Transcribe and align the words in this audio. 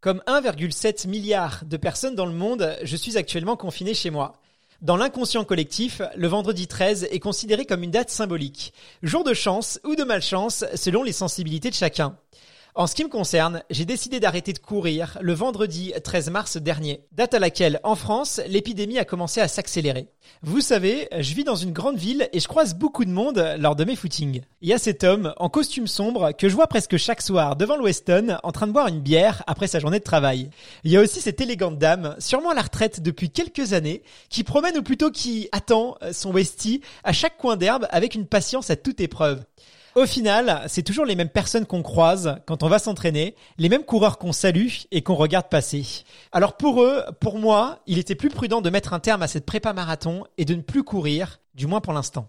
Comme 0.00 0.22
1,7 0.28 1.08
milliard 1.08 1.64
de 1.64 1.76
personnes 1.76 2.14
dans 2.14 2.24
le 2.24 2.32
monde, 2.32 2.76
je 2.84 2.96
suis 2.96 3.18
actuellement 3.18 3.56
confiné 3.56 3.94
chez 3.94 4.10
moi. 4.10 4.34
Dans 4.80 4.96
l'inconscient 4.96 5.44
collectif, 5.44 6.00
le 6.14 6.28
vendredi 6.28 6.68
13 6.68 7.08
est 7.10 7.18
considéré 7.18 7.66
comme 7.66 7.82
une 7.82 7.90
date 7.90 8.08
symbolique, 8.08 8.72
jour 9.02 9.24
de 9.24 9.34
chance 9.34 9.80
ou 9.82 9.96
de 9.96 10.04
malchance 10.04 10.64
selon 10.76 11.02
les 11.02 11.10
sensibilités 11.10 11.70
de 11.70 11.74
chacun. 11.74 12.16
En 12.78 12.86
ce 12.86 12.94
qui 12.94 13.02
me 13.02 13.08
concerne, 13.08 13.64
j'ai 13.70 13.84
décidé 13.84 14.20
d'arrêter 14.20 14.52
de 14.52 14.60
courir 14.60 15.18
le 15.20 15.32
vendredi 15.32 15.92
13 16.04 16.30
mars 16.30 16.56
dernier, 16.58 17.00
date 17.10 17.34
à 17.34 17.40
laquelle, 17.40 17.80
en 17.82 17.96
France, 17.96 18.40
l'épidémie 18.46 19.00
a 19.00 19.04
commencé 19.04 19.40
à 19.40 19.48
s'accélérer. 19.48 20.06
Vous 20.42 20.60
savez, 20.60 21.08
je 21.18 21.34
vis 21.34 21.42
dans 21.42 21.56
une 21.56 21.72
grande 21.72 21.96
ville 21.96 22.28
et 22.32 22.38
je 22.38 22.46
croise 22.46 22.76
beaucoup 22.76 23.04
de 23.04 23.10
monde 23.10 23.44
lors 23.58 23.74
de 23.74 23.82
mes 23.82 23.96
footings. 23.96 24.42
Il 24.60 24.68
y 24.68 24.72
a 24.72 24.78
cet 24.78 25.02
homme 25.02 25.34
en 25.38 25.48
costume 25.48 25.88
sombre 25.88 26.30
que 26.30 26.48
je 26.48 26.54
vois 26.54 26.68
presque 26.68 26.98
chaque 26.98 27.20
soir 27.20 27.56
devant 27.56 27.74
le 27.74 27.82
Weston 27.82 28.38
en 28.44 28.52
train 28.52 28.68
de 28.68 28.72
boire 28.72 28.86
une 28.86 29.00
bière 29.00 29.42
après 29.48 29.66
sa 29.66 29.80
journée 29.80 29.98
de 29.98 30.04
travail. 30.04 30.48
Il 30.84 30.92
y 30.92 30.96
a 30.96 31.00
aussi 31.00 31.20
cette 31.20 31.40
élégante 31.40 31.78
dame, 31.78 32.14
sûrement 32.20 32.50
à 32.50 32.54
la 32.54 32.62
retraite 32.62 33.02
depuis 33.02 33.30
quelques 33.30 33.72
années, 33.72 34.04
qui 34.28 34.44
promène 34.44 34.78
ou 34.78 34.84
plutôt 34.84 35.10
qui 35.10 35.48
attend 35.50 35.98
son 36.12 36.30
Westie 36.32 36.82
à 37.02 37.12
chaque 37.12 37.38
coin 37.38 37.56
d'herbe 37.56 37.88
avec 37.90 38.14
une 38.14 38.26
patience 38.26 38.70
à 38.70 38.76
toute 38.76 39.00
épreuve. 39.00 39.42
Au 39.98 40.06
final, 40.06 40.62
c'est 40.68 40.84
toujours 40.84 41.04
les 41.04 41.16
mêmes 41.16 41.28
personnes 41.28 41.66
qu'on 41.66 41.82
croise 41.82 42.36
quand 42.46 42.62
on 42.62 42.68
va 42.68 42.78
s'entraîner, 42.78 43.34
les 43.58 43.68
mêmes 43.68 43.82
coureurs 43.82 44.16
qu'on 44.16 44.30
salue 44.30 44.68
et 44.92 45.02
qu'on 45.02 45.16
regarde 45.16 45.48
passer. 45.48 46.04
Alors 46.30 46.56
pour 46.56 46.84
eux, 46.84 47.02
pour 47.18 47.40
moi, 47.40 47.80
il 47.88 47.98
était 47.98 48.14
plus 48.14 48.28
prudent 48.28 48.60
de 48.60 48.70
mettre 48.70 48.92
un 48.92 49.00
terme 49.00 49.24
à 49.24 49.26
cette 49.26 49.44
prépa 49.44 49.72
marathon 49.72 50.22
et 50.36 50.44
de 50.44 50.54
ne 50.54 50.62
plus 50.62 50.84
courir, 50.84 51.40
du 51.56 51.66
moins 51.66 51.80
pour 51.80 51.94
l'instant. 51.94 52.28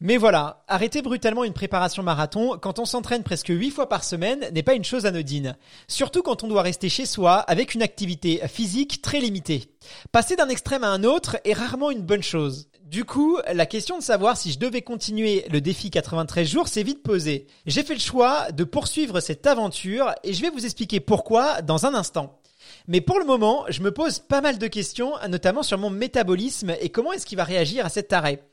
Mais 0.00 0.16
voilà, 0.16 0.64
arrêter 0.66 1.00
brutalement 1.00 1.44
une 1.44 1.52
préparation 1.52 2.02
marathon 2.02 2.58
quand 2.60 2.80
on 2.80 2.84
s'entraîne 2.84 3.22
presque 3.22 3.48
8 3.48 3.70
fois 3.70 3.88
par 3.88 4.02
semaine 4.02 4.40
n'est 4.52 4.64
pas 4.64 4.74
une 4.74 4.84
chose 4.84 5.06
anodine. 5.06 5.56
Surtout 5.86 6.22
quand 6.22 6.42
on 6.42 6.48
doit 6.48 6.62
rester 6.62 6.88
chez 6.88 7.06
soi 7.06 7.36
avec 7.36 7.74
une 7.74 7.82
activité 7.82 8.42
physique 8.48 9.02
très 9.02 9.20
limitée. 9.20 9.64
Passer 10.10 10.34
d'un 10.34 10.48
extrême 10.48 10.82
à 10.84 10.88
un 10.88 11.04
autre 11.04 11.38
est 11.44 11.54
rarement 11.54 11.90
une 11.90 12.02
bonne 12.02 12.22
chose. 12.24 12.68
Du 12.94 13.04
coup, 13.04 13.40
la 13.52 13.66
question 13.66 13.98
de 13.98 14.04
savoir 14.04 14.36
si 14.36 14.52
je 14.52 14.58
devais 14.60 14.80
continuer 14.80 15.44
le 15.50 15.60
défi 15.60 15.90
93 15.90 16.48
jours 16.48 16.68
s'est 16.68 16.84
vite 16.84 17.02
posée. 17.02 17.48
J'ai 17.66 17.82
fait 17.82 17.94
le 17.94 17.98
choix 17.98 18.52
de 18.52 18.62
poursuivre 18.62 19.18
cette 19.18 19.48
aventure 19.48 20.14
et 20.22 20.32
je 20.32 20.40
vais 20.40 20.50
vous 20.50 20.64
expliquer 20.64 21.00
pourquoi 21.00 21.60
dans 21.60 21.86
un 21.86 21.94
instant. 21.94 22.38
Mais 22.86 23.00
pour 23.00 23.18
le 23.18 23.24
moment, 23.24 23.64
je 23.68 23.82
me 23.82 23.90
pose 23.90 24.20
pas 24.20 24.40
mal 24.40 24.58
de 24.58 24.66
questions, 24.68 25.14
notamment 25.28 25.64
sur 25.64 25.76
mon 25.76 25.90
métabolisme 25.90 26.72
et 26.80 26.88
comment 26.88 27.12
est-ce 27.12 27.26
qu'il 27.26 27.36
va 27.36 27.42
réagir 27.42 27.84
à 27.84 27.88
cet 27.88 28.12
arrêt. 28.12 28.44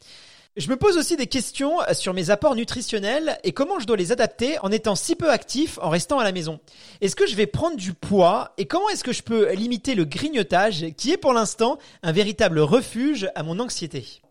Je 0.57 0.69
me 0.69 0.75
pose 0.75 0.97
aussi 0.97 1.17
des 1.17 1.27
questions 1.27 1.77
sur 1.93 2.15
mes 2.15 2.31
apports 2.31 2.55
nutritionnels 2.55 3.37
et 3.43 3.51
comment 3.51 3.77
je 3.77 3.85
dois 3.85 3.95
les 3.95 4.11
adapter 4.11 4.57
en 4.63 4.71
étant 4.71 4.95
si 4.95 5.15
peu 5.15 5.29
actif 5.29 5.77
en 5.83 5.89
restant 5.89 6.17
à 6.17 6.23
la 6.23 6.31
maison. 6.31 6.59
Est-ce 7.01 7.15
que 7.15 7.27
je 7.27 7.35
vais 7.35 7.45
prendre 7.45 7.77
du 7.77 7.93
poids 7.93 8.55
et 8.57 8.65
comment 8.65 8.89
est-ce 8.89 9.03
que 9.03 9.13
je 9.13 9.21
peux 9.21 9.51
limiter 9.51 9.93
le 9.93 10.05
grignotage 10.05 10.87
qui 10.97 11.11
est 11.11 11.17
pour 11.17 11.33
l'instant 11.33 11.77
un 12.01 12.11
véritable 12.11 12.59
refuge 12.59 13.29
à 13.35 13.43
mon 13.43 13.59
anxiété? 13.59 14.23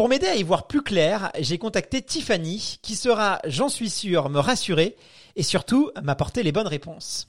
Pour 0.00 0.08
m'aider 0.08 0.28
à 0.28 0.34
y 0.34 0.42
voir 0.42 0.66
plus 0.66 0.80
clair, 0.80 1.30
j'ai 1.40 1.58
contacté 1.58 2.00
Tiffany, 2.00 2.78
qui 2.80 2.96
sera, 2.96 3.38
j'en 3.44 3.68
suis 3.68 3.90
sûr, 3.90 4.30
me 4.30 4.38
rassurer 4.38 4.96
et 5.36 5.42
surtout 5.42 5.90
m'apporter 6.02 6.42
les 6.42 6.52
bonnes 6.52 6.66
réponses. 6.66 7.28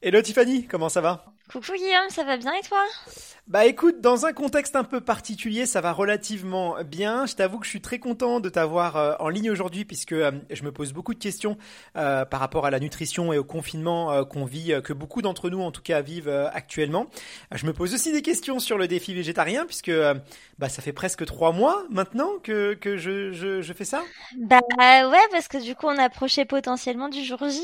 Hello 0.00 0.22
Tiffany, 0.22 0.66
comment 0.66 0.88
ça 0.88 1.02
va? 1.02 1.26
Coucou 1.52 1.74
Guillaume, 1.74 2.08
ça 2.08 2.24
va 2.24 2.38
bien 2.38 2.54
et 2.54 2.66
toi? 2.66 2.82
Bah 3.48 3.64
écoute, 3.64 4.02
dans 4.02 4.26
un 4.26 4.34
contexte 4.34 4.76
un 4.76 4.84
peu 4.84 5.00
particulier, 5.00 5.64
ça 5.64 5.80
va 5.80 5.92
relativement 5.92 6.76
bien. 6.84 7.24
Je 7.24 7.34
t'avoue 7.34 7.58
que 7.58 7.64
je 7.64 7.70
suis 7.70 7.80
très 7.80 7.98
content 7.98 8.40
de 8.40 8.50
t'avoir 8.50 8.96
euh, 8.96 9.14
en 9.20 9.30
ligne 9.30 9.50
aujourd'hui 9.50 9.86
puisque 9.86 10.12
euh, 10.12 10.32
je 10.50 10.62
me 10.64 10.70
pose 10.70 10.92
beaucoup 10.92 11.14
de 11.14 11.18
questions 11.18 11.56
euh, 11.96 12.26
par 12.26 12.40
rapport 12.40 12.66
à 12.66 12.70
la 12.70 12.78
nutrition 12.78 13.32
et 13.32 13.38
au 13.38 13.44
confinement 13.44 14.22
qu'on 14.26 14.44
vit, 14.44 14.74
que 14.84 14.92
beaucoup 14.92 15.22
d'entre 15.22 15.48
nous 15.48 15.62
en 15.62 15.70
tout 15.70 15.80
cas 15.80 16.02
vivent 16.02 16.28
actuellement. 16.52 17.06
Je 17.54 17.64
me 17.64 17.72
pose 17.72 17.94
aussi 17.94 18.12
des 18.12 18.20
questions 18.20 18.58
sur 18.58 18.76
le 18.76 18.86
défi 18.86 19.14
végétarien 19.14 19.64
puisque 19.64 19.90
bah 20.58 20.68
ça 20.68 20.82
fait 20.82 20.92
presque 20.92 21.24
trois 21.24 21.52
mois 21.52 21.84
maintenant 21.88 22.32
que, 22.42 22.74
que 22.74 22.98
je, 22.98 23.32
je, 23.32 23.62
je 23.62 23.72
fais 23.72 23.86
ça. 23.86 24.02
Bah 24.36 24.60
ouais, 24.78 25.26
parce 25.30 25.48
que 25.48 25.56
du 25.56 25.74
coup 25.74 25.86
on 25.86 25.98
approchait 25.98 26.44
potentiellement 26.44 27.08
du 27.08 27.24
jour 27.24 27.38
J. 27.48 27.62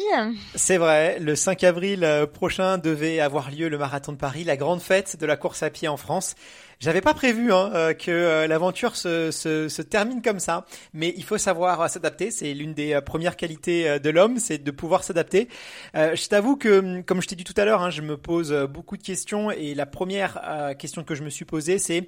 C'est 0.54 0.78
vrai, 0.78 1.18
le 1.18 1.34
5 1.34 1.62
avril 1.64 2.26
prochain 2.32 2.78
devait 2.78 3.20
avoir 3.20 3.50
lieu 3.50 3.68
le 3.68 3.76
marathon 3.76 4.12
de 4.12 4.16
Paris, 4.16 4.44
la 4.44 4.56
grande 4.56 4.80
fête 4.80 5.18
de 5.20 5.26
la 5.26 5.36
course 5.36 5.62
à 5.62 5.73
en 5.88 5.96
France. 5.96 6.34
J'avais 6.84 7.00
pas 7.00 7.14
prévu 7.14 7.50
hein, 7.50 7.70
euh, 7.72 7.94
que 7.94 8.10
euh, 8.10 8.46
l'aventure 8.46 8.94
se, 8.94 9.30
se, 9.30 9.80
termine 9.80 10.20
comme 10.20 10.38
ça, 10.38 10.66
mais 10.92 11.14
il 11.16 11.24
faut 11.24 11.38
savoir 11.38 11.80
euh, 11.80 11.88
s'adapter. 11.88 12.30
C'est 12.30 12.52
l'une 12.52 12.74
des 12.74 13.00
premières 13.00 13.38
qualités 13.38 13.98
de 13.98 14.10
l'homme, 14.10 14.38
c'est 14.38 14.58
de 14.58 14.70
pouvoir 14.70 15.02
s'adapter. 15.02 15.48
je 15.94 16.28
t'avoue 16.28 16.56
que, 16.56 16.80
hum, 16.80 17.02
comme 17.02 17.22
je 17.22 17.28
t'ai 17.28 17.36
dit 17.36 17.44
tout 17.44 17.54
à 17.56 17.64
l'heure, 17.64 17.80
hein, 17.80 17.88
je 17.88 18.02
me 18.02 18.18
pose 18.18 18.52
beaucoup 18.68 18.98
de 18.98 19.02
questions 19.02 19.50
et 19.50 19.74
la 19.74 19.86
première 19.86 20.74
question 20.78 21.04
que 21.04 21.14
je 21.14 21.22
me 21.22 21.30
suis 21.30 21.46
posée, 21.46 21.78
c'est 21.78 22.06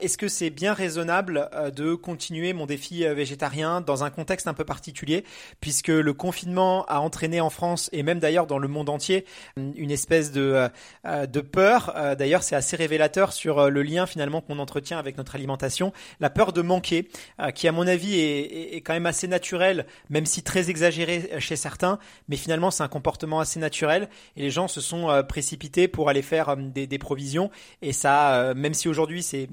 est-ce 0.00 0.18
que 0.18 0.28
c'est 0.28 0.50
bien 0.50 0.74
raisonnable 0.74 1.48
de 1.74 1.94
continuer 1.94 2.52
mon 2.52 2.66
défi 2.66 3.06
végétarien 3.06 3.80
dans 3.80 4.04
un 4.04 4.10
contexte 4.10 4.48
un 4.48 4.54
peu 4.54 4.64
particulier, 4.64 5.24
puisque 5.60 5.88
le 5.88 6.12
confinement 6.12 6.84
a 6.86 6.98
entraîné 6.98 7.40
en 7.40 7.50
France 7.50 7.88
et 7.92 8.02
même 8.02 8.18
d'ailleurs 8.18 8.46
dans 8.46 8.58
le 8.58 8.68
monde 8.68 8.90
entier 8.90 9.24
hum, 9.56 9.72
une 9.76 9.90
espèce 9.90 10.30
de, 10.30 10.68
de 11.04 11.40
peur. 11.40 11.94
D'ailleurs, 12.18 12.42
c'est 12.42 12.56
assez 12.56 12.76
révélateur 12.76 13.32
sur 13.32 13.70
le 13.70 13.82
lien 13.82 14.06
finalement 14.10 14.40
qu'on 14.40 14.58
entretient 14.58 14.98
avec 14.98 15.16
notre 15.16 15.34
alimentation, 15.34 15.92
la 16.20 16.30
peur 16.30 16.52
de 16.52 16.62
manquer, 16.62 17.08
euh, 17.40 17.50
qui 17.50 17.68
à 17.68 17.72
mon 17.72 17.86
avis 17.86 18.18
est, 18.18 18.80
quand 18.84 18.92
même 18.92 19.06
assez 19.06 19.28
naturelle, 19.28 19.86
même 20.08 20.26
si 20.26 20.42
très 20.42 20.70
exagéré 20.70 21.30
chez 21.38 21.56
certains, 21.56 21.98
mais 22.28 22.36
finalement 22.36 22.70
c'est 22.70 22.82
un 22.82 22.88
comportement 22.88 23.40
assez 23.40 23.60
naturel 23.60 24.08
et 24.36 24.42
les 24.42 24.50
gens 24.50 24.68
se 24.68 24.80
sont 24.80 25.08
euh, 25.08 25.22
précipités 25.22 25.88
pour 25.88 26.08
aller 26.08 26.22
faire 26.22 26.50
euh, 26.50 26.56
des, 26.56 26.98
provisions 26.98 27.50
et 27.80 27.92
ça, 27.92 28.52
même 28.54 28.74
si 28.74 28.86
aujourd'hui 28.86 29.22
c'est 29.22 29.48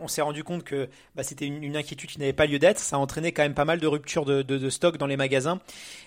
on 0.00 0.08
s'est 0.08 0.22
rendu 0.22 0.44
compte 0.44 0.64
que 0.64 0.88
bah, 1.14 1.22
c'était 1.22 1.46
une, 1.46 1.76
inquiétude 1.76 2.10
qui 2.10 2.18
n'avait 2.18 2.32
pas 2.32 2.46
lieu 2.46 2.58
d'être. 2.58 2.78
Ça 2.78 2.96
a 2.96 2.98
entraîné 2.98 3.32
quand 3.32 3.42
même 3.42 3.54
pas 3.54 3.64
mal 3.64 3.80
de 3.80 3.86
ruptures 3.86 4.24
de, 4.24 4.42
de, 4.42 4.70
stock 4.70 4.96
dans 4.96 5.06
les 5.06 5.16
magasins. 5.16 5.60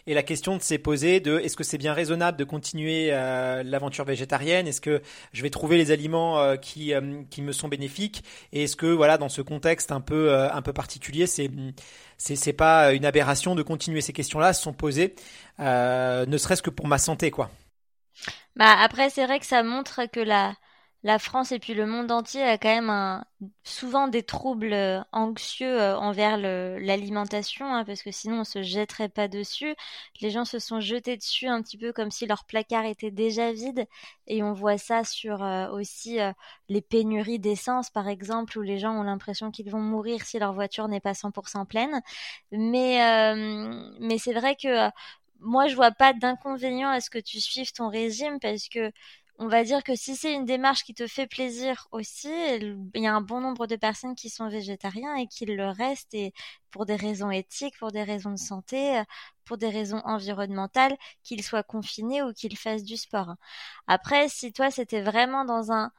Et 0.07 0.13
la 0.13 0.23
question 0.23 0.59
s'est 0.59 0.77
posée 0.77 1.19
de 1.19 1.39
est-ce 1.39 1.55
que 1.55 1.63
c'est 1.63 1.77
bien 1.77 1.93
raisonnable 1.93 2.37
de 2.37 2.43
continuer 2.43 3.09
euh, 3.11 3.63
l'aventure 3.63 4.05
végétarienne? 4.05 4.67
Est-ce 4.67 4.81
que 4.81 5.01
je 5.33 5.41
vais 5.41 5.49
trouver 5.49 5.77
les 5.77 5.91
aliments 5.91 6.39
euh, 6.39 6.55
qui, 6.55 6.93
euh, 6.93 7.21
qui 7.29 7.41
me 7.41 7.51
sont 7.51 7.67
bénéfiques 7.71 8.23
Et 8.53 8.63
est-ce 8.65 8.75
que 8.75 8.85
voilà 8.87 9.17
dans 9.17 9.29
ce 9.29 9.41
contexte 9.41 9.91
un 9.91 10.01
peu 10.01 10.33
un 10.35 10.61
peu 10.61 10.73
particulier, 10.73 11.27
c'est 11.27 11.49
c'est 12.17 12.35
c'est 12.35 12.53
pas 12.53 12.93
une 12.93 13.05
aberration 13.05 13.55
de 13.55 13.63
continuer 13.63 14.01
ces 14.01 14.13
questions-là 14.13 14.53
se 14.53 14.61
sont 14.63 14.73
posées, 14.73 15.15
ne 15.59 16.37
serait-ce 16.37 16.61
que 16.61 16.69
pour 16.69 16.87
ma 16.87 16.99
santé 16.99 17.31
quoi? 17.31 17.49
Bah 18.55 18.75
après 18.79 19.09
c'est 19.09 19.25
vrai 19.25 19.39
que 19.39 19.45
ça 19.45 19.63
montre 19.63 20.05
que 20.11 20.19
la 20.19 20.55
la 21.03 21.17
France 21.17 21.51
et 21.51 21.57
puis 21.59 21.73
le 21.73 21.87
monde 21.87 22.11
entier 22.11 22.43
a 22.43 22.57
quand 22.59 22.69
même 22.69 23.23
souvent 23.63 24.07
des 24.07 24.21
troubles 24.23 24.73
euh, 24.73 25.01
anxieux 25.11 25.81
euh, 25.81 25.97
envers 25.97 26.37
l'alimentation, 26.37 27.73
hein, 27.73 27.83
parce 27.85 28.03
que 28.03 28.11
sinon 28.11 28.41
on 28.41 28.43
se 28.43 28.61
jetterait 28.61 29.09
pas 29.09 29.27
dessus. 29.27 29.75
Les 30.21 30.29
gens 30.29 30.45
se 30.45 30.59
sont 30.59 30.79
jetés 30.79 31.17
dessus 31.17 31.47
un 31.47 31.61
petit 31.63 31.77
peu 31.77 31.91
comme 31.91 32.11
si 32.11 32.27
leur 32.27 32.45
placard 32.45 32.85
était 32.85 33.09
déjà 33.09 33.51
vide, 33.51 33.87
et 34.27 34.43
on 34.43 34.53
voit 34.53 34.77
ça 34.77 35.03
sur 35.03 35.43
euh, 35.43 35.69
aussi 35.71 36.19
les 36.69 36.81
pénuries 36.81 37.39
d'essence, 37.39 37.89
par 37.89 38.07
exemple, 38.07 38.57
où 38.59 38.61
les 38.61 38.77
gens 38.77 38.93
ont 38.99 39.03
l'impression 39.03 39.49
qu'ils 39.51 39.71
vont 39.71 39.79
mourir 39.81 40.23
si 40.23 40.37
leur 40.39 40.53
voiture 40.53 40.87
n'est 40.87 40.99
pas 40.99 41.13
100% 41.15 41.65
pleine. 41.65 42.01
Mais 42.51 42.99
mais 43.99 44.17
c'est 44.17 44.33
vrai 44.33 44.55
que 44.55 44.89
moi 45.39 45.67
je 45.67 45.75
vois 45.75 45.91
pas 45.91 46.13
d'inconvénient 46.13 46.89
à 46.89 47.01
ce 47.01 47.09
que 47.09 47.17
tu 47.19 47.41
suives 47.41 47.71
ton 47.73 47.89
régime 47.89 48.39
parce 48.39 48.69
que 48.69 48.91
on 49.41 49.47
va 49.47 49.63
dire 49.63 49.83
que 49.83 49.95
si 49.95 50.15
c'est 50.15 50.33
une 50.33 50.45
démarche 50.45 50.83
qui 50.83 50.93
te 50.93 51.07
fait 51.07 51.25
plaisir 51.25 51.87
aussi, 51.91 52.29
il 52.29 52.77
y 52.93 53.07
a 53.07 53.13
un 53.15 53.21
bon 53.21 53.41
nombre 53.41 53.65
de 53.65 53.75
personnes 53.75 54.13
qui 54.13 54.29
sont 54.29 54.47
végétariens 54.49 55.15
et 55.15 55.25
qui 55.25 55.45
le 55.47 55.67
restent 55.69 56.15
pour 56.69 56.85
des 56.85 56.95
raisons 56.95 57.31
éthiques, 57.31 57.75
pour 57.79 57.91
des 57.91 58.03
raisons 58.03 58.29
de 58.31 58.37
santé, 58.37 59.01
pour 59.43 59.57
des 59.57 59.69
raisons 59.69 59.99
environnementales, 60.05 60.95
qu'ils 61.23 61.41
soient 61.43 61.63
confinés 61.63 62.21
ou 62.21 62.33
qu'ils 62.33 62.55
fassent 62.55 62.83
du 62.83 62.97
sport. 62.97 63.33
Après, 63.87 64.29
si 64.29 64.53
toi 64.53 64.69
c'était 64.69 65.01
vraiment 65.01 65.43
dans 65.43 65.71
un, 65.71 65.91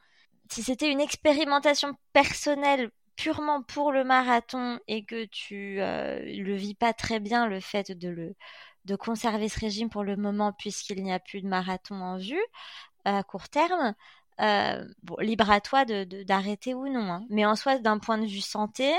si 0.49 0.63
c'était 0.63 0.89
une 0.89 1.01
expérimentation 1.01 1.97
personnelle 2.13 2.91
purement 3.17 3.61
pour 3.61 3.91
le 3.91 4.05
marathon 4.05 4.79
et 4.87 5.03
que 5.03 5.25
tu 5.25 5.81
euh, 5.81 6.19
le 6.23 6.55
vis 6.55 6.75
pas 6.75 6.93
très 6.93 7.19
bien 7.19 7.45
le 7.47 7.59
fait 7.59 7.91
de 7.91 8.95
conserver 8.95 9.49
ce 9.49 9.59
régime 9.59 9.89
pour 9.89 10.03
le 10.03 10.15
moment 10.15 10.53
puisqu'il 10.53 11.03
n'y 11.03 11.13
a 11.13 11.19
plus 11.19 11.41
de 11.41 11.47
marathon 11.47 11.95
en 11.95 12.17
vue, 12.17 12.41
à 13.05 13.23
court 13.23 13.49
terme, 13.49 13.95
euh, 14.41 14.85
bon, 15.03 15.17
libre 15.19 15.49
à 15.49 15.61
toi 15.61 15.85
d'arrêter 15.85 16.71
de, 16.71 16.75
ou 16.75 16.87
non. 16.87 17.11
Hein. 17.11 17.25
Mais 17.29 17.45
en 17.45 17.55
soi, 17.55 17.79
d'un 17.79 17.99
point 17.99 18.17
de 18.17 18.25
vue 18.25 18.41
santé, 18.41 18.93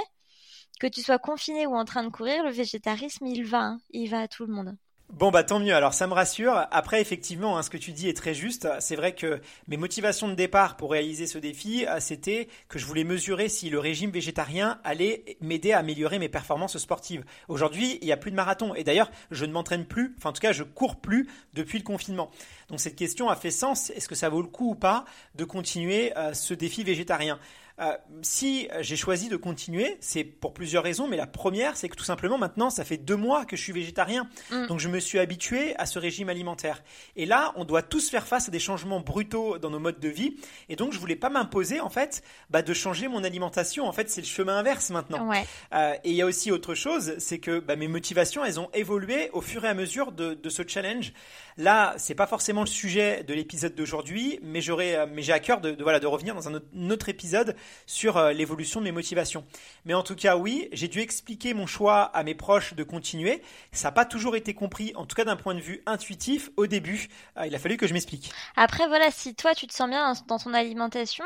que 0.80 0.86
tu 0.86 1.02
sois 1.02 1.18
confiné 1.18 1.66
ou 1.66 1.74
en 1.76 1.84
train 1.84 2.04
de 2.04 2.10
courir, 2.10 2.44
le 2.44 2.50
végétarisme, 2.50 3.26
il 3.26 3.44
va, 3.44 3.62
hein. 3.62 3.80
il 3.90 4.08
va 4.10 4.20
à 4.20 4.28
tout 4.28 4.46
le 4.46 4.52
monde. 4.52 4.76
Bon 5.10 5.30
bah 5.30 5.44
tant 5.44 5.60
mieux, 5.60 5.74
alors 5.74 5.94
ça 5.94 6.06
me 6.06 6.14
rassure. 6.14 6.66
Après 6.72 7.00
effectivement, 7.00 7.56
hein, 7.56 7.62
ce 7.62 7.70
que 7.70 7.76
tu 7.76 7.92
dis 7.92 8.08
est 8.08 8.16
très 8.16 8.34
juste. 8.34 8.66
C'est 8.80 8.96
vrai 8.96 9.14
que 9.14 9.40
mes 9.68 9.76
motivations 9.76 10.28
de 10.28 10.34
départ 10.34 10.76
pour 10.76 10.90
réaliser 10.90 11.26
ce 11.26 11.38
défi, 11.38 11.86
euh, 11.86 12.00
c'était 12.00 12.48
que 12.68 12.80
je 12.80 12.86
voulais 12.86 13.04
mesurer 13.04 13.48
si 13.48 13.70
le 13.70 13.78
régime 13.78 14.10
végétarien 14.10 14.80
allait 14.82 15.36
m'aider 15.40 15.72
à 15.72 15.78
améliorer 15.78 16.18
mes 16.18 16.28
performances 16.28 16.78
sportives. 16.78 17.24
Aujourd'hui, 17.48 17.98
il 18.00 18.06
n'y 18.06 18.12
a 18.12 18.16
plus 18.16 18.32
de 18.32 18.36
marathon 18.36 18.74
et 18.74 18.82
d'ailleurs, 18.82 19.10
je 19.30 19.44
ne 19.44 19.52
m'entraîne 19.52 19.84
plus, 19.84 20.14
enfin 20.18 20.30
en 20.30 20.32
tout 20.32 20.40
cas, 20.40 20.52
je 20.52 20.64
cours 20.64 20.96
plus 20.96 21.28
depuis 21.52 21.78
le 21.78 21.84
confinement. 21.84 22.30
Donc 22.68 22.80
cette 22.80 22.96
question 22.96 23.28
a 23.28 23.36
fait 23.36 23.52
sens. 23.52 23.90
Est-ce 23.90 24.08
que 24.08 24.16
ça 24.16 24.30
vaut 24.30 24.42
le 24.42 24.48
coup 24.48 24.70
ou 24.70 24.74
pas 24.74 25.04
de 25.36 25.44
continuer 25.44 26.16
euh, 26.16 26.32
ce 26.34 26.54
défi 26.54 26.82
végétarien? 26.82 27.38
Euh, 27.80 27.96
si 28.22 28.68
j'ai 28.80 28.96
choisi 28.96 29.28
de 29.28 29.36
continuer, 29.36 29.96
c'est 30.00 30.24
pour 30.24 30.54
plusieurs 30.54 30.84
raisons, 30.84 31.08
mais 31.08 31.16
la 31.16 31.26
première, 31.26 31.76
c'est 31.76 31.88
que 31.88 31.96
tout 31.96 32.04
simplement 32.04 32.38
maintenant, 32.38 32.70
ça 32.70 32.84
fait 32.84 32.96
deux 32.96 33.16
mois 33.16 33.44
que 33.44 33.56
je 33.56 33.62
suis 33.62 33.72
végétarien, 33.72 34.28
mm. 34.50 34.66
donc 34.66 34.78
je 34.78 34.88
me 34.88 35.00
suis 35.00 35.18
habitué 35.18 35.76
à 35.76 35.86
ce 35.86 35.98
régime 35.98 36.28
alimentaire. 36.28 36.82
Et 37.16 37.26
là, 37.26 37.52
on 37.56 37.64
doit 37.64 37.82
tous 37.82 38.10
faire 38.10 38.26
face 38.26 38.48
à 38.48 38.50
des 38.50 38.58
changements 38.58 39.00
brutaux 39.00 39.58
dans 39.58 39.70
nos 39.70 39.80
modes 39.80 40.00
de 40.00 40.08
vie, 40.08 40.36
et 40.68 40.76
donc 40.76 40.92
je 40.92 40.98
voulais 40.98 41.16
pas 41.16 41.30
m'imposer 41.30 41.80
en 41.80 41.90
fait 41.90 42.22
bah, 42.50 42.62
de 42.62 42.74
changer 42.74 43.08
mon 43.08 43.24
alimentation. 43.24 43.86
En 43.86 43.92
fait, 43.92 44.10
c'est 44.10 44.20
le 44.20 44.26
chemin 44.26 44.56
inverse 44.58 44.90
maintenant. 44.90 45.30
Euh, 45.72 45.94
et 46.04 46.10
il 46.10 46.16
y 46.16 46.22
a 46.22 46.26
aussi 46.26 46.52
autre 46.52 46.74
chose, 46.74 47.14
c'est 47.18 47.38
que 47.38 47.58
bah, 47.58 47.76
mes 47.76 47.88
motivations, 47.88 48.44
elles 48.44 48.60
ont 48.60 48.70
évolué 48.72 49.30
au 49.32 49.40
fur 49.40 49.64
et 49.64 49.68
à 49.68 49.74
mesure 49.74 50.12
de, 50.12 50.34
de 50.34 50.48
ce 50.48 50.62
challenge. 50.66 51.12
Là, 51.56 51.94
c'est 51.98 52.14
pas 52.14 52.26
forcément 52.26 52.62
le 52.62 52.66
sujet 52.66 53.22
de 53.22 53.32
l'épisode 53.32 53.74
d'aujourd'hui, 53.74 54.40
mais 54.42 54.60
j'aurais, 54.60 54.96
euh, 54.96 55.06
mais 55.10 55.22
j'ai 55.22 55.32
à 55.32 55.38
cœur 55.38 55.60
de, 55.60 55.76
voilà, 55.80 56.00
de 56.00 56.06
revenir 56.06 56.34
dans 56.34 56.48
un 56.48 56.54
autre, 56.90 57.08
épisode 57.08 57.54
sur 57.86 58.16
euh, 58.16 58.32
l'évolution 58.32 58.80
de 58.80 58.84
mes 58.84 58.92
motivations. 58.92 59.44
Mais 59.84 59.94
en 59.94 60.02
tout 60.02 60.16
cas, 60.16 60.36
oui, 60.36 60.68
j'ai 60.72 60.88
dû 60.88 61.00
expliquer 61.00 61.54
mon 61.54 61.66
choix 61.66 62.02
à 62.02 62.22
mes 62.22 62.34
proches 62.34 62.74
de 62.74 62.82
continuer. 62.82 63.42
Ça 63.72 63.88
n'a 63.88 63.92
pas 63.92 64.04
toujours 64.04 64.36
été 64.36 64.54
compris, 64.54 64.92
en 64.96 65.06
tout 65.06 65.16
cas 65.16 65.24
d'un 65.24 65.36
point 65.36 65.54
de 65.54 65.60
vue 65.60 65.82
intuitif, 65.86 66.50
au 66.56 66.66
début. 66.66 67.08
Euh, 67.36 67.46
il 67.46 67.54
a 67.54 67.58
fallu 67.58 67.76
que 67.76 67.86
je 67.86 67.92
m'explique. 67.92 68.32
Après, 68.56 68.86
voilà, 68.88 69.10
si 69.10 69.34
toi 69.34 69.54
tu 69.54 69.66
te 69.66 69.72
sens 69.72 69.88
bien 69.88 70.14
dans 70.26 70.38
ton 70.38 70.54
alimentation, 70.54 71.24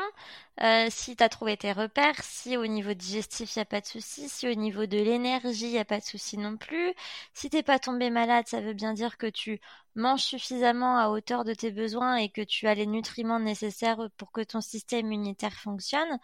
si 0.89 1.15
tu 1.15 1.23
as 1.23 1.29
trouvé 1.29 1.55
tes 1.55 1.71
repères, 1.71 2.21
si 2.21 2.57
au 2.57 2.67
niveau 2.67 2.93
digestif 2.93 3.55
il 3.55 3.59
n'y 3.59 3.61
a 3.61 3.65
pas 3.65 3.79
de 3.79 3.85
souci, 3.85 4.27
si 4.27 4.45
au 4.45 4.53
niveau 4.55 4.85
de 4.87 4.97
l'énergie 4.97 5.67
il 5.67 5.71
n'y 5.71 5.79
a 5.79 5.85
pas 5.85 5.99
de 5.99 6.03
souci 6.03 6.37
non 6.37 6.57
plus, 6.57 6.93
si 7.33 7.49
t'es 7.49 7.63
pas 7.63 7.79
tombé 7.79 8.09
malade, 8.09 8.45
ça 8.47 8.59
veut 8.59 8.73
bien 8.73 8.93
dire 8.93 9.17
que 9.17 9.27
tu 9.27 9.61
manges 9.95 10.23
suffisamment 10.23 10.97
à 10.97 11.09
hauteur 11.09 11.43
de 11.43 11.53
tes 11.53 11.71
besoins 11.71 12.15
et 12.17 12.29
que 12.29 12.41
tu 12.41 12.67
as 12.67 12.75
les 12.75 12.85
nutriments 12.85 13.39
nécessaires 13.39 14.09
pour 14.17 14.31
que 14.31 14.41
ton 14.41 14.61
système 14.61 15.07
immunitaire 15.11 15.53
fonctionne, 15.53 16.19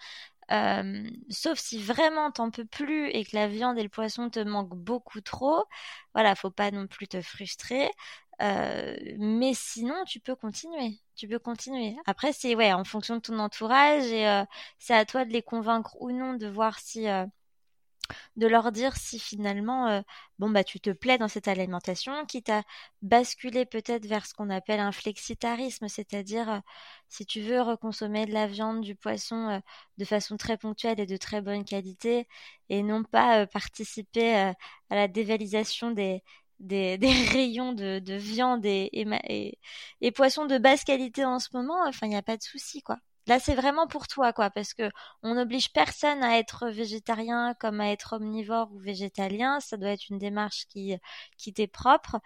euh, 0.52 1.10
sauf 1.30 1.60
si 1.60 1.82
vraiment 1.82 2.32
t'en 2.32 2.52
peux 2.52 2.66
plus 2.66 3.10
et 3.10 3.26
que 3.26 3.36
la 3.36 3.48
viande 3.48 3.78
et 3.80 3.84
le 3.84 3.90
poisson 3.90 4.30
te 4.30 4.40
manquent 4.40 4.76
beaucoup 4.76 5.22
trop, 5.22 5.66
voilà, 6.14 6.36
faut 6.36 6.52
pas 6.52 6.72
non 6.72 6.88
plus 6.88 7.08
te 7.08 7.22
frustrer. 7.22 7.90
Euh, 8.42 8.96
mais 9.18 9.54
sinon, 9.54 9.96
tu 10.06 10.20
peux 10.20 10.36
continuer. 10.36 11.00
Tu 11.16 11.28
peux 11.28 11.40
continuer. 11.40 11.96
Après, 12.06 12.34
c'est 12.34 12.56
ouais, 12.56 12.74
en 12.74 12.84
fonction 12.84 13.16
de 13.16 13.22
ton 13.22 13.40
entourage 13.40 14.06
et 14.08 14.28
euh, 14.28 14.44
c'est 14.80 14.94
à 14.94 15.06
toi 15.06 15.26
de 15.26 15.32
les 15.32 15.42
convaincre 15.42 15.96
ou 16.02 16.12
non 16.12 16.34
de 16.34 16.48
voir 16.48 16.80
si 16.80 17.08
de 18.36 18.48
leur 18.48 18.72
dire 18.72 18.96
si 18.96 19.20
finalement 19.20 19.88
euh, 19.88 20.02
bon 20.40 20.50
bah 20.50 20.64
tu 20.64 20.80
te 20.80 20.90
plais 20.90 21.18
dans 21.18 21.28
cette 21.28 21.48
alimentation 21.48 22.26
qui 22.26 22.44
t'a 22.44 22.64
basculé 23.02 23.66
peut-être 23.66 24.06
vers 24.06 24.26
ce 24.26 24.34
qu'on 24.34 24.50
appelle 24.50 24.80
un 24.80 24.92
flexitarisme 24.92 25.88
c'est-à-dire 25.88 26.50
euh, 26.50 26.60
si 27.10 27.26
tu 27.26 27.42
veux 27.42 27.62
reconsommer 27.62 28.26
de 28.26 28.34
la 28.34 28.48
viande 28.48 28.82
du 28.82 28.96
poisson 28.96 29.50
euh, 29.50 29.60
de 29.98 30.06
façon 30.06 30.38
très 30.38 30.58
ponctuelle 30.58 31.00
et 31.00 31.06
de 31.06 31.18
très 31.18 31.42
bonne 31.42 31.66
qualité 31.66 32.28
et 32.70 32.84
non 32.84 33.04
pas 33.04 33.48
participer 33.48 34.34
à 34.36 34.56
la 34.96 35.08
dévalisation 35.08 35.92
des 35.92 36.24
rayons 37.32 37.74
de, 37.74 38.16
viande 38.18 38.66
et, 38.66 38.90
et, 38.94 40.12
de 40.12 40.58
basse 40.58 40.84
qualité 40.84 41.26
en 41.26 41.40
ce 41.40 41.50
moment, 41.54 41.88
enfin, 41.88 42.08
il 42.08 42.10
n'y 42.10 42.16
a 42.16 42.22
pas 42.22 42.38
de 42.38 42.44
souci, 42.44 42.82
quoi. 42.82 42.98
Là, 43.28 43.40
c'est 43.40 43.56
vraiment 43.56 43.88
pour 43.88 44.08
toi, 44.08 44.34
quoi, 44.34 44.50
parce 44.52 44.74
que 44.74 44.90
on 45.24 45.36
n'oblige 45.36 45.72
personne 45.74 46.24
à 46.24 46.38
être 46.38 46.68
végétarien 46.70 47.56
comme 47.60 47.82
à 47.82 47.92
être 47.92 48.14
omnivore 48.14 48.72
ou 48.72 48.78
végétalien. 48.78 49.60
Ça 49.60 49.78
doit 49.78 49.90
être 49.90 50.10
une 50.10 50.20
démarche 50.20 50.66
qui, 50.70 50.96
qui 51.38 51.54
t'est 51.54 51.68
propre. 51.68 52.20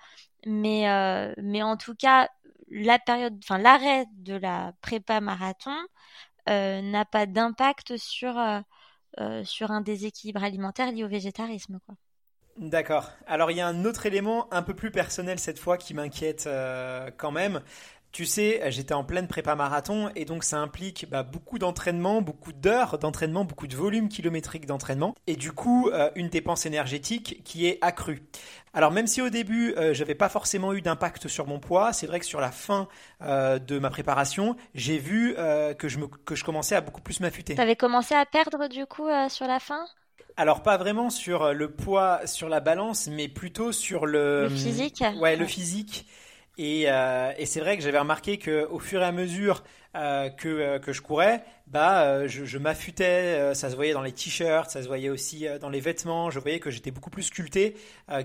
Mais, 0.45 0.89
euh, 0.89 1.33
mais 1.37 1.63
en 1.63 1.77
tout 1.77 1.95
cas, 1.95 2.29
la 2.69 2.99
période, 2.99 3.37
enfin, 3.43 3.57
l'arrêt 3.57 4.05
de 4.17 4.35
la 4.35 4.73
prépa 4.81 5.21
marathon 5.21 5.75
euh, 6.49 6.81
n'a 6.81 7.05
pas 7.05 7.25
d'impact 7.25 7.97
sur, 7.97 8.37
euh, 8.37 9.43
sur 9.43 9.71
un 9.71 9.81
déséquilibre 9.81 10.43
alimentaire 10.43 10.91
lié 10.91 11.03
au 11.03 11.09
végétarisme, 11.09 11.79
quoi. 11.85 11.95
D'accord. 12.57 13.09
Alors 13.25 13.51
il 13.51 13.57
y 13.57 13.61
a 13.61 13.67
un 13.67 13.85
autre 13.85 14.05
élément 14.05 14.53
un 14.53 14.61
peu 14.63 14.73
plus 14.73 14.91
personnel 14.91 15.39
cette 15.39 15.59
fois 15.59 15.77
qui 15.77 15.93
m'inquiète 15.93 16.49
quand 17.15 17.31
même. 17.31 17.61
Tu 18.11 18.25
sais, 18.25 18.59
j'étais 18.71 18.95
en 18.95 19.03
pleine 19.03 19.27
prépa 19.27 19.53
marathon 19.55 20.09
et 20.15 20.25
donc 20.25 20.43
ça 20.43 20.57
implique 20.57 21.07
bah, 21.09 21.21
beaucoup 21.21 21.59
d'entraînement, 21.59 22.23
beaucoup 22.23 22.51
d'heures 22.53 22.97
d'entraînement, 22.97 23.45
beaucoup 23.45 23.67
de 23.67 23.75
volume 23.75 24.09
kilométrique 24.09 24.65
d'entraînement 24.65 25.13
et 25.27 25.35
du 25.35 25.51
coup 25.51 25.89
euh, 25.93 26.09
une 26.15 26.27
dépense 26.27 26.65
énergétique 26.65 27.41
qui 27.45 27.67
est 27.67 27.77
accrue. 27.81 28.23
Alors 28.73 28.91
même 28.91 29.05
si 29.05 29.21
au 29.21 29.29
début 29.29 29.75
euh, 29.77 29.93
j'avais 29.93 30.15
pas 30.15 30.27
forcément 30.27 30.73
eu 30.73 30.81
d'impact 30.81 31.27
sur 31.27 31.45
mon 31.45 31.59
poids, 31.59 31.93
c'est 31.93 32.07
vrai 32.07 32.19
que 32.19 32.25
sur 32.25 32.41
la 32.41 32.51
fin 32.51 32.87
euh, 33.21 33.59
de 33.59 33.77
ma 33.77 33.91
préparation, 33.91 34.55
j'ai 34.73 34.97
vu 34.97 35.35
que 35.77 35.87
je 35.87 35.99
me 35.99 36.07
que 36.07 36.33
je 36.35 36.43
commençais 36.43 36.75
à 36.75 36.81
beaucoup 36.81 37.01
plus 37.01 37.19
m'affûter. 37.19 37.55
T'avais 37.55 37.75
commencé 37.75 38.15
à 38.15 38.25
perdre 38.25 38.67
du 38.67 38.87
coup 38.87 39.07
sur 39.29 39.45
la 39.45 39.59
fin? 39.59 39.85
Alors 40.37 40.63
pas 40.63 40.77
vraiment 40.77 41.09
sur 41.09 41.53
le 41.53 41.69
poids 41.71 42.25
sur 42.25 42.49
la 42.49 42.59
balance, 42.59 43.07
mais 43.07 43.27
plutôt 43.27 43.71
sur 43.71 44.05
le, 44.05 44.43
le 44.43 44.49
physique? 44.49 45.03
Ouais, 45.19 45.35
le 45.35 45.45
physique. 45.45 46.07
Et, 46.57 46.85
euh, 46.87 47.31
et 47.37 47.45
c'est 47.45 47.59
vrai 47.59 47.77
que 47.77 47.83
j'avais 47.83 47.99
remarqué 47.99 48.37
qu'au 48.37 48.79
fur 48.79 49.01
et 49.01 49.05
à 49.05 49.11
mesure 49.11 49.63
euh, 49.95 50.29
que, 50.29 50.47
euh, 50.47 50.79
que 50.79 50.93
je 50.93 51.01
courais, 51.01 51.43
bah, 51.69 52.03
euh, 52.03 52.27
je, 52.27 52.45
je 52.45 52.57
m'affûtais, 52.57 53.53
ça 53.55 53.69
se 53.69 53.75
voyait 53.75 53.93
dans 53.93 54.01
les 54.01 54.11
t-shirts, 54.11 54.69
ça 54.71 54.81
se 54.81 54.87
voyait 54.87 55.09
aussi 55.09 55.47
dans 55.59 55.69
les 55.69 55.79
vêtements, 55.79 56.29
je 56.29 56.39
voyais 56.39 56.59
que 56.59 56.69
j'étais 56.69 56.91
beaucoup 56.91 57.09
plus 57.09 57.23
sculpté 57.23 57.75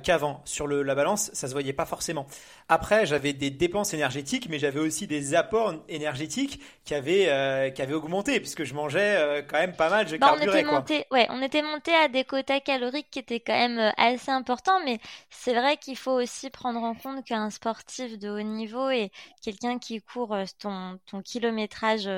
qu'avant. 0.02 0.42
Sur 0.44 0.66
le, 0.66 0.82
la 0.82 0.94
balance, 0.94 1.30
ça 1.32 1.48
se 1.48 1.52
voyait 1.52 1.72
pas 1.72 1.86
forcément. 1.86 2.26
Après, 2.68 3.06
j'avais 3.06 3.32
des 3.32 3.50
dépenses 3.50 3.94
énergétiques, 3.94 4.48
mais 4.48 4.58
j'avais 4.58 4.80
aussi 4.80 5.06
des 5.06 5.34
apports 5.34 5.74
énergétiques 5.88 6.60
qui 6.84 6.94
avaient, 6.94 7.72
qui 7.74 7.82
avaient 7.82 7.94
augmenté, 7.94 8.40
puisque 8.40 8.64
je 8.64 8.74
mangeais 8.74 9.44
quand 9.48 9.58
même 9.58 9.74
pas 9.74 9.90
mal, 9.90 10.08
je 10.08 10.16
bah, 10.16 10.28
carburais. 10.28 10.48
On 10.48 10.58
était, 10.58 10.64
monté, 10.64 11.06
ouais, 11.10 11.26
on 11.30 11.42
était 11.42 11.62
monté 11.62 11.94
à 11.94 12.08
des 12.08 12.24
quotas 12.24 12.60
caloriques 12.60 13.08
qui 13.10 13.18
étaient 13.18 13.40
quand 13.40 13.58
même 13.58 13.92
assez 13.96 14.30
importants, 14.30 14.80
mais 14.84 14.98
c'est 15.30 15.54
vrai 15.54 15.76
qu'il 15.76 15.96
faut 15.96 16.12
aussi 16.12 16.50
prendre 16.50 16.82
en 16.82 16.94
compte 16.94 17.24
qu'un 17.24 17.50
sportif 17.50 18.18
de 18.18 18.30
haut 18.30 18.42
niveau 18.42 18.90
et 18.90 19.10
quelqu'un 19.42 19.78
qui 19.78 20.00
court 20.00 20.36
ton, 20.58 20.98
ton 21.10 21.22
kilomètre 21.22 21.64
métrage 21.64 22.08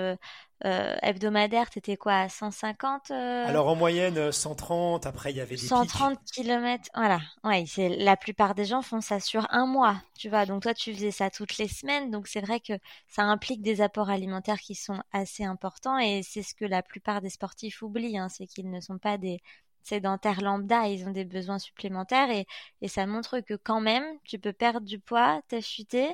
euh, 0.64 0.68
euh, 0.76 0.96
hebdomadaire, 1.02 1.68
t'étais 1.68 1.96
quoi 1.96 2.14
à 2.14 2.28
150 2.28 3.10
euh 3.10 3.46
Alors 3.46 3.68
en 3.68 3.74
moyenne 3.74 4.32
130, 4.32 5.06
après 5.06 5.30
il 5.30 5.36
y 5.36 5.40
avait 5.40 5.56
des 5.56 5.66
130 5.66 6.18
km, 6.32 6.88
voilà. 6.94 7.20
Ouais, 7.44 7.64
c'est 7.66 7.88
la 7.90 8.16
plupart 8.16 8.54
des 8.54 8.64
gens 8.64 8.82
font 8.82 9.00
ça 9.00 9.20
sur 9.20 9.46
un 9.50 9.66
mois, 9.66 9.96
tu 10.18 10.28
vois. 10.28 10.46
Donc 10.46 10.62
toi 10.62 10.72
tu 10.72 10.94
faisais 10.94 11.10
ça 11.10 11.30
toutes 11.30 11.58
les 11.58 11.68
semaines, 11.68 12.10
donc 12.10 12.26
c'est 12.26 12.40
vrai 12.40 12.60
que 12.60 12.72
ça 13.08 13.22
implique 13.22 13.62
des 13.62 13.80
apports 13.80 14.08
alimentaires 14.08 14.60
qui 14.60 14.74
sont 14.74 15.00
assez 15.12 15.44
importants 15.44 15.98
et 15.98 16.22
c'est 16.22 16.42
ce 16.42 16.54
que 16.54 16.64
la 16.64 16.82
plupart 16.82 17.20
des 17.20 17.30
sportifs 17.30 17.82
oublient, 17.82 18.18
hein, 18.18 18.28
c'est 18.28 18.46
qu'ils 18.46 18.70
ne 18.70 18.80
sont 18.80 18.98
pas 18.98 19.18
des 19.18 19.40
sédentaires 19.82 20.40
lambda, 20.40 20.88
ils 20.88 21.06
ont 21.06 21.12
des 21.12 21.24
besoins 21.24 21.58
supplémentaires 21.58 22.30
et, 22.30 22.46
et 22.80 22.88
ça 22.88 23.06
montre 23.06 23.40
que 23.40 23.54
quand 23.54 23.80
même 23.80 24.04
tu 24.24 24.38
peux 24.38 24.52
perdre 24.52 24.86
du 24.86 24.98
poids, 24.98 25.40
t'affûter 25.48 26.08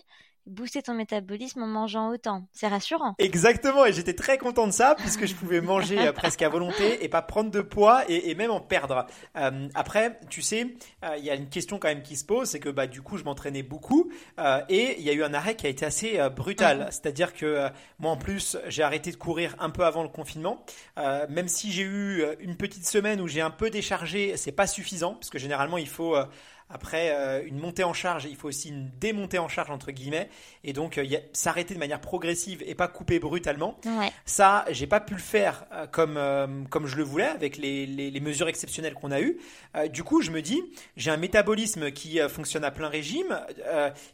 booster 0.46 0.82
ton 0.82 0.94
métabolisme 0.94 1.62
en 1.62 1.66
mangeant 1.66 2.10
autant. 2.10 2.46
C'est 2.52 2.68
rassurant. 2.68 3.14
Exactement, 3.18 3.86
et 3.86 3.92
j'étais 3.92 4.14
très 4.14 4.38
content 4.38 4.66
de 4.66 4.72
ça 4.72 4.94
puisque 4.98 5.26
je 5.26 5.34
pouvais 5.34 5.60
manger 5.60 5.98
euh, 5.98 6.12
presque 6.12 6.42
à 6.42 6.48
volonté 6.48 7.04
et 7.04 7.08
pas 7.08 7.22
prendre 7.22 7.50
de 7.50 7.60
poids 7.60 8.02
et, 8.08 8.34
même 8.34 8.50
en 8.50 8.60
perdre. 8.60 9.06
Euh, 9.36 9.68
après, 9.74 10.18
tu 10.28 10.42
sais, 10.42 10.74
euh, 11.04 11.16
il 11.18 11.24
y 11.24 11.30
a 11.30 11.34
une 11.34 11.48
question 11.48 11.78
quand 11.78 11.88
même 11.88 12.02
qui 12.02 12.16
se 12.16 12.24
pose, 12.24 12.48
c'est 12.48 12.60
que 12.60 12.68
bah 12.68 12.86
du 12.86 13.02
coup 13.02 13.18
je 13.18 13.24
m'entraînais 13.24 13.62
beaucoup 13.62 14.10
et 14.68 14.96
il 14.98 15.04
y 15.04 15.10
a 15.10 15.12
eu 15.12 15.22
un 15.22 15.34
arrêt 15.34 15.54
qui 15.54 15.66
a 15.66 15.68
été 15.68 15.84
assez 15.84 16.18
brutal. 16.34 16.78
Mhm. 16.78 16.86
C'est-à-dire 16.90 17.34
que 17.34 17.68
moi 17.98 18.10
en 18.10 18.16
plus 18.16 18.56
j'ai 18.68 18.82
arrêté 18.82 19.10
de 19.10 19.16
courir 19.16 19.54
un 19.58 19.70
peu 19.70 19.84
avant 19.84 20.02
le 20.02 20.08
confinement, 20.08 20.64
même 20.96 21.48
si 21.48 21.72
j'ai 21.72 21.82
eu 21.82 22.24
une 22.40 22.56
petite 22.56 22.86
semaine 22.86 23.20
où 23.20 23.28
j'ai 23.28 23.40
un 23.40 23.50
peu 23.50 23.70
déchargé, 23.70 24.36
c'est 24.36 24.52
pas 24.52 24.66
suffisant 24.66 25.14
parce 25.14 25.30
que 25.30 25.38
généralement 25.38 25.78
il 25.78 25.88
faut 25.88 26.16
après 26.72 27.10
euh, 27.10 27.42
une 27.46 27.58
montée 27.58 27.84
en 27.84 27.92
charge, 27.92 28.24
il 28.24 28.36
faut 28.36 28.48
aussi 28.48 28.70
une 28.70 28.90
démontée 28.98 29.38
en 29.38 29.48
charge 29.48 29.70
entre 29.70 29.90
guillemets, 29.90 30.28
et 30.64 30.72
donc 30.72 30.98
euh, 30.98 31.04
s'arrêter 31.32 31.74
de 31.74 31.78
manière 31.78 32.00
progressive 32.00 32.62
et 32.66 32.74
pas 32.74 32.88
couper 32.88 33.18
brutalement. 33.18 33.78
Ouais. 33.84 34.10
Ça, 34.24 34.64
j'ai 34.70 34.86
pas 34.86 35.00
pu 35.00 35.14
le 35.14 35.20
faire 35.20 35.66
euh, 35.72 35.86
comme 35.86 36.18
comme 36.70 36.86
je 36.86 36.96
le 36.96 37.02
voulais 37.02 37.26
avec 37.26 37.56
les, 37.56 37.86
les, 37.86 38.20
mesures 38.20 38.48
exceptionnelles 38.48 38.94
qu'on 38.94 39.10
a 39.10 39.20
eues. 39.20 39.38
du 39.90 40.04
coup, 40.04 40.22
je 40.22 40.30
me 40.30 40.40
dis, 40.40 40.62
j'ai 40.96 41.10
un 41.10 41.16
métabolisme 41.16 41.90
qui 41.90 42.18
fonctionne 42.28 42.64
à 42.64 42.70
plein 42.70 42.88
régime. 42.88 43.38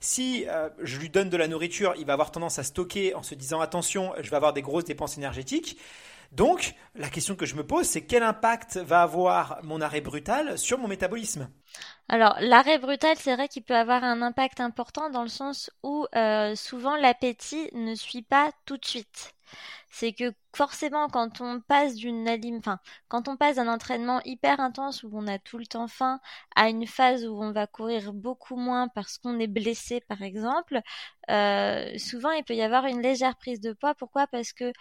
si 0.00 0.47
je 0.83 0.99
lui 0.99 1.11
donne 1.11 1.29
de 1.29 1.37
la 1.37 1.47
nourriture, 1.47 1.95
il 1.99 2.07
va 2.07 2.15
avoir 2.15 2.31
tendance 2.31 2.59
à 2.59 2.62
stocker 2.62 3.15
en 3.15 3.23
se 3.23 3.35
disant 3.35 3.61
attention, 3.61 4.12
je 4.21 4.31
vais 4.31 4.37
avoir 4.37 4.53
des 4.53 4.62
grosses 4.62 4.85
dépenses 4.85 5.19
énergétiques. 5.19 5.79
Donc, 6.33 6.75
la 6.95 7.09
question 7.09 7.37
que 7.37 7.47
je 7.47 7.55
me 7.55 7.67
pose, 7.67 7.87
c'est 7.87 8.07
quel 8.07 8.23
impact 8.23 8.77
va 8.77 9.03
avoir 9.03 9.61
mon 9.63 9.81
arrêt 9.81 10.01
brutal 10.01 10.59
sur 10.59 10.79
mon 10.79 10.89
métabolisme? 10.89 11.51
Alors, 12.09 12.37
l'arrêt 12.41 12.79
brutal, 12.79 13.17
c'est 13.19 13.35
vrai 13.35 13.49
qu'il 13.49 13.63
peut 13.65 13.77
avoir 13.77 14.03
un 14.05 14.23
impact 14.23 14.61
important 14.61 15.11
dans 15.11 15.23
le 15.23 15.29
sens 15.29 15.71
où 15.83 16.07
euh, 16.15 16.55
souvent 16.57 16.97
l'appétit 16.97 17.69
ne 17.75 17.95
suit 17.95 18.23
pas 18.23 18.51
tout 18.65 18.79
de 18.79 18.85
suite. 18.85 19.35
C'est 19.91 20.13
que 20.13 20.33
forcément 20.55 21.09
quand 21.09 21.41
on 21.41 21.61
passe 21.61 21.95
d'une 21.95 22.29
enfin 22.59 22.79
quand 23.09 23.29
on 23.29 23.37
passe 23.37 23.57
d'un 23.57 23.69
entraînement 23.69 24.21
hyper 24.25 24.61
intense 24.61 25.03
où 25.03 25.11
on 25.13 25.27
a 25.27 25.39
tout 25.39 25.57
le 25.59 25.67
temps 25.67 25.89
faim 25.89 26.21
à 26.57 26.69
une 26.69 26.87
phase 26.87 27.27
où 27.27 27.43
on 27.43 27.53
va 27.53 27.67
courir 27.67 28.13
beaucoup 28.13 28.57
moins 28.57 28.89
parce 28.89 29.17
qu'on 29.19 29.39
est 29.41 29.47
blessé 29.47 30.01
par 30.09 30.21
exemple, 30.23 30.81
euh, 31.31 31.97
souvent 31.99 32.31
il 32.33 32.45
peut 32.45 32.55
y 32.55 32.63
avoir 32.63 32.85
une 32.87 33.01
légère 33.03 33.37
prise 33.37 33.61
de 33.61 33.73
poids. 33.73 33.95
Pourquoi? 33.95 34.27
Parce 34.27 34.53
que 34.53 34.73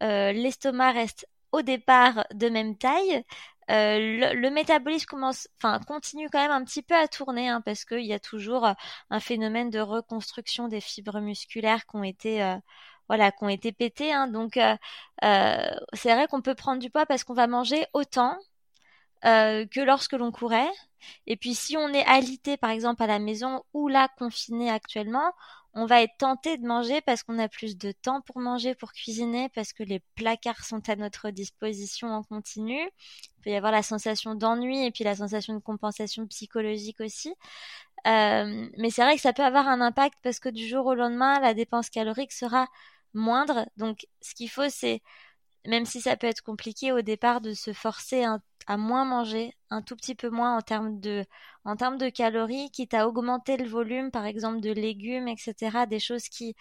l'estomac 0.00 0.92
reste 0.92 1.26
au 1.52 1.62
départ 1.62 2.26
de 2.34 2.48
même 2.48 2.76
taille, 2.76 3.24
euh, 3.70 4.34
le, 4.34 4.50
métabolisme 4.50 5.06
commence, 5.06 5.48
enfin, 5.56 5.80
continue 5.86 6.28
quand 6.30 6.40
même 6.40 6.50
un 6.50 6.64
petit 6.64 6.82
peu 6.82 6.94
à 6.94 7.08
tourner, 7.08 7.48
hein, 7.48 7.62
parce 7.62 7.84
qu'il 7.84 8.04
y 8.04 8.12
a 8.12 8.18
toujours 8.18 8.68
un 9.10 9.20
phénomène 9.20 9.70
de 9.70 9.80
reconstruction 9.80 10.68
des 10.68 10.80
fibres 10.80 11.20
musculaires 11.20 11.86
qui 11.86 11.96
ont 11.96 12.04
été 12.04 12.58
voilà, 13.08 13.32
qui 13.32 13.44
ont 13.44 13.48
été 13.48 13.72
pétés. 13.72 14.12
Hein. 14.12 14.28
donc, 14.28 14.56
euh, 14.56 14.76
euh, 15.24 15.70
c'est 15.92 16.14
vrai 16.14 16.26
qu'on 16.28 16.42
peut 16.42 16.54
prendre 16.54 16.80
du 16.80 16.90
poids 16.90 17.06
parce 17.06 17.24
qu'on 17.24 17.34
va 17.34 17.46
manger 17.46 17.86
autant 17.92 18.38
euh, 19.24 19.66
que 19.66 19.80
lorsque 19.80 20.12
l'on 20.12 20.32
courait. 20.32 20.70
Et 21.26 21.36
puis, 21.36 21.54
si 21.54 21.76
on 21.76 21.88
est 21.92 22.04
alité, 22.06 22.56
par 22.56 22.70
exemple, 22.70 23.02
à 23.02 23.06
la 23.06 23.18
maison 23.18 23.62
ou 23.72 23.88
là 23.88 24.08
confiné 24.18 24.70
actuellement, 24.70 25.32
on 25.74 25.86
va 25.86 26.02
être 26.02 26.16
tenté 26.18 26.56
de 26.56 26.66
manger 26.66 27.00
parce 27.00 27.22
qu'on 27.24 27.38
a 27.38 27.48
plus 27.48 27.76
de 27.76 27.90
temps 27.92 28.20
pour 28.20 28.38
manger, 28.38 28.74
pour 28.76 28.92
cuisiner, 28.92 29.48
parce 29.50 29.72
que 29.72 29.82
les 29.82 30.00
placards 30.14 30.64
sont 30.64 30.88
à 30.88 30.94
notre 30.96 31.30
disposition 31.30 32.08
en 32.08 32.22
continu. 32.22 32.78
Il 32.78 33.42
peut 33.42 33.50
y 33.50 33.56
avoir 33.56 33.72
la 33.72 33.82
sensation 33.82 34.34
d'ennui 34.36 34.86
et 34.86 34.92
puis 34.92 35.02
la 35.04 35.16
sensation 35.16 35.54
de 35.54 35.58
compensation 35.58 36.26
psychologique 36.28 37.00
aussi. 37.00 37.34
mais 38.04 38.90
c'est 38.90 39.02
vrai 39.02 39.16
que 39.16 39.20
ça 39.22 39.32
peut 39.32 39.44
avoir 39.44 39.68
un 39.68 39.80
impact 39.80 40.14
parce 40.22 40.38
que 40.40 40.48
du 40.48 40.66
jour 40.68 40.86
au 40.86 40.94
lendemain, 40.94 41.40
la 41.40 41.54
dépense 41.54 41.90
calorique 41.90 42.32
sera 42.32 42.68
moindre. 43.14 43.66
Donc, 43.76 44.06
ce 44.20 44.34
qu'il 44.34 44.50
faut, 44.50 44.68
c'est, 44.68 45.02
même 45.66 45.86
si 45.86 46.00
ça 46.00 46.16
peut 46.16 46.26
être 46.26 46.42
compliqué 46.42 46.92
au 46.92 47.02
départ, 47.02 47.40
de 47.40 47.54
se 47.54 47.72
forcer 47.72 48.24
à 48.66 48.76
moins 48.76 49.04
manger, 49.04 49.54
un 49.70 49.82
tout 49.82 49.96
petit 49.96 50.14
peu 50.14 50.30
moins 50.30 50.56
en 50.56 50.62
termes 50.62 51.00
de, 51.00 51.24
en 51.64 51.76
termes 51.76 51.98
de 51.98 52.08
calories, 52.08 52.70
quitte 52.70 52.94
à 52.94 53.08
augmenter 53.08 53.56
le 53.56 53.68
volume, 53.68 54.10
par 54.10 54.26
exemple, 54.26 54.60
de 54.60 54.70
légumes, 54.72 55.28
etc., 55.28 55.86
des 55.86 56.00
choses 56.00 56.28
qui 56.28 56.54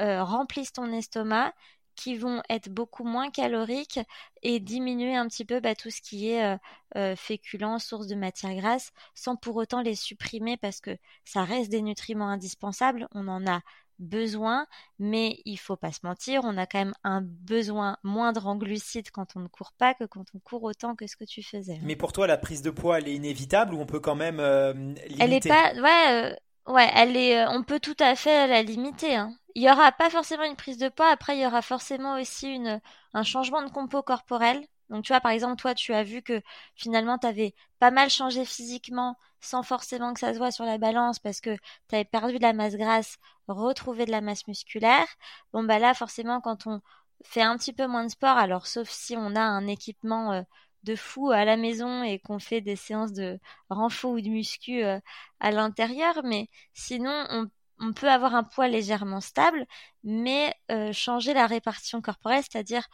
euh, 0.00 0.22
remplissent 0.24 0.72
ton 0.72 0.92
estomac 0.92 1.54
qui 1.96 2.16
vont 2.16 2.42
être 2.48 2.70
beaucoup 2.70 3.04
moins 3.04 3.30
caloriques 3.30 4.00
et 4.42 4.58
diminuer 4.60 5.16
un 5.16 5.28
petit 5.28 5.44
peu 5.44 5.60
bah, 5.60 5.74
tout 5.74 5.90
ce 5.90 6.00
qui 6.00 6.30
est 6.30 6.44
euh, 6.44 6.56
euh, 6.96 7.16
féculent, 7.16 7.78
source 7.78 8.06
de 8.06 8.14
matière 8.14 8.54
grasse, 8.54 8.90
sans 9.14 9.36
pour 9.36 9.56
autant 9.56 9.82
les 9.82 9.94
supprimer 9.94 10.56
parce 10.56 10.80
que 10.80 10.96
ça 11.24 11.44
reste 11.44 11.70
des 11.70 11.82
nutriments 11.82 12.28
indispensables. 12.28 13.06
On 13.12 13.28
en 13.28 13.46
a 13.46 13.60
besoin, 14.00 14.66
mais 14.98 15.40
il 15.44 15.58
faut 15.58 15.76
pas 15.76 15.92
se 15.92 16.00
mentir, 16.02 16.40
on 16.44 16.56
a 16.56 16.66
quand 16.66 16.78
même 16.78 16.94
un 17.04 17.20
besoin 17.22 17.96
moindre 18.02 18.46
en 18.46 18.56
glucides 18.56 19.10
quand 19.10 19.36
on 19.36 19.40
ne 19.40 19.48
court 19.48 19.72
pas 19.78 19.94
que 19.94 20.04
quand 20.04 20.24
on 20.34 20.38
court 20.40 20.64
autant 20.64 20.96
que 20.96 21.06
ce 21.06 21.16
que 21.16 21.24
tu 21.24 21.42
faisais. 21.42 21.78
Mais 21.82 21.96
pour 21.96 22.12
toi, 22.12 22.26
la 22.26 22.38
prise 22.38 22.62
de 22.62 22.70
poids, 22.70 22.98
elle 22.98 23.08
est 23.08 23.14
inévitable 23.14 23.74
ou 23.74 23.80
on 23.80 23.86
peut 23.86 24.00
quand 24.00 24.16
même 24.16 24.40
euh, 24.40 24.72
limiter 24.72 25.16
Elle 25.20 25.32
est 25.34 25.48
pas, 25.48 25.72
ouais, 25.74 26.32
euh, 26.32 26.72
ouais, 26.72 26.90
elle 26.94 27.16
est, 27.16 27.38
euh, 27.38 27.50
on 27.50 27.62
peut 27.62 27.80
tout 27.80 27.96
à 28.00 28.16
fait 28.16 28.48
la 28.48 28.62
limiter. 28.62 29.14
Hein. 29.14 29.32
Il 29.54 29.62
y 29.62 29.70
aura 29.70 29.92
pas 29.92 30.10
forcément 30.10 30.44
une 30.44 30.56
prise 30.56 30.78
de 30.78 30.88
poids, 30.88 31.10
après 31.10 31.36
il 31.36 31.42
y 31.42 31.46
aura 31.46 31.62
forcément 31.62 32.18
aussi 32.20 32.48
une, 32.48 32.80
un 33.14 33.22
changement 33.22 33.62
de 33.62 33.70
compo 33.70 34.02
corporel. 34.02 34.66
Donc 34.90 35.04
tu 35.04 35.12
vois, 35.12 35.20
par 35.20 35.32
exemple, 35.32 35.56
toi, 35.56 35.74
tu 35.74 35.94
as 35.94 36.02
vu 36.04 36.22
que 36.22 36.42
finalement, 36.74 37.18
tu 37.18 37.26
avais 37.26 37.54
pas 37.78 37.90
mal 37.90 38.10
changé 38.10 38.44
physiquement 38.44 39.16
sans 39.40 39.62
forcément 39.62 40.12
que 40.12 40.20
ça 40.20 40.34
se 40.34 40.38
voit 40.38 40.50
sur 40.50 40.64
la 40.64 40.78
balance 40.78 41.18
parce 41.18 41.40
que 41.40 41.56
tu 41.88 42.04
perdu 42.06 42.36
de 42.38 42.42
la 42.42 42.52
masse 42.52 42.76
grasse, 42.76 43.16
retrouvé 43.48 44.04
de 44.06 44.10
la 44.10 44.20
masse 44.20 44.46
musculaire. 44.46 45.06
Bon, 45.52 45.62
bah 45.64 45.78
là, 45.78 45.94
forcément, 45.94 46.40
quand 46.40 46.66
on 46.66 46.80
fait 47.24 47.42
un 47.42 47.56
petit 47.56 47.72
peu 47.72 47.86
moins 47.86 48.04
de 48.04 48.10
sport, 48.10 48.36
alors 48.36 48.66
sauf 48.66 48.88
si 48.90 49.16
on 49.16 49.36
a 49.36 49.40
un 49.40 49.66
équipement 49.66 50.32
euh, 50.32 50.42
de 50.84 50.96
fou 50.96 51.30
à 51.30 51.44
la 51.44 51.56
maison 51.56 52.02
et 52.02 52.18
qu'on 52.18 52.38
fait 52.38 52.60
des 52.60 52.76
séances 52.76 53.12
de 53.12 53.38
renfort 53.68 54.12
ou 54.12 54.20
de 54.20 54.28
muscu 54.28 54.82
euh, 54.84 54.98
à 55.40 55.50
l'intérieur, 55.50 56.20
mais 56.24 56.48
sinon, 56.72 57.26
on, 57.30 57.46
on, 57.80 57.92
peut 57.92 58.10
avoir 58.10 58.34
un 58.34 58.44
poids 58.44 58.68
légèrement 58.68 59.20
stable, 59.20 59.66
mais 60.04 60.54
euh, 60.70 60.92
changer 60.92 61.34
la 61.34 61.46
répartition 61.46 62.00
corporelle, 62.02 62.42
c'est-à-dire 62.42 62.86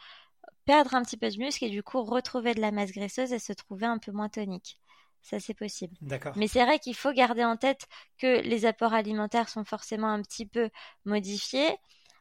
perdre 0.67 0.93
un 0.93 1.01
petit 1.01 1.17
peu 1.17 1.29
de 1.29 1.37
muscle 1.37 1.63
et 1.63 1.69
du 1.69 1.81
coup 1.81 2.03
retrouver 2.03 2.53
de 2.53 2.61
la 2.61 2.71
masse 2.71 2.91
graisseuse 2.91 3.31
et 3.31 3.39
se 3.39 3.53
trouver 3.53 3.87
un 3.87 3.97
peu 3.97 4.11
moins 4.11 4.29
tonique. 4.29 4.79
Ça, 5.23 5.39
c'est 5.39 5.53
possible. 5.53 5.95
D'accord. 6.01 6.33
Mais 6.35 6.47
c'est 6.47 6.63
vrai 6.63 6.77
qu'il 6.79 6.95
faut 6.95 7.11
garder 7.11 7.43
en 7.43 7.57
tête 7.57 7.87
que 8.17 8.41
les 8.41 8.65
apports 8.65 8.93
alimentaires 8.93 9.49
sont 9.49 9.65
forcément 9.65 10.09
un 10.09 10.21
petit 10.21 10.45
peu 10.45 10.69
modifiés. 11.05 11.75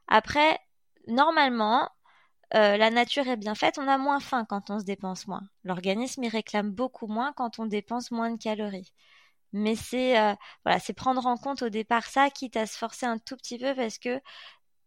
Après, 0.08 0.58
normalement, 1.06 1.90
euh, 2.54 2.76
la 2.76 2.90
nature 2.90 3.26
est 3.26 3.36
bien 3.36 3.54
faite, 3.54 3.78
on 3.78 3.88
a 3.88 3.98
moins 3.98 4.20
faim 4.20 4.44
quand 4.48 4.70
on 4.70 4.78
se 4.78 4.84
dépense 4.84 5.26
moins. 5.26 5.42
L'organisme 5.64 6.22
il 6.22 6.28
réclame 6.28 6.70
beaucoup 6.70 7.08
moins 7.08 7.32
quand 7.32 7.58
on 7.58 7.66
dépense 7.66 8.12
moins 8.12 8.30
de 8.30 8.40
calories. 8.40 8.92
Mais 9.52 9.74
c'est 9.74 10.18
euh, 10.18 10.34
voilà, 10.64 10.78
c'est 10.78 10.92
prendre 10.92 11.26
en 11.26 11.36
compte 11.36 11.62
au 11.62 11.68
départ 11.68 12.06
ça, 12.06 12.30
quitte 12.30 12.56
à 12.56 12.66
se 12.66 12.78
forcer 12.78 13.06
un 13.06 13.18
tout 13.18 13.36
petit 13.36 13.58
peu 13.58 13.74
parce 13.74 13.98
que 13.98 14.20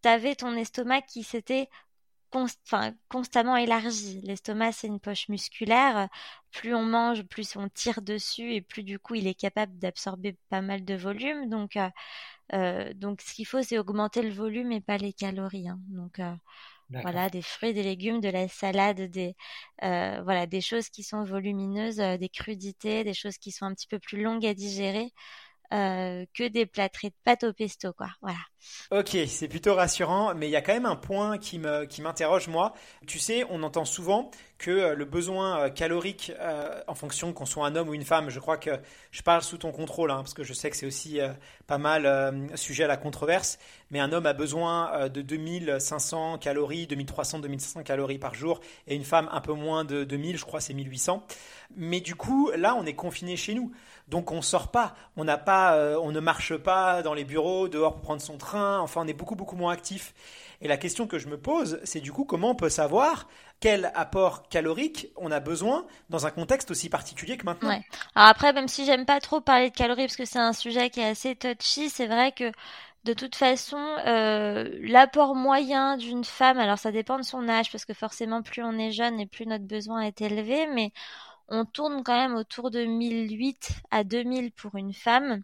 tu 0.03 0.09
avais 0.09 0.35
ton 0.35 0.55
estomac 0.55 1.01
qui 1.01 1.23
s'était 1.23 1.69
constamment 3.09 3.57
élargi. 3.57 4.21
L'estomac, 4.23 4.71
c'est 4.73 4.87
une 4.87 4.99
poche 4.99 5.29
musculaire. 5.29 6.09
Plus 6.51 6.73
on 6.75 6.83
mange, 6.83 7.23
plus 7.23 7.55
on 7.55 7.69
tire 7.69 8.01
dessus 8.01 8.53
et 8.53 8.61
plus 8.61 8.83
du 8.83 8.99
coup, 8.99 9.15
il 9.15 9.27
est 9.27 9.33
capable 9.35 9.77
d'absorber 9.79 10.35
pas 10.49 10.61
mal 10.61 10.85
de 10.85 10.95
volume. 10.95 11.49
Donc, 11.49 11.77
euh, 11.77 11.89
euh, 12.53 12.93
donc 12.93 13.21
ce 13.21 13.33
qu'il 13.33 13.45
faut, 13.47 13.61
c'est 13.61 13.77
augmenter 13.79 14.21
le 14.21 14.31
volume 14.31 14.71
et 14.71 14.81
pas 14.81 14.97
les 14.97 15.13
calories. 15.13 15.69
Hein. 15.69 15.79
Donc, 15.89 16.19
euh, 16.19 16.33
voilà, 16.89 17.29
des 17.29 17.43
fruits, 17.43 17.73
des 17.73 17.83
légumes, 17.83 18.19
de 18.19 18.29
la 18.29 18.47
salade, 18.47 19.01
des 19.01 19.35
voilà, 19.81 20.47
des 20.47 20.61
choses 20.61 20.89
qui 20.89 21.03
sont 21.03 21.23
volumineuses, 21.23 21.97
des 21.97 22.29
crudités, 22.29 23.03
des 23.03 23.13
choses 23.13 23.37
qui 23.37 23.51
sont 23.51 23.65
un 23.65 23.73
petit 23.75 23.87
peu 23.87 23.99
plus 23.99 24.21
longues 24.23 24.45
à 24.45 24.53
digérer. 24.55 25.13
Euh, 25.71 26.25
que 26.33 26.47
des 26.47 26.65
plâtrés 26.65 27.09
de 27.09 27.15
pâte 27.23 27.43
au 27.43 27.53
pesto, 27.53 27.93
quoi. 27.93 28.07
Voilà. 28.21 28.39
Ok, 28.89 29.15
c'est 29.27 29.47
plutôt 29.47 29.75
rassurant, 29.75 30.33
mais 30.33 30.47
il 30.47 30.51
y 30.51 30.55
a 30.55 30.61
quand 30.61 30.73
même 30.73 30.87
un 30.87 30.95
point 30.95 31.37
qui 31.37 31.59
me 31.59 31.85
qui 31.85 32.01
m'interroge 32.01 32.47
moi. 32.47 32.73
Tu 33.05 33.19
sais, 33.19 33.45
on 33.51 33.61
entend 33.61 33.85
souvent 33.85 34.31
que 34.57 34.71
euh, 34.71 34.95
le 34.95 35.05
besoin 35.05 35.59
euh, 35.59 35.69
calorique, 35.69 36.31
en 36.87 36.95
fonction 36.95 37.33
qu'on 37.33 37.45
soit 37.45 37.67
un 37.67 37.75
homme 37.75 37.89
ou 37.89 37.93
une 37.93 38.03
femme, 38.03 38.31
je 38.31 38.39
crois 38.39 38.57
que 38.57 38.71
je 39.11 39.21
parle 39.21 39.43
sous 39.43 39.59
ton 39.59 39.71
contrôle, 39.71 40.09
hein, 40.09 40.17
parce 40.17 40.33
que 40.33 40.43
je 40.43 40.53
sais 40.53 40.71
que 40.71 40.75
c'est 40.75 40.87
aussi 40.87 41.19
pas 41.67 41.77
mal 41.77 42.49
sujet 42.55 42.85
à 42.85 42.87
la 42.87 42.97
controverse, 42.97 43.59
mais 43.91 43.99
un 43.99 44.11
homme 44.11 44.25
a 44.25 44.33
besoin 44.33 45.07
de 45.09 45.21
2500 45.21 46.39
calories, 46.39 46.87
2300, 46.87 47.39
2500 47.39 47.83
calories 47.83 48.17
par 48.17 48.33
jour, 48.33 48.59
et 48.87 48.95
une 48.95 49.03
femme 49.03 49.29
un 49.31 49.41
peu 49.41 49.53
moins 49.53 49.85
de 49.85 50.03
2000, 50.03 50.37
je 50.37 50.45
crois 50.45 50.61
c'est 50.61 50.73
1800. 50.73 51.25
Mais 51.75 52.01
du 52.01 52.15
coup, 52.15 52.51
là, 52.55 52.75
on 52.75 52.85
est 52.85 52.95
confiné 52.95 53.37
chez 53.37 53.53
nous. 53.53 53.71
Donc 54.09 54.31
on 54.31 54.41
sort 54.41 54.69
pas, 54.69 54.95
on 55.17 55.23
n'a 55.23 55.37
pas, 55.37 55.75
euh, 55.75 55.99
on 56.01 56.11
ne 56.11 56.19
marche 56.19 56.55
pas 56.57 57.01
dans 57.01 57.13
les 57.13 57.25
bureaux, 57.25 57.67
dehors 57.67 57.93
pour 57.93 58.01
prendre 58.01 58.21
son 58.21 58.37
train. 58.37 58.79
Enfin, 58.79 59.01
on 59.03 59.07
est 59.07 59.13
beaucoup 59.13 59.35
beaucoup 59.35 59.55
moins 59.55 59.71
actif. 59.71 60.13
Et 60.61 60.67
la 60.67 60.77
question 60.77 61.07
que 61.07 61.19
je 61.19 61.27
me 61.27 61.37
pose, 61.37 61.79
c'est 61.83 62.01
du 62.01 62.11
coup 62.11 62.25
comment 62.25 62.51
on 62.51 62.55
peut 62.55 62.69
savoir 62.69 63.27
quel 63.59 63.91
apport 63.95 64.47
calorique 64.49 65.07
on 65.15 65.31
a 65.31 65.39
besoin 65.39 65.85
dans 66.09 66.25
un 66.25 66.31
contexte 66.31 66.71
aussi 66.71 66.89
particulier 66.89 67.37
que 67.37 67.45
maintenant. 67.45 67.69
Alors 67.69 68.29
après, 68.29 68.51
même 68.51 68.67
si 68.67 68.85
j'aime 68.85 69.05
pas 69.05 69.19
trop 69.19 69.41
parler 69.41 69.69
de 69.69 69.75
calories 69.75 70.05
parce 70.05 70.17
que 70.17 70.25
c'est 70.25 70.39
un 70.39 70.53
sujet 70.53 70.89
qui 70.89 70.99
est 70.99 71.09
assez 71.09 71.35
touchy, 71.35 71.89
c'est 71.89 72.07
vrai 72.07 72.31
que 72.31 72.51
de 73.05 73.13
toute 73.13 73.35
façon, 73.35 73.77
euh, 74.05 74.69
l'apport 74.81 75.33
moyen 75.33 75.95
d'une 75.95 76.25
femme, 76.25 76.57
alors 76.57 76.77
ça 76.77 76.91
dépend 76.91 77.17
de 77.17 77.23
son 77.23 77.47
âge, 77.47 77.71
parce 77.71 77.85
que 77.85 77.93
forcément, 77.93 78.41
plus 78.41 78.61
on 78.61 78.77
est 78.77 78.91
jeune 78.91 79.19
et 79.21 79.25
plus 79.25 79.45
notre 79.45 79.65
besoin 79.65 80.01
est 80.01 80.19
élevé, 80.21 80.67
mais 80.67 80.91
on 81.49 81.65
tourne 81.65 82.03
quand 82.03 82.15
même 82.15 82.35
autour 82.35 82.71
de 82.71 82.85
1008 82.85 83.71
à 83.91 84.03
2000 84.03 84.51
pour 84.51 84.75
une 84.75 84.93
femme. 84.93 85.43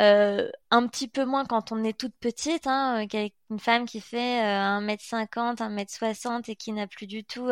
Euh, 0.00 0.50
un 0.70 0.86
petit 0.86 1.08
peu 1.08 1.26
moins 1.26 1.44
quand 1.44 1.72
on 1.72 1.84
est 1.84 1.98
toute 1.98 2.14
petite, 2.20 2.66
hein, 2.66 3.06
euh, 3.14 3.28
une 3.50 3.58
femme 3.58 3.84
qui 3.84 4.00
fait 4.00 4.40
1m50, 4.40 5.60
euh, 5.60 5.64
1m60 5.66 6.48
et 6.48 6.56
qui 6.56 6.72
n'a 6.72 6.86
plus 6.86 7.06
du 7.06 7.22
tout 7.22 7.50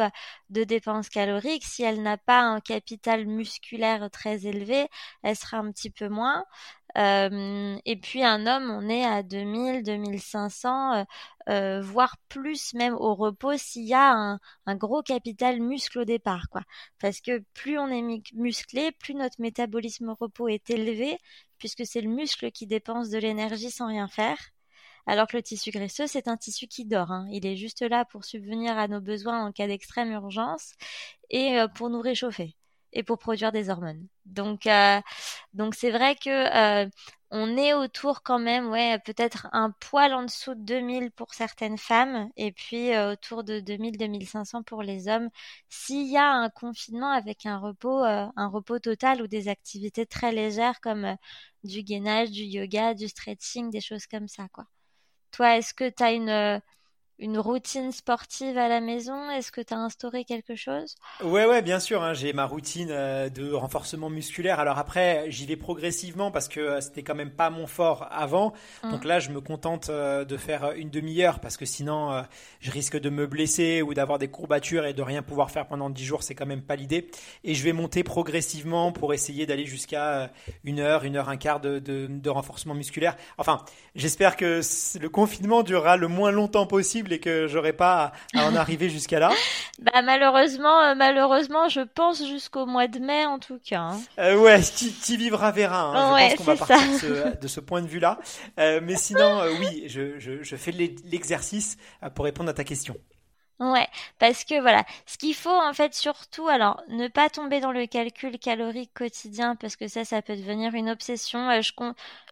de 0.48 0.64
dépenses 0.64 1.10
caloriques. 1.10 1.64
Si 1.66 1.82
elle 1.82 2.02
n'a 2.02 2.16
pas 2.16 2.40
un 2.40 2.60
capital 2.60 3.26
musculaire 3.26 4.10
très 4.10 4.46
élevé, 4.46 4.88
elle 5.22 5.36
sera 5.36 5.58
un 5.58 5.70
petit 5.72 5.90
peu 5.90 6.08
moins. 6.08 6.44
Euh, 6.96 7.78
et 7.84 7.96
puis 7.96 8.24
un 8.24 8.46
homme, 8.46 8.70
on 8.70 8.88
est 8.88 9.04
à 9.04 9.22
2000, 9.22 9.82
2500, 9.82 10.94
euh, 10.94 11.04
euh, 11.48 11.80
voire 11.82 12.16
plus 12.28 12.74
même 12.74 12.94
au 12.94 13.14
repos 13.14 13.56
s'il 13.56 13.84
y 13.86 13.94
a 13.94 14.38
un, 14.66 14.76
gros 14.76 15.02
capital 15.02 15.60
muscle 15.60 16.00
au 16.00 16.04
départ, 16.04 16.48
quoi. 16.50 16.62
Parce 16.98 17.20
que 17.20 17.42
plus 17.54 17.78
on 17.78 17.88
est 17.88 18.22
musclé, 18.34 18.92
plus 18.92 19.14
notre 19.14 19.40
métabolisme 19.40 20.08
au 20.10 20.14
repos 20.14 20.48
est 20.48 20.70
élevé, 20.70 21.18
puisque 21.58 21.86
c'est 21.86 22.00
le 22.00 22.08
muscle 22.10 22.50
qui 22.52 22.66
dépense 22.66 23.10
de 23.10 23.18
l'énergie 23.18 23.70
sans 23.70 23.88
rien 23.88 24.08
faire 24.08 24.38
Alors 25.06 25.26
que 25.28 25.36
le 25.36 25.42
tissu 25.42 25.70
graisseux, 25.70 26.06
c'est 26.06 26.28
un 26.28 26.36
tissu 26.36 26.66
qui 26.68 26.84
dort. 26.84 27.12
Hein. 27.12 27.28
Il 27.32 27.46
est 27.46 27.56
juste 27.56 27.82
là 27.82 28.04
pour 28.06 28.24
subvenir 28.24 28.78
à 28.78 28.88
nos 28.88 29.00
besoins 29.00 29.44
en 29.46 29.52
cas 29.52 29.66
d'extrême 29.66 30.12
urgence 30.12 30.74
et 31.30 31.58
euh, 31.60 31.68
pour 31.68 31.90
nous 31.90 32.00
réchauffer 32.00 32.57
et 32.92 33.02
pour 33.02 33.18
produire 33.18 33.52
des 33.52 33.70
hormones. 33.70 34.06
Donc, 34.26 34.66
euh, 34.66 35.00
donc 35.54 35.74
c'est 35.74 35.90
vrai 35.90 36.16
que 36.16 36.84
euh, 36.84 36.88
on 37.30 37.56
est 37.56 37.74
autour 37.74 38.22
quand 38.22 38.38
même, 38.38 38.68
ouais, 38.70 38.98
peut-être 39.04 39.48
un 39.52 39.70
poil 39.80 40.14
en 40.14 40.22
dessous 40.24 40.54
de 40.54 40.62
2000 40.62 41.10
pour 41.12 41.34
certaines 41.34 41.78
femmes 41.78 42.30
et 42.36 42.52
puis 42.52 42.92
euh, 42.94 43.12
autour 43.12 43.44
de 43.44 43.60
2000-2500 43.60 44.62
pour 44.62 44.82
les 44.82 45.08
hommes. 45.08 45.28
S'il 45.68 46.10
y 46.10 46.16
a 46.16 46.30
un 46.30 46.48
confinement 46.50 47.10
avec 47.12 47.46
un 47.46 47.58
repos, 47.58 48.02
un 48.04 48.48
repos 48.48 48.78
total 48.78 49.22
ou 49.22 49.26
des 49.26 49.48
activités 49.48 50.06
très 50.06 50.32
légères 50.32 50.80
comme 50.80 51.16
du 51.64 51.82
gainage, 51.82 52.30
du 52.30 52.42
yoga, 52.44 52.94
du 52.94 53.08
stretching, 53.08 53.70
des 53.70 53.80
choses 53.80 54.06
comme 54.06 54.28
ça, 54.28 54.48
quoi. 54.52 54.64
Toi, 55.32 55.58
est-ce 55.58 55.74
que 55.74 55.88
tu 55.90 56.02
as 56.02 56.12
une 56.12 56.60
une 57.18 57.38
routine 57.38 57.92
sportive 57.92 58.56
à 58.56 58.68
la 58.68 58.80
maison? 58.80 59.30
Est-ce 59.30 59.50
que 59.50 59.60
tu 59.60 59.74
as 59.74 59.78
instauré 59.78 60.24
quelque 60.24 60.54
chose? 60.54 60.94
Ouais, 61.22 61.46
ouais, 61.46 61.62
bien 61.62 61.80
sûr. 61.80 62.02
Hein, 62.02 62.14
j'ai 62.14 62.32
ma 62.32 62.46
routine 62.46 62.88
euh, 62.90 63.28
de 63.28 63.52
renforcement 63.52 64.08
musculaire. 64.08 64.60
Alors 64.60 64.78
après, 64.78 65.26
j'y 65.28 65.46
vais 65.46 65.56
progressivement 65.56 66.30
parce 66.30 66.48
que 66.48 66.60
euh, 66.60 66.80
c'était 66.80 67.02
quand 67.02 67.14
même 67.14 67.32
pas 67.32 67.50
mon 67.50 67.66
fort 67.66 68.06
avant. 68.10 68.52
Mmh. 68.84 68.90
Donc 68.90 69.04
là, 69.04 69.18
je 69.18 69.30
me 69.30 69.40
contente 69.40 69.88
euh, 69.88 70.24
de 70.24 70.36
faire 70.36 70.72
une 70.72 70.90
demi-heure 70.90 71.40
parce 71.40 71.56
que 71.56 71.66
sinon, 71.66 72.24
je 72.60 72.70
risque 72.70 72.98
de 72.98 73.10
me 73.10 73.26
blesser 73.26 73.82
ou 73.82 73.94
d'avoir 73.94 74.18
des 74.18 74.28
courbatures 74.28 74.86
et 74.86 74.94
de 74.94 75.02
rien 75.02 75.22
pouvoir 75.22 75.50
faire 75.50 75.66
pendant 75.66 75.90
dix 75.90 76.04
jours. 76.04 76.22
C'est 76.22 76.34
quand 76.34 76.46
même 76.46 76.62
pas 76.62 76.76
l'idée. 76.76 77.10
Et 77.44 77.54
je 77.54 77.64
vais 77.64 77.72
monter 77.72 78.04
progressivement 78.04 78.92
pour 78.92 79.12
essayer 79.12 79.46
d'aller 79.46 79.66
jusqu'à 79.66 80.30
une 80.64 80.80
heure, 80.80 81.04
une 81.04 81.16
heure, 81.16 81.28
un 81.28 81.36
quart 81.36 81.60
de, 81.60 81.78
de, 81.78 82.06
de 82.08 82.30
renforcement 82.30 82.74
musculaire. 82.74 83.16
Enfin, 83.38 83.64
j'espère 83.94 84.36
que 84.36 84.60
le 85.00 85.08
confinement 85.08 85.62
durera 85.62 85.96
le 85.96 86.08
moins 86.08 86.30
longtemps 86.30 86.66
possible 86.66 87.07
et 87.12 87.20
que 87.20 87.46
j'aurais 87.46 87.72
pas 87.72 88.12
à, 88.34 88.44
en 88.46 88.54
arriver 88.56 88.88
jusqu'à 88.88 89.18
là. 89.18 89.30
Bah 89.80 90.02
malheureusement, 90.02 90.80
euh, 90.80 90.94
malheureusement, 90.96 91.68
je 91.68 91.82
pense 91.82 92.26
jusqu'au 92.26 92.66
mois 92.66 92.88
de 92.88 92.98
mai 92.98 93.24
en 93.26 93.38
tout 93.38 93.60
cas. 93.64 93.92
Hein. 93.92 94.00
Euh, 94.18 94.36
ouais, 94.36 94.60
qui, 94.60 95.16
vivra 95.16 95.52
verra. 95.52 95.92
Hein. 95.94 96.30
je 96.30 96.34
pense 96.34 96.38
qu'on 96.38 96.52
va 96.52 96.56
partir 96.56 97.38
de 97.40 97.46
ce, 97.46 97.60
point 97.60 97.80
de 97.80 97.86
vue-là. 97.86 98.18
Euh, 98.58 98.80
mais 98.82 98.96
sinon, 98.96 99.42
oui, 99.60 99.84
je, 99.86 100.18
je, 100.18 100.42
je 100.42 100.56
fais 100.56 100.72
l'exercice 100.72 101.76
pour 102.16 102.24
répondre 102.24 102.50
à 102.50 102.54
ta 102.54 102.64
question. 102.64 102.96
Ouais, 103.60 103.88
parce 104.20 104.44
que 104.44 104.60
voilà, 104.60 104.84
ce 105.04 105.18
qu'il 105.18 105.34
faut 105.34 105.50
en 105.50 105.72
fait 105.72 105.92
surtout, 105.92 106.46
alors 106.46 106.80
ne 106.90 107.08
pas 107.08 107.28
tomber 107.28 107.58
dans 107.58 107.72
le 107.72 107.86
calcul 107.86 108.38
calorique 108.38 108.92
quotidien 108.94 109.56
parce 109.56 109.74
que 109.74 109.88
ça, 109.88 110.04
ça 110.04 110.22
peut 110.22 110.36
devenir 110.36 110.74
une 110.74 110.88
obsession. 110.88 111.50
Euh, 111.50 111.60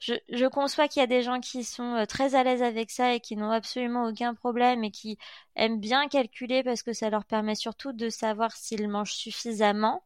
je, 0.00 0.46
conçois 0.46 0.86
qu'il 0.86 1.00
y 1.00 1.02
a 1.02 1.08
des 1.08 1.22
gens 1.24 1.40
qui 1.40 1.64
sont 1.64 1.94
euh, 1.96 2.04
très 2.06 2.36
à 2.36 2.44
l'aise 2.44 2.62
avec 2.62 2.92
ça 2.92 3.12
et 3.12 3.18
qui 3.18 3.34
n'ont 3.36 3.50
absolument 3.50 4.04
aucun 4.06 4.34
problème 4.34 4.84
et 4.84 4.92
qui 4.92 5.18
aiment 5.56 5.80
bien 5.80 6.06
calculer 6.06 6.62
parce 6.62 6.84
que 6.84 6.92
ça 6.92 7.10
leur 7.10 7.24
permet 7.24 7.56
surtout 7.56 7.92
de 7.92 8.08
savoir 8.08 8.52
s'ils 8.52 8.88
mangent 8.88 9.14
suffisamment. 9.14 10.04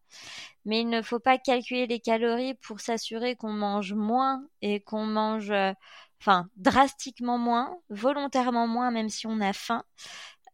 Mais 0.65 0.81
il 0.81 0.89
ne 0.89 1.03
faut 1.03 1.21
pas 1.21 1.37
calculer 1.39 1.87
les 1.87 2.01
calories 2.01 2.55
pour 2.55 2.81
s'assurer 2.81 3.37
qu'on 3.37 3.53
mange 3.53 3.93
moins 3.95 4.43
et 4.63 4.81
qu'on 4.81 5.05
mange, 5.07 5.51
euh, 5.51 5.73
enfin, 6.21 6.49
drastiquement 6.57 7.39
moins, 7.39 7.77
volontairement 7.91 8.67
moins, 8.67 8.91
même 8.91 9.11
si 9.11 9.27
on 9.27 9.41
a 9.41 9.53
faim. 9.53 9.85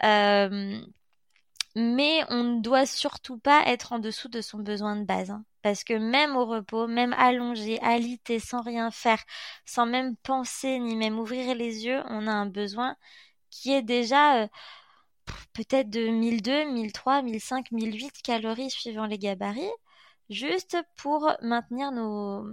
Euh, 0.04 0.80
mais 1.74 2.24
on 2.30 2.42
ne 2.44 2.60
doit 2.60 2.86
surtout 2.86 3.38
pas 3.38 3.62
être 3.66 3.92
en 3.92 3.98
dessous 3.98 4.28
de 4.28 4.40
son 4.40 4.58
besoin 4.58 4.96
de 4.96 5.04
base. 5.04 5.30
Hein. 5.30 5.44
parce 5.62 5.84
que 5.84 5.94
même 5.94 6.36
au 6.36 6.46
repos, 6.46 6.86
même 6.86 7.12
allongé, 7.14 7.80
alité, 7.82 8.38
sans 8.40 8.62
rien 8.62 8.90
faire, 8.90 9.22
sans 9.66 9.86
même 9.86 10.16
penser, 10.16 10.78
ni 10.78 10.96
même 10.96 11.18
ouvrir 11.18 11.54
les 11.54 11.84
yeux, 11.86 12.02
on 12.08 12.26
a 12.26 12.32
un 12.32 12.46
besoin 12.46 12.96
qui 13.50 13.72
est 13.72 13.82
déjà 13.82 14.42
euh, 14.44 14.48
peut-être 15.54 15.90
de 15.90 16.08
1002, 16.08 16.64
1003, 16.72 17.22
1005, 17.22 17.70
1008 17.72 18.22
calories 18.22 18.70
suivant 18.70 19.06
les 19.06 19.18
gabarits, 19.18 19.70
juste 20.30 20.76
pour 20.96 21.32
maintenir 21.42 21.92
nos, 21.92 22.46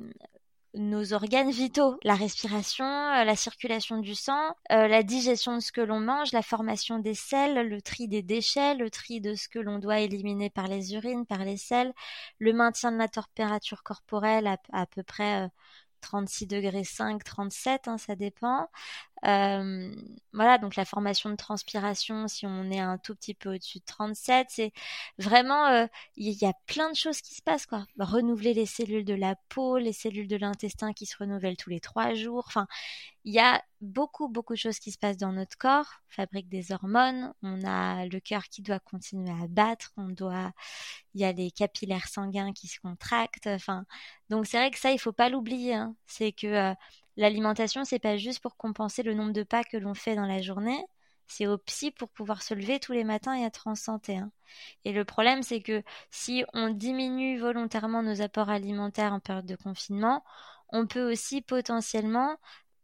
nos 0.75 1.13
organes 1.13 1.51
vitaux, 1.51 1.97
la 2.03 2.15
respiration, 2.15 2.85
euh, 2.85 3.23
la 3.23 3.35
circulation 3.35 3.97
du 3.99 4.15
sang, 4.15 4.55
euh, 4.71 4.87
la 4.87 5.03
digestion 5.03 5.55
de 5.55 5.59
ce 5.59 5.71
que 5.71 5.81
l'on 5.81 5.99
mange, 5.99 6.31
la 6.31 6.41
formation 6.41 6.99
des 6.99 7.13
selles, 7.13 7.67
le 7.67 7.81
tri 7.81 8.07
des 8.07 8.23
déchets, 8.23 8.75
le 8.75 8.89
tri 8.89 9.21
de 9.21 9.35
ce 9.35 9.47
que 9.47 9.59
l'on 9.59 9.79
doit 9.79 9.99
éliminer 9.99 10.49
par 10.49 10.67
les 10.67 10.93
urines, 10.95 11.25
par 11.25 11.45
les 11.45 11.57
selles, 11.57 11.93
le 12.39 12.53
maintien 12.53 12.91
de 12.91 12.97
la 12.97 13.07
température 13.07 13.83
corporelle 13.83 14.47
à, 14.47 14.57
à 14.71 14.85
peu 14.87 15.03
près 15.03 15.49
36 16.01 16.47
degrés 16.47 16.83
5, 16.83 17.23
37, 17.23 17.87
hein, 17.87 17.97
ça 17.97 18.15
dépend. 18.15 18.69
Euh, 19.25 19.95
voilà, 20.33 20.57
donc 20.57 20.75
la 20.75 20.85
formation 20.85 21.29
de 21.29 21.35
transpiration, 21.35 22.27
si 22.27 22.45
on 22.45 22.69
est 22.71 22.79
un 22.79 22.97
tout 22.97 23.15
petit 23.15 23.33
peu 23.33 23.53
au-dessus 23.53 23.79
de 23.79 23.85
37, 23.85 24.47
c'est 24.49 24.73
vraiment, 25.17 25.67
euh, 25.67 25.85
il 26.17 26.33
y 26.33 26.45
a 26.45 26.53
plein 26.67 26.89
de 26.89 26.95
choses 26.95 27.21
qui 27.21 27.35
se 27.35 27.41
passent, 27.41 27.65
quoi. 27.65 27.85
Renouveler 27.99 28.53
les 28.53 28.65
cellules 28.65 29.05
de 29.05 29.13
la 29.13 29.35
peau, 29.49 29.77
les 29.77 29.93
cellules 29.93 30.27
de 30.27 30.35
l'intestin 30.35 30.91
qui 30.93 31.05
se 31.05 31.15
renouvellent 31.17 31.57
tous 31.57 31.69
les 31.69 31.79
trois 31.79 32.13
jours. 32.15 32.43
Enfin, 32.47 32.67
il 33.25 33.33
y 33.33 33.39
a 33.39 33.63
beaucoup, 33.81 34.27
beaucoup 34.27 34.53
de 34.53 34.59
choses 34.59 34.79
qui 34.79 34.91
se 34.91 34.97
passent 34.97 35.17
dans 35.17 35.31
notre 35.31 35.57
corps. 35.57 36.01
On 36.09 36.13
fabrique 36.15 36.49
des 36.49 36.71
hormones, 36.71 37.33
on 37.43 37.63
a 37.65 38.05
le 38.05 38.19
cœur 38.19 38.43
qui 38.45 38.61
doit 38.61 38.79
continuer 38.79 39.31
à 39.31 39.47
battre, 39.47 39.91
on 39.97 40.09
doit, 40.09 40.51
il 41.13 41.21
y 41.21 41.25
a 41.25 41.31
les 41.31 41.51
capillaires 41.51 42.07
sanguins 42.07 42.53
qui 42.53 42.67
se 42.67 42.79
contractent. 42.79 43.47
Enfin, 43.47 43.85
donc 44.29 44.47
c'est 44.47 44.57
vrai 44.57 44.71
que 44.71 44.79
ça, 44.79 44.91
il 44.91 44.99
faut 44.99 45.13
pas 45.13 45.29
l'oublier. 45.29 45.75
Hein. 45.75 45.95
C'est 46.07 46.31
que 46.33 46.47
euh, 46.47 46.73
L'alimentation, 47.17 47.85
c'est 47.85 47.99
pas 47.99 48.17
juste 48.17 48.39
pour 48.41 48.57
compenser 48.57 49.03
le 49.03 49.13
nombre 49.13 49.33
de 49.33 49.43
pas 49.43 49.63
que 49.63 49.77
l'on 49.77 49.93
fait 49.93 50.15
dans 50.15 50.25
la 50.25 50.41
journée, 50.41 50.83
c'est 51.27 51.47
aussi 51.47 51.91
pour 51.91 52.09
pouvoir 52.09 52.41
se 52.41 52.53
lever 52.53 52.79
tous 52.79 52.91
les 52.91 53.03
matins 53.03 53.37
et 53.37 53.43
être 53.43 53.67
en 53.67 53.75
santé. 53.75 54.17
Hein. 54.17 54.31
Et 54.85 54.91
le 54.93 55.05
problème, 55.05 55.43
c'est 55.43 55.61
que 55.61 55.83
si 56.11 56.43
on 56.53 56.69
diminue 56.69 57.39
volontairement 57.39 58.03
nos 58.03 58.21
apports 58.21 58.49
alimentaires 58.49 59.13
en 59.13 59.19
période 59.19 59.45
de 59.45 59.55
confinement, 59.55 60.23
on 60.69 60.87
peut 60.87 61.11
aussi 61.11 61.41
potentiellement 61.41 62.37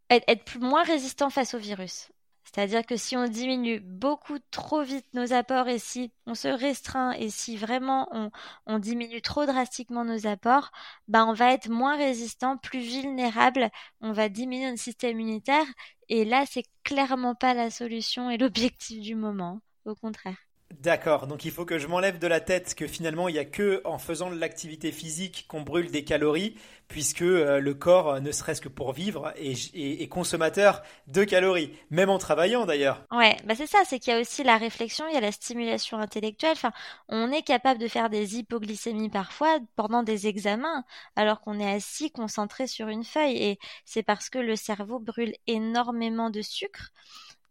être, 0.09 0.59
moins 0.59 0.83
résistant 0.83 1.29
face 1.29 1.53
au 1.53 1.59
virus. 1.59 2.09
C'est-à-dire 2.51 2.83
que 2.83 2.97
si 2.97 3.15
on 3.15 3.27
diminue 3.27 3.79
beaucoup 3.79 4.39
trop 4.49 4.81
vite 4.81 5.05
nos 5.13 5.33
apports 5.33 5.67
et 5.67 5.77
si 5.77 6.11
on 6.25 6.33
se 6.33 6.47
restreint 6.47 7.11
et 7.11 7.29
si 7.29 7.57
vraiment 7.57 8.31
on, 8.65 8.79
diminue 8.79 9.21
trop 9.21 9.45
drastiquement 9.45 10.03
nos 10.03 10.25
apports, 10.25 10.71
ben 11.07 11.27
on 11.27 11.33
va 11.33 11.53
être 11.53 11.69
moins 11.69 11.95
résistant, 11.95 12.57
plus 12.57 12.79
vulnérable, 12.79 13.69
on 14.01 14.13
va 14.13 14.29
diminuer 14.29 14.71
notre 14.71 14.81
système 14.81 15.19
immunitaire 15.19 15.65
et 16.09 16.25
là 16.25 16.45
c'est 16.49 16.65
clairement 16.83 17.35
pas 17.35 17.53
la 17.53 17.69
solution 17.69 18.31
et 18.31 18.37
l'objectif 18.37 18.99
du 18.99 19.13
moment, 19.13 19.61
au 19.85 19.93
contraire. 19.93 20.48
D'accord, 20.71 21.25
donc 21.25 21.45
il 21.45 21.51
faut 21.51 21.65
que 21.65 21.79
je 21.79 21.87
m'enlève 21.87 22.19
de 22.19 22.27
la 22.27 22.39
tête 22.39 22.75
que 22.75 22.87
finalement 22.87 23.27
il 23.27 23.33
n'y 23.33 23.39
a 23.39 23.45
que 23.45 23.81
en 23.85 23.97
faisant 23.97 24.29
de 24.29 24.35
l'activité 24.35 24.91
physique 24.91 25.45
qu'on 25.47 25.61
brûle 25.61 25.89
des 25.89 26.03
calories, 26.03 26.55
puisque 26.87 27.23
euh, 27.23 27.59
le 27.59 27.73
corps, 27.73 28.09
euh, 28.09 28.19
ne 28.19 28.31
serait-ce 28.31 28.61
que 28.61 28.69
pour 28.69 28.93
vivre, 28.93 29.33
est, 29.35 30.07
consommateur 30.09 30.81
de 31.07 31.23
calories, 31.23 31.71
même 31.89 32.09
en 32.09 32.17
travaillant 32.17 32.65
d'ailleurs. 32.65 33.03
Ouais, 33.11 33.35
bah 33.45 33.55
c'est 33.55 33.67
ça, 33.67 33.79
c'est 33.85 33.99
qu'il 33.99 34.13
y 34.13 34.15
a 34.15 34.19
aussi 34.19 34.43
la 34.43 34.57
réflexion, 34.57 35.07
il 35.07 35.13
y 35.13 35.17
a 35.17 35.21
la 35.21 35.31
stimulation 35.31 35.97
intellectuelle. 35.97 36.53
Enfin, 36.53 36.71
on 37.07 37.31
est 37.31 37.43
capable 37.43 37.79
de 37.79 37.87
faire 37.87 38.09
des 38.09 38.37
hypoglycémies 38.37 39.09
parfois 39.09 39.59
pendant 39.75 40.03
des 40.03 40.27
examens, 40.27 40.83
alors 41.15 41.41
qu'on 41.41 41.59
est 41.59 41.71
assis 41.71 42.11
concentré 42.11 42.67
sur 42.67 42.87
une 42.87 43.03
feuille, 43.03 43.37
et 43.37 43.59
c'est 43.85 44.03
parce 44.03 44.29
que 44.29 44.39
le 44.39 44.55
cerveau 44.55 44.99
brûle 44.99 45.33
énormément 45.47 46.29
de 46.29 46.41
sucre. 46.41 46.91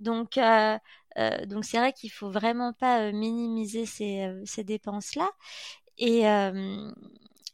Donc, 0.01 0.39
euh, 0.39 0.79
euh, 1.17 1.47
donc 1.47 1.65
c'est 1.65 1.79
vrai 1.79 1.93
qu'il 1.93 2.11
faut 2.11 2.31
vraiment 2.31 2.73
pas 2.73 3.03
euh, 3.03 3.13
minimiser 3.13 3.87
ces, 3.87 4.23
euh, 4.23 4.43
ces 4.45 4.65
dépenses-là. 4.65 5.31
Et, 6.01 6.21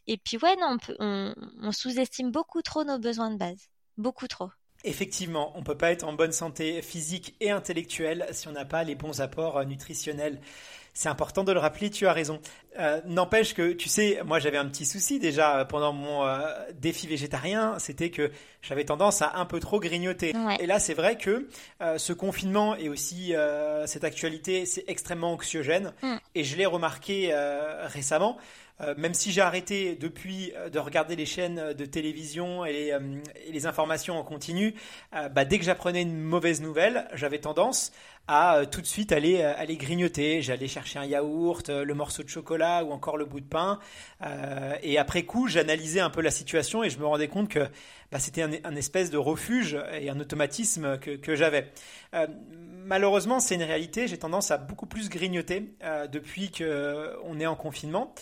et 0.06 0.18
puis 0.18 0.36
ouais, 0.36 0.54
non, 0.56 0.76
on, 0.98 1.34
on, 1.62 1.72
sous-estime 1.72 2.30
beaucoup 2.30 2.60
trop 2.60 2.84
nos 2.84 2.98
besoins 2.98 3.30
de 3.30 3.38
base. 3.38 3.70
Beaucoup 3.96 4.28
trop. 4.28 4.50
Effectivement, 4.84 5.56
on 5.56 5.62
peut 5.62 5.78
pas 5.78 5.92
être 5.92 6.04
en 6.04 6.12
bonne 6.12 6.32
santé 6.32 6.82
physique 6.82 7.34
et 7.40 7.50
intellectuelle 7.50 8.26
si 8.32 8.46
on 8.46 8.52
n'a 8.52 8.66
pas 8.66 8.84
les 8.84 8.96
bons 8.96 9.22
apports 9.22 9.64
nutritionnels. 9.64 10.42
C'est 10.94 11.08
important 11.08 11.42
de 11.42 11.52
le 11.52 11.58
rappeler, 11.58 11.90
tu 11.90 12.06
as 12.06 12.12
raison. 12.12 12.40
Euh, 12.78 13.00
N'empêche 13.04 13.52
que, 13.52 13.72
tu 13.72 13.88
sais, 13.88 14.20
moi 14.24 14.38
j'avais 14.38 14.58
un 14.58 14.66
petit 14.66 14.86
souci 14.86 15.18
déjà 15.18 15.64
pendant 15.64 15.92
mon 15.92 16.24
euh, 16.24 16.38
défi 16.80 17.08
végétarien, 17.08 17.78
c'était 17.80 18.10
que 18.10 18.30
j'avais 18.62 18.84
tendance 18.84 19.20
à 19.20 19.32
un 19.34 19.44
peu 19.44 19.58
trop 19.58 19.80
grignoter. 19.80 20.32
Et 20.60 20.66
là, 20.66 20.78
c'est 20.78 20.94
vrai 20.94 21.18
que 21.18 21.48
euh, 21.82 21.98
ce 21.98 22.12
confinement 22.12 22.76
et 22.76 22.88
aussi 22.88 23.34
euh, 23.34 23.86
cette 23.86 24.04
actualité, 24.04 24.66
c'est 24.66 24.84
extrêmement 24.86 25.32
anxiogène. 25.32 25.92
Mm. 26.02 26.14
Et 26.36 26.44
je 26.44 26.56
l'ai 26.56 26.66
remarqué 26.66 27.34
récemment. 27.82 28.38
Euh, 28.80 28.94
même 28.96 29.14
si 29.14 29.30
j'ai 29.30 29.40
arrêté 29.40 29.94
depuis 29.94 30.52
euh, 30.56 30.68
de 30.68 30.80
regarder 30.80 31.14
les 31.14 31.26
chaînes 31.26 31.74
de 31.74 31.84
télévision 31.84 32.64
et 32.64 32.72
les, 32.72 32.90
euh, 32.92 33.68
informations 33.68 34.18
en 34.18 34.24
continu, 34.24 34.74
bah, 35.12 35.44
dès 35.44 35.58
que 35.58 35.64
j'apprenais 35.64 36.02
une 36.02 36.18
mauvaise 36.18 36.60
nouvelle, 36.60 37.08
j'avais 37.14 37.38
tendance 37.38 37.92
à 38.26 38.62
tout 38.70 38.80
de 38.80 38.86
suite 38.86 39.12
aller 39.12 39.42
aller 39.42 39.76
grignoter. 39.76 40.42
J'allais 40.42 40.66
chercher 40.66 40.98
un 40.98 41.04
yaourt, 41.04 41.68
le 41.68 41.94
morceau 41.94 42.22
de 42.22 42.28
chocolat 42.28 42.84
ou 42.84 42.90
encore 42.90 43.16
le 43.16 43.24
bout 43.24 43.40
de 43.40 43.46
pain. 43.46 43.78
et 44.82 44.98
après 44.98 45.22
coup, 45.22 45.46
j'analysais 45.46 46.00
un 46.00 46.10
peu 46.10 46.20
la 46.20 46.30
situation 46.30 46.82
et 46.82 46.90
je 46.90 46.98
me 46.98 47.06
rendais 47.06 47.28
compte 47.28 47.48
que 47.48 47.66
bah, 48.10 48.18
c'était 48.18 48.42
un, 48.42 48.76
espèce 48.76 49.10
de 49.10 49.18
refuge 49.18 49.78
et 49.98 50.10
un 50.10 50.20
automatisme 50.20 50.98
que, 50.98 51.12
que 51.12 51.36
j'avais. 51.36 51.70
malheureusement, 52.84 53.40
c'est 53.40 53.54
une 53.54 53.62
réalité. 53.62 54.08
J'ai 54.08 54.18
tendance 54.18 54.50
à 54.50 54.58
beaucoup 54.58 54.86
plus 54.86 55.08
grignoter 55.08 55.74
depuis 56.10 56.50
qu'on 56.50 57.40
est 57.40 57.46
en 57.46 57.56
confinement. 57.56 58.14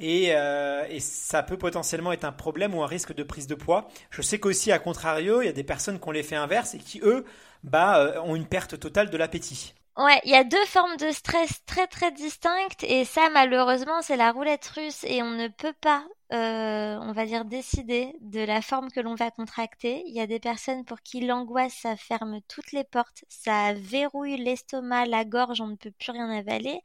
Euh, 0.00 0.86
et, 0.88 1.00
ça 1.00 1.42
peut 1.42 1.58
potentiellement 1.58 2.12
être 2.12 2.24
un 2.24 2.32
problème 2.32 2.74
ou 2.74 2.82
un 2.82 2.86
risque 2.86 3.14
de 3.14 3.22
prise 3.22 3.46
de 3.46 3.54
poids. 3.54 3.88
Je 4.10 4.22
sais 4.22 4.38
qu'aussi, 4.38 4.72
à 4.72 4.78
contrario, 4.78 5.42
il 5.42 5.46
y 5.46 5.48
a 5.48 5.52
des 5.52 5.64
personnes 5.64 5.98
qui 6.00 6.08
ont 6.08 6.12
l'effet 6.12 6.36
inverse 6.36 6.74
et 6.74 6.78
qui, 6.78 7.00
eux, 7.02 7.24
bah, 7.64 7.98
euh, 7.98 8.20
ont 8.22 8.36
une 8.36 8.46
perte 8.46 8.78
totale 8.78 9.10
de 9.10 9.16
l'appétit. 9.16 9.74
Ouais, 9.98 10.20
il 10.24 10.30
y 10.30 10.36
a 10.36 10.44
deux 10.44 10.64
formes 10.66 10.96
de 10.96 11.10
stress 11.10 11.64
très 11.66 11.88
très 11.88 12.12
distinctes 12.12 12.84
et 12.84 13.04
ça 13.04 13.30
malheureusement 13.30 14.00
c'est 14.00 14.16
la 14.16 14.30
roulette 14.30 14.64
russe 14.68 15.02
et 15.02 15.24
on 15.24 15.30
ne 15.32 15.48
peut 15.48 15.72
pas, 15.80 16.04
euh, 16.32 16.96
on 17.02 17.10
va 17.10 17.26
dire, 17.26 17.44
décider 17.44 18.14
de 18.20 18.38
la 18.38 18.62
forme 18.62 18.92
que 18.92 19.00
l'on 19.00 19.16
va 19.16 19.32
contracter. 19.32 20.04
Il 20.06 20.14
y 20.14 20.20
a 20.20 20.28
des 20.28 20.38
personnes 20.38 20.84
pour 20.84 21.00
qui 21.00 21.22
l'angoisse 21.22 21.74
ça 21.82 21.96
ferme 21.96 22.38
toutes 22.46 22.70
les 22.70 22.84
portes, 22.84 23.24
ça 23.28 23.72
verrouille 23.74 24.36
l'estomac, 24.36 25.06
la 25.06 25.24
gorge, 25.24 25.60
on 25.60 25.66
ne 25.66 25.74
peut 25.74 25.90
plus 25.90 26.12
rien 26.12 26.30
avaler. 26.30 26.80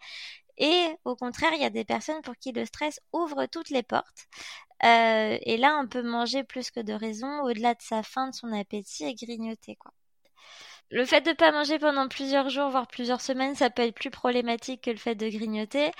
Et 0.57 0.87
au 1.05 1.15
contraire, 1.15 1.51
il 1.53 1.61
y 1.61 1.65
a 1.65 1.69
des 1.69 1.85
personnes 1.85 2.21
pour 2.21 2.35
qui 2.37 2.51
le 2.51 2.65
stress 2.65 2.99
ouvre 3.13 3.45
toutes 3.47 3.69
les 3.69 3.83
portes. 3.83 4.27
Euh, 4.83 5.37
et 5.41 5.57
là, 5.57 5.79
on 5.81 5.87
peut 5.87 6.03
manger 6.03 6.43
plus 6.43 6.71
que 6.71 6.79
de 6.81 6.93
raison, 6.93 7.41
au-delà 7.43 7.73
de 7.73 7.81
sa 7.81 8.03
faim, 8.03 8.29
de 8.29 8.35
son 8.35 8.51
appétit 8.53 9.05
et 9.05 9.15
grignoter, 9.15 9.75
quoi. 9.77 9.91
Le 10.91 11.05
fait 11.05 11.21
de 11.21 11.31
ne 11.31 11.35
pas 11.35 11.51
manger 11.51 11.79
pendant 11.79 12.07
plusieurs 12.07 12.49
jours, 12.49 12.69
voire 12.69 12.87
plusieurs 12.87 13.21
semaines, 13.21 13.55
ça 13.55 13.71
peut 13.71 13.81
être 13.81 13.95
plus 13.95 14.11
problématique 14.11 14.83
que 14.83 14.91
le 14.91 14.97
fait 14.97 15.15
de 15.15 15.27
grignoter. 15.27 15.91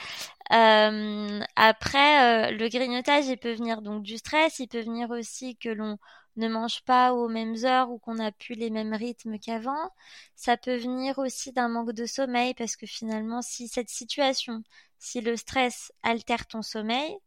Euh, 0.51 1.39
après, 1.55 2.51
euh, 2.51 2.51
le 2.51 2.67
grignotage, 2.69 3.25
il 3.25 3.37
peut 3.37 3.53
venir 3.53 3.81
donc 3.81 4.03
du 4.03 4.17
stress, 4.17 4.59
il 4.59 4.67
peut 4.67 4.81
venir 4.81 5.09
aussi 5.09 5.57
que 5.57 5.69
l'on 5.69 5.97
ne 6.37 6.47
mange 6.47 6.81
pas 6.83 7.13
aux 7.13 7.27
mêmes 7.29 7.55
heures 7.65 7.89
ou 7.91 7.99
qu'on 7.99 8.15
n'a 8.15 8.31
plus 8.31 8.55
les 8.55 8.69
mêmes 8.69 8.93
rythmes 8.93 9.39
qu'avant. 9.39 9.89
Ça 10.35 10.57
peut 10.57 10.75
venir 10.77 11.17
aussi 11.19 11.51
d'un 11.51 11.69
manque 11.69 11.93
de 11.93 12.05
sommeil 12.05 12.53
parce 12.55 12.75
que 12.75 12.85
finalement, 12.87 13.41
si 13.41 13.67
cette 13.67 13.89
situation, 13.89 14.63
si 14.99 15.21
le 15.21 15.35
stress 15.37 15.91
altère 16.03 16.47
ton 16.47 16.61
sommeil, 16.61 17.17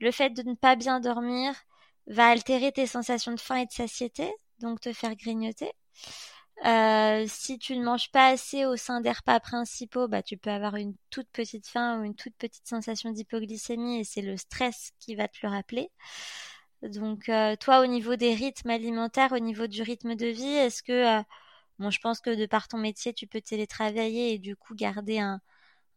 le 0.00 0.10
fait 0.10 0.30
de 0.30 0.42
ne 0.42 0.54
pas 0.54 0.76
bien 0.76 1.00
dormir 1.00 1.54
va 2.06 2.28
altérer 2.28 2.72
tes 2.72 2.86
sensations 2.86 3.32
de 3.32 3.40
faim 3.40 3.56
et 3.56 3.66
de 3.66 3.72
satiété, 3.72 4.32
donc 4.60 4.80
te 4.80 4.92
faire 4.92 5.16
grignoter. 5.16 5.72
Euh, 6.64 7.26
si 7.28 7.58
tu 7.58 7.76
ne 7.76 7.84
manges 7.84 8.10
pas 8.10 8.28
assez 8.28 8.64
au 8.64 8.76
sein 8.76 9.00
des 9.02 9.12
repas 9.12 9.40
principaux, 9.40 10.08
bah, 10.08 10.22
tu 10.22 10.38
peux 10.38 10.50
avoir 10.50 10.76
une 10.76 10.94
toute 11.10 11.28
petite 11.30 11.66
faim 11.66 12.00
ou 12.00 12.04
une 12.04 12.14
toute 12.14 12.34
petite 12.36 12.66
sensation 12.66 13.10
d'hypoglycémie 13.10 14.00
et 14.00 14.04
c'est 14.04 14.22
le 14.22 14.36
stress 14.38 14.92
qui 14.98 15.14
va 15.16 15.28
te 15.28 15.38
le 15.42 15.50
rappeler. 15.50 15.90
Donc, 16.82 17.28
euh, 17.28 17.56
toi, 17.56 17.80
au 17.80 17.86
niveau 17.86 18.16
des 18.16 18.34
rythmes 18.34 18.70
alimentaires, 18.70 19.32
au 19.32 19.38
niveau 19.38 19.66
du 19.66 19.82
rythme 19.82 20.14
de 20.14 20.26
vie, 20.26 20.44
est-ce 20.46 20.82
que, 20.82 21.18
euh, 21.20 21.22
bon, 21.78 21.90
je 21.90 22.00
pense 22.00 22.20
que 22.20 22.30
de 22.36 22.46
par 22.46 22.68
ton 22.68 22.78
métier, 22.78 23.14
tu 23.14 23.26
peux 23.26 23.40
télétravailler 23.40 24.34
et 24.34 24.38
du 24.38 24.56
coup 24.56 24.74
garder 24.74 25.18
un, 25.20 25.40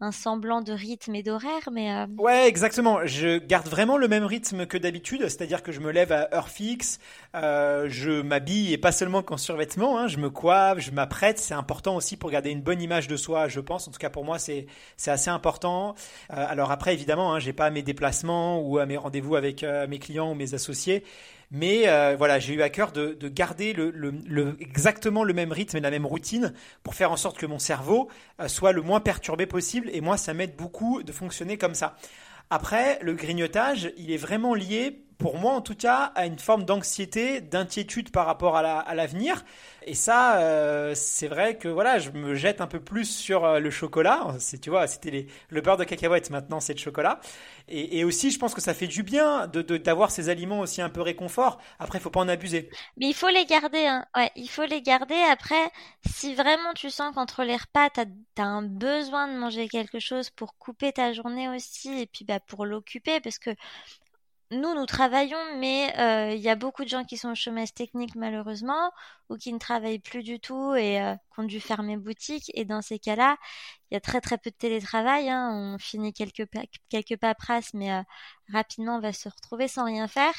un 0.01 0.12
semblant 0.12 0.62
de 0.62 0.71
rythme 0.71 1.15
et 1.15 1.23
d'horaire, 1.23 1.69
mais... 1.73 1.93
Euh, 1.93 2.05
ouais, 2.17 2.47
exactement. 2.47 3.05
Je 3.05 3.38
garde 3.38 3.67
vraiment 3.67 3.97
le 3.97 4.07
même 4.07 4.23
rythme 4.23 4.65
que 4.65 4.77
d'habitude, 4.77 5.23
c'est-à-dire 5.23 5.62
que 5.62 5.71
je 5.71 5.81
me 5.81 5.91
lève 5.91 6.12
à 6.13 6.33
heure 6.33 6.49
fixe, 6.49 6.99
euh, 7.35 7.88
je 7.89 8.21
m'habille 8.21 8.71
et 8.71 8.77
pas 8.77 8.93
seulement 8.93 9.21
qu'en 9.23 9.35
survêtement, 9.38 9.99
hein, 9.99 10.07
je 10.07 10.17
me 10.17 10.29
coiffe, 10.29 10.79
je 10.79 10.91
m'apprête, 10.91 11.38
c'est 11.38 11.53
important 11.53 11.97
aussi 11.97 12.15
pour 12.15 12.31
garder 12.31 12.49
une 12.49 12.62
bonne 12.62 12.81
image 12.81 13.07
de 13.07 13.17
soi, 13.17 13.49
je 13.49 13.59
pense. 13.59 13.88
En 13.89 13.91
tout 13.91 13.99
cas 13.99 14.09
pour 14.09 14.23
moi, 14.23 14.39
c'est 14.39 14.67
assez 15.05 15.29
important. 15.29 15.95
Euh, 16.31 16.45
alors 16.47 16.71
après, 16.71 16.93
évidemment, 16.93 17.33
hein, 17.33 17.39
j'ai 17.39 17.53
pas 17.53 17.69
mes 17.69 17.83
déplacements 17.83 18.62
ou 18.62 18.77
à 18.77 18.85
mes 18.85 18.97
rendez-vous 18.97 19.35
avec 19.35 19.65
mes 19.89 19.99
clients 19.99 20.31
ou 20.31 20.35
mes 20.35 20.53
associés. 20.53 21.03
Mais 21.51 21.88
euh, 21.88 22.15
voilà, 22.15 22.38
j'ai 22.39 22.53
eu 22.53 22.62
à 22.62 22.69
cœur 22.69 22.91
de, 22.91 23.13
de 23.13 23.27
garder 23.27 23.73
le, 23.73 23.89
le, 23.89 24.13
le, 24.27 24.55
exactement 24.59 25.23
le 25.23 25.33
même 25.33 25.51
rythme 25.51 25.77
et 25.77 25.79
la 25.79 25.89
même 25.89 26.05
routine 26.05 26.53
pour 26.83 26.93
faire 26.93 27.12
en 27.12 27.17
sorte 27.17 27.39
que 27.39 27.47
mon 27.47 27.57
cerveau 27.57 28.09
euh, 28.39 28.47
soit 28.47 28.71
le 28.71 28.81
moins 28.83 28.99
perturbé 28.99 29.47
possible. 29.47 29.89
Et 29.91 30.01
moi, 30.01 30.15
ça 30.17 30.33
m'aide 30.33 30.55
beaucoup 30.55 31.01
de 31.01 31.12
fonctionner 31.12 31.57
comme 31.57 31.73
ça. 31.73 31.95
Après, 32.51 32.99
le 33.01 33.13
grignotage, 33.13 33.91
il 33.97 34.12
est 34.12 34.17
vraiment 34.17 34.53
lié 34.53 35.03
pour 35.19 35.38
moi 35.38 35.53
en 35.53 35.62
tout 35.62 35.75
cas, 35.75 36.13
à 36.15 36.25
une 36.25 36.39
forme 36.39 36.63
d'anxiété, 36.63 37.41
d'inquiétude 37.41 38.10
par 38.10 38.25
rapport 38.25 38.55
à 38.55 38.95
l'avenir. 38.95 39.43
et 39.86 39.93
ça, 39.93 40.39
euh, 40.39 40.93
c'est 40.95 41.27
vrai 41.27 41.58
que 41.58 41.67
voilà, 41.67 41.99
je 41.99 42.12
me 42.12 42.36
jette 42.36 42.62
un 42.62 42.67
peu 42.67 42.79
plus 42.79 43.05
sur 43.05 43.43
euh, 43.43 43.60
le 43.60 43.69
chocolat. 43.69 44.36
Tu 44.62 44.69
vois, 44.69 44.88
c'était 44.88 45.27
le 45.49 45.62
beurre 45.62 45.77
de 45.77 45.84
cacahuète, 45.84 46.29
maintenant 46.29 46.62
c'est 46.62 46.73
le 46.73 46.79
chocolat. 46.79 47.19
Et, 47.67 47.99
et, 47.99 48.03
aussi, 48.05 48.32
je 48.32 48.39
pense 48.39 48.55
que 48.55 48.62
ça 48.62 48.73
fait 48.73 48.88
du 48.88 49.03
bien 49.03 49.47
de, 49.47 49.62
d'avoir 49.62 50.10
ces 50.10 50.29
aliments 50.29 50.62
aussi 50.62 50.82
un 50.82 50.89
peu 50.89 51.01
réconfort. 51.01 51.60
Après, 51.79 51.99
faut 51.99 52.10
pas 52.10 52.21
en 52.21 52.29
abuser. 52.29 52.69
Mais 52.97 53.08
il 53.08 53.13
faut 53.13 53.27
les 53.27 53.45
garder. 53.45 53.86
Hein. 53.86 54.05
Ouais, 54.15 54.32
il 54.36 54.49
faut 54.49 54.65
les 54.65 54.82
garder. 54.82 55.21
Après, 55.29 55.69
si 56.10 56.34
vraiment 56.34 56.73
tu 56.73 56.89
sens 56.89 57.13
qu'entre 57.13 57.43
les 57.43 57.58
repas, 57.58 57.89
tu 57.89 58.01
un 58.41 58.62
besoin 58.63 59.27
de 59.27 59.38
manger 59.38 59.67
quelque 59.67 59.99
chose 59.99 60.29
pour 60.29 60.58
couper 60.58 60.93
ta 60.93 61.12
journée 61.12 61.49
aussi, 61.49 61.99
et 61.99 62.05
puis 62.08 62.23
bah, 62.23 62.39
pour 62.39 62.65
l'occuper, 62.65 63.19
parce 63.19 63.38
que 63.38 63.51
nous, 64.51 64.73
nous 64.73 64.85
travaillons, 64.88 65.38
mais 65.57 65.93
euh, 65.99 66.33
il 66.33 66.41
y 66.41 66.49
a 66.49 66.55
beaucoup 66.55 66.83
de 66.83 66.89
gens 66.89 67.03
qui 67.03 67.17
sont 67.17 67.31
au 67.31 67.35
chômage 67.35 67.71
technique 67.73 68.15
malheureusement, 68.15 68.91
ou 69.29 69.38
qui 69.38 69.53
ne 69.53 69.59
travaillent 69.59 69.99
plus 69.99 70.23
du 70.23 70.39
tout 70.39 70.73
et 70.73 70.99
euh, 70.99 71.13
qui 71.15 71.39
ont 71.39 71.43
dû 71.43 71.59
fermer 71.59 71.97
boutique. 71.97 72.51
Et 72.55 72.65
dans 72.65 72.81
ces 72.81 72.97
cas-là, 72.97 73.38
il 73.91 73.93
y 73.93 73.97
a 73.97 74.01
très 74.01 74.21
très 74.21 74.39
peu 74.39 74.49
de 74.49 74.55
télétravail. 74.55 75.29
Hein. 75.29 75.51
On 75.53 75.77
finit 75.77 76.13
quelques, 76.13 76.49
quelques 76.89 77.17
paperasses, 77.17 77.75
mais 77.75 77.91
euh, 77.91 78.01
rapidement 78.51 78.97
on 78.97 78.99
va 79.01 79.13
se 79.13 79.29
retrouver 79.29 79.67
sans 79.67 79.85
rien 79.85 80.07
faire. 80.07 80.33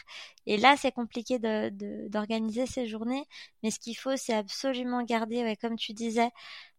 Et 0.47 0.57
là, 0.57 0.77
c'est 0.77 0.93
compliqué 0.93 1.39
d'organiser 1.39 2.65
de, 2.65 2.69
ces 2.69 2.87
journées. 2.89 3.27
Mais 3.63 3.71
ce 3.71 3.79
qu'il 3.79 3.97
faut, 3.97 4.17
c'est 4.17 4.35
absolument 4.35 5.05
garder, 5.05 5.45
ouais, 5.45 5.57
comme 5.57 5.77
tu 5.77 5.93
disais, 5.93 6.31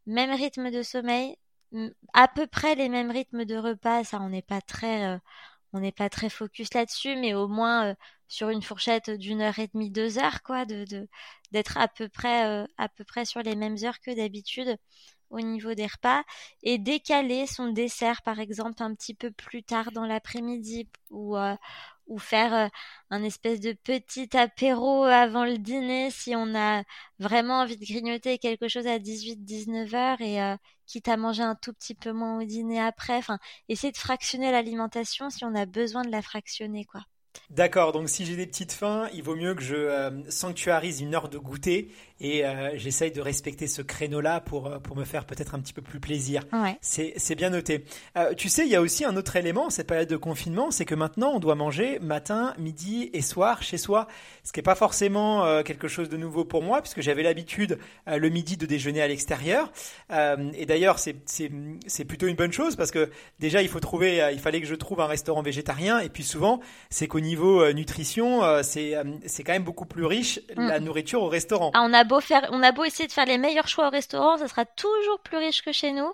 même 0.06 0.32
rythme 0.32 0.70
de 0.72 0.84
sommeil, 0.84 1.38
à 2.14 2.28
peu 2.28 2.48
près 2.48 2.76
les 2.76 2.90
mêmes 2.90 3.12
rythmes 3.12 3.46
de 3.46 3.56
repas. 3.56 4.04
Ça, 4.04 4.20
on 4.22 4.30
n'est 4.30 4.42
pas 4.42 4.62
très 4.62 5.20
on 5.74 5.80
n'est 5.80 5.92
pas 5.92 6.10
très 6.10 6.30
focus 6.30 6.74
là-dessus, 6.74 7.16
mais 7.16 7.34
au 7.34 7.48
moins 7.48 7.92
euh, 7.92 7.96
sur 8.28 8.50
une 8.50 8.62
fourchette 8.62 9.10
d'une 9.10 9.42
heure 9.42 9.60
et 9.60 9.68
demie, 9.74 9.92
deux 9.92 10.18
heures, 10.20 10.42
quoi, 10.44 10.66
de 10.66 10.86
d'être 11.52 11.78
à 11.78 11.88
peu 11.88 12.10
près 12.10 12.46
euh, 12.48 12.66
à 12.78 12.90
peu 12.90 13.04
près 13.04 13.26
sur 13.26 13.42
les 13.42 13.56
mêmes 13.56 13.78
heures 13.84 14.00
que 14.00 14.16
d'habitude 14.16 14.78
au 15.30 15.40
niveau 15.42 15.74
des 15.74 15.86
repas 15.88 16.24
et 16.64 16.78
décaler 16.78 17.48
son 17.48 17.70
dessert 17.70 18.22
par 18.24 18.40
exemple 18.40 18.84
un 18.84 18.94
petit 18.96 19.14
peu 19.14 19.32
plus 19.32 19.64
tard 19.64 19.92
dans 19.94 20.06
l'après-midi 20.06 20.90
ou 21.10 21.38
euh, 21.38 21.56
ou 22.08 22.20
faire 22.20 22.70
un 23.10 23.24
espèce 23.24 23.62
de 23.62 23.72
petit 23.74 24.36
apéro 24.36 25.04
avant 25.06 25.46
le 25.46 25.58
dîner 25.58 26.12
si 26.12 26.36
on 26.36 26.54
a 26.56 26.84
vraiment 27.20 27.62
envie 27.62 27.78
de 27.78 27.86
grignoter 27.86 28.38
quelque 28.38 28.68
chose 28.68 28.88
à 28.88 29.00
18-19 29.00 29.96
heures 29.96 30.22
et 30.22 30.42
quitte 30.92 31.08
à 31.08 31.18
manger 31.18 31.44
un 31.44 31.56
tout 31.56 31.74
petit 31.74 31.96
peu 31.96 32.12
moins 32.12 32.40
au 32.42 32.46
dîner 32.46 32.82
après. 32.82 33.18
Enfin, 33.18 33.40
essayer 33.70 33.92
de 33.92 33.98
fractionner 33.98 34.52
l'alimentation 34.52 35.30
si 35.30 35.46
on 35.46 35.56
a 35.56 35.66
besoin 35.66 36.04
de 36.04 36.12
la 36.12 36.22
fractionner, 36.22 36.86
quoi. 36.86 37.02
D'accord, 37.50 37.92
donc 37.92 38.10
si 38.10 38.26
j'ai 38.26 38.36
des 38.36 38.48
petites 38.48 38.72
faims, 38.72 39.10
il 39.14 39.24
vaut 39.24 39.36
mieux 39.36 39.56
que 39.56 39.62
je 39.62 40.22
sanctuarise 40.30 41.02
une 41.02 41.16
heure 41.16 41.30
de 41.30 41.38
goûter 41.38 41.90
et 42.22 42.46
euh, 42.46 42.72
j'essaye 42.76 43.12
de 43.12 43.20
respecter 43.20 43.66
ce 43.66 43.82
créneau-là 43.82 44.40
pour, 44.42 44.68
euh, 44.68 44.80
pour 44.80 44.96
me 44.96 45.04
faire 45.04 45.26
peut-être 45.26 45.56
un 45.56 45.60
petit 45.60 45.74
peu 45.74 45.82
plus 45.82 46.00
plaisir. 46.00 46.44
Ouais. 46.54 46.78
C'est 46.82 47.36
bien 47.36 47.50
noté. 47.50 47.84
Euh, 48.16 48.36
tu 48.36 48.48
sais, 48.48 48.64
il 48.64 48.72
y 48.72 48.76
a 48.76 48.82
aussi 48.82 49.04
un 49.04 49.18
autre 49.18 49.36
élément, 49.36 49.72
cette 49.72 49.88
période 49.88 50.08
de 50.08 50.18
confinement, 50.18 50.70
c'est 50.70 50.86
que 50.86 50.94
maintenant 50.94 51.32
on 51.34 51.40
doit 51.40 51.56
manger 51.56 52.00
matin, 52.00 52.54
midi 52.60 53.10
et 53.14 53.22
soir 53.22 53.64
chez 53.64 53.78
soi, 53.78 54.08
ce 54.44 54.52
qui 54.52 54.60
n'est 54.60 54.64
pas 54.64 54.76
forcément 54.76 55.46
euh, 55.46 55.64
quelque 55.64 55.88
chose 55.88 56.10
de 56.10 56.18
nouveau 56.18 56.46
pour 56.46 56.62
moi, 56.62 56.82
puisque 56.82 57.02
j'avais 57.02 57.24
l'habitude 57.24 57.80
euh, 58.08 58.18
le 58.18 58.30
midi 58.30 58.56
de 58.56 58.68
déjeuner 58.68 59.02
à 59.02 59.08
l'extérieur. 59.08 59.72
et 60.12 60.66
d'ailleurs, 60.66 61.00
c'est 61.00 62.06
plutôt 62.06 62.28
une 62.28 62.36
bonne 62.36 62.54
chose 62.54 62.76
parce 62.76 62.92
que 62.92 63.10
déjà, 63.40 63.64
il 63.64 63.68
faut 63.68 63.80
trouver, 63.80 64.30
il 64.32 64.40
fallait 64.40 64.62
que 64.62 64.68
je 64.68 64.76
trouve 64.76 65.02
un 65.02 65.08
restaurant 65.08 65.42
végétarien, 65.42 66.00
et 66.00 66.10
puis 66.10 66.24
souvent, 66.24 66.60
c'est 66.90 67.08
niveau 67.22 67.72
nutrition, 67.74 68.42
c'est 68.64 68.96
c'est 69.26 69.44
quand 69.44 69.54
même 69.54 69.64
beaucoup 69.64 69.86
plus 69.86 70.06
riche 70.06 70.40
mm. 70.56 70.68
la 70.68 70.80
nourriture 70.80 71.22
au 71.24 71.30
restaurant. 71.30 71.72
Ah, 71.74 71.86
on 71.88 71.94
a 71.94 72.04
faire, 72.22 72.50
on 72.52 72.62
a 72.62 72.72
beau 72.72 72.84
essayer 72.84 73.08
de 73.08 73.14
faire 73.14 73.26
les 73.26 73.38
meilleurs 73.38 73.68
choix 73.68 73.88
au 73.88 73.92
restaurant, 73.92 74.38
ça 74.38 74.48
sera 74.48 74.66
toujours 74.66 75.20
plus 75.20 75.38
riche 75.38 75.64
que 75.64 75.72
chez 75.72 75.92
nous 75.92 76.12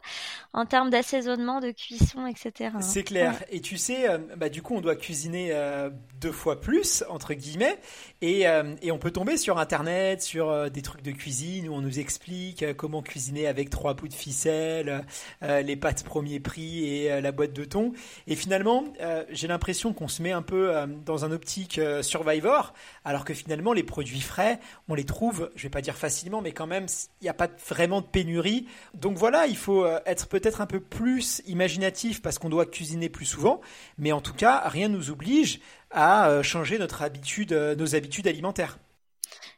en 0.54 0.65
termes 0.65 0.89
d'assaisonnement, 0.89 1.60
de 1.60 1.72
cuisson, 1.72 2.26
etc. 2.26 2.72
C'est 2.82 3.04
clair. 3.04 3.43
Et 3.52 3.62
tu 3.62 3.78
sais, 3.78 4.10
euh, 4.10 4.17
bah, 4.38 4.50
du 4.50 4.62
coup, 4.62 4.76
on 4.76 4.82
doit 4.82 4.96
cuisiner 4.96 5.50
euh, 5.52 5.89
deux 6.20 6.32
fois 6.32 6.60
plus 6.60 7.04
entre 7.10 7.34
guillemets, 7.34 7.78
et, 8.22 8.48
euh, 8.48 8.76
et, 8.82 8.91
on 8.91 8.98
peut 8.98 9.12
tomber 9.12 9.38
sur 9.38 9.60
Internet, 9.60 10.22
sur 10.22 10.72
des 10.72 10.82
trucs 10.82 11.04
de 11.04 11.12
cuisine 11.12 11.70
où 11.70 11.74
on 11.74 11.82
nous 11.82 12.00
explique 12.00 12.65
comment 12.76 13.02
cuisiner 13.02 13.48
avec 13.48 13.70
trois 13.70 13.93
bouts 13.93 14.08
de 14.08 14.13
ficelle, 14.13 15.06
les 15.41 15.76
pâtes 15.76 16.04
premier 16.04 16.39
prix 16.39 16.86
et 16.86 17.22
la 17.22 17.32
boîte 17.32 17.54
de 17.54 17.63
thon. 17.63 17.93
Et 18.26 18.36
finalement, 18.36 18.86
j'ai 19.30 19.48
l'impression 19.48 19.93
qu'on 19.93 20.08
se 20.08 20.24
met 20.24 20.32
un 20.32 20.41
peu 20.41 20.74
dans 21.05 21.25
un 21.25 21.31
optique 21.31 21.79
survivor, 22.01 22.73
alors 23.05 23.25
que 23.25 23.33
finalement 23.33 23.73
les 23.73 23.83
produits 23.83 24.21
frais, 24.21 24.60
on 24.88 24.95
les 24.95 25.05
trouve, 25.05 25.51
je 25.55 25.63
vais 25.63 25.69
pas 25.69 25.81
dire 25.81 25.95
facilement, 25.95 26.41
mais 26.41 26.51
quand 26.51 26.67
même, 26.67 26.86
il 27.21 27.25
n'y 27.25 27.29
a 27.29 27.33
pas 27.33 27.47
vraiment 27.67 28.01
de 28.01 28.05
pénurie. 28.05 28.67
Donc 28.93 29.17
voilà, 29.17 29.47
il 29.47 29.57
faut 29.57 29.86
être 30.05 30.27
peut-être 30.27 30.62
un 30.62 30.65
peu 30.65 30.79
plus 30.79 31.41
imaginatif 31.45 32.21
parce 32.21 32.39
qu'on 32.39 32.49
doit 32.49 32.65
cuisiner 32.65 33.10
plus 33.10 33.25
souvent, 33.25 33.62
mais 33.97 34.12
en 34.12 34.21
tout 34.21 34.33
cas, 34.33 34.62
rien 34.65 34.89
ne 34.89 34.97
nous 34.97 35.12
oblige 35.12 35.60
à 35.91 36.41
changer 36.43 36.77
notre 36.77 37.01
habitude, 37.01 37.53
nos 37.53 37.95
habitudes 37.95 38.27
alimentaires. 38.27 38.77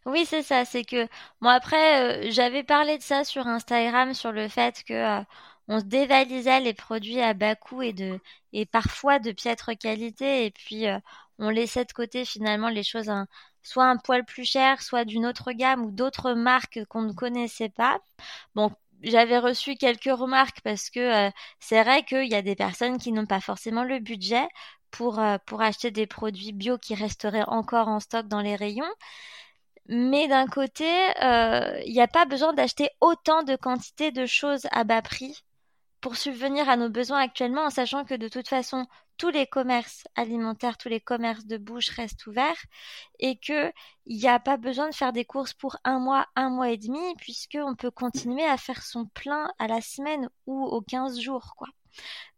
Oui, 0.05 0.25
c'est 0.25 0.43
ça. 0.43 0.65
C'est 0.65 0.83
que 0.83 1.07
moi 1.41 1.53
après, 1.53 2.27
euh, 2.27 2.31
j'avais 2.31 2.63
parlé 2.63 2.97
de 2.97 3.03
ça 3.03 3.23
sur 3.23 3.47
Instagram, 3.47 4.13
sur 4.13 4.31
le 4.31 4.47
fait 4.47 4.83
que 4.83 4.93
euh, 4.93 5.21
on 5.69 5.79
se 5.79 5.85
dévalisait 5.85 6.59
les 6.59 6.73
produits 6.73 7.21
à 7.21 7.33
bas 7.33 7.55
coût 7.55 7.81
et 7.83 8.65
parfois 8.65 9.19
de 9.19 9.31
piètre 9.31 9.71
qualité, 9.77 10.45
et 10.45 10.51
puis 10.51 10.87
euh, 10.87 10.99
on 11.37 11.49
laissait 11.49 11.85
de 11.85 11.93
côté 11.93 12.25
finalement 12.25 12.69
les 12.69 12.83
choses 12.83 13.09
soit 13.63 13.85
un 13.85 13.97
poil 13.97 14.25
plus 14.25 14.45
cher, 14.45 14.81
soit 14.81 15.05
d'une 15.05 15.25
autre 15.25 15.51
gamme 15.53 15.85
ou 15.85 15.91
d'autres 15.91 16.33
marques 16.33 16.83
qu'on 16.89 17.03
ne 17.03 17.13
connaissait 17.13 17.69
pas. 17.69 17.99
Bon, 18.55 18.71
j'avais 19.03 19.39
reçu 19.39 19.75
quelques 19.75 20.05
remarques 20.05 20.61
parce 20.63 20.89
que 20.89 21.31
c'est 21.59 21.83
vrai 21.83 22.03
qu'il 22.03 22.27
y 22.29 22.35
a 22.35 22.41
des 22.41 22.55
personnes 22.55 22.97
qui 22.97 23.11
n'ont 23.11 23.25
pas 23.25 23.41
forcément 23.41 23.83
le 23.83 23.99
budget 23.99 24.47
pour 24.91 25.21
pour 25.45 25.61
acheter 25.61 25.91
des 25.91 26.07
produits 26.07 26.51
bio 26.53 26.77
qui 26.77 26.95
resteraient 26.95 27.45
encore 27.47 27.87
en 27.89 27.99
stock 27.99 28.27
dans 28.27 28.41
les 28.41 28.55
rayons. 28.55 28.91
Mais 29.89 30.27
d'un 30.27 30.45
côté, 30.47 30.85
euh, 31.23 31.81
il 31.85 31.93
n'y 31.93 32.01
a 32.01 32.07
pas 32.07 32.25
besoin 32.25 32.53
d'acheter 32.53 32.89
autant 33.01 33.41
de 33.43 33.55
quantité 33.55 34.11
de 34.11 34.25
choses 34.27 34.67
à 34.71 34.83
bas 34.83 35.01
prix 35.01 35.43
pour 36.01 36.15
subvenir 36.15 36.69
à 36.69 36.77
nos 36.77 36.89
besoins 36.89 37.19
actuellement, 37.21 37.65
en 37.65 37.69
sachant 37.69 38.05
que 38.05 38.15
de 38.15 38.27
toute 38.27 38.47
façon, 38.47 38.85
tous 39.17 39.29
les 39.29 39.47
commerces 39.47 40.05
alimentaires, 40.15 40.77
tous 40.77 40.89
les 40.89 41.01
commerces 41.01 41.45
de 41.45 41.57
bouche 41.57 41.89
restent 41.89 42.25
ouverts 42.27 42.63
et 43.19 43.37
que 43.37 43.71
il 44.05 44.17
n'y 44.17 44.27
a 44.27 44.39
pas 44.39 44.57
besoin 44.57 44.89
de 44.89 44.95
faire 44.95 45.13
des 45.13 45.25
courses 45.25 45.53
pour 45.53 45.77
un 45.83 45.99
mois, 45.99 46.25
un 46.35 46.49
mois 46.49 46.69
et 46.71 46.77
demi, 46.77 46.99
puisqu'on 47.17 47.75
peut 47.75 47.91
continuer 47.91 48.45
à 48.45 48.57
faire 48.57 48.81
son 48.81 49.05
plein 49.07 49.51
à 49.59 49.67
la 49.67 49.81
semaine 49.81 50.29
ou 50.47 50.63
aux 50.65 50.81
15 50.81 51.19
jours, 51.19 51.53
quoi. 51.57 51.67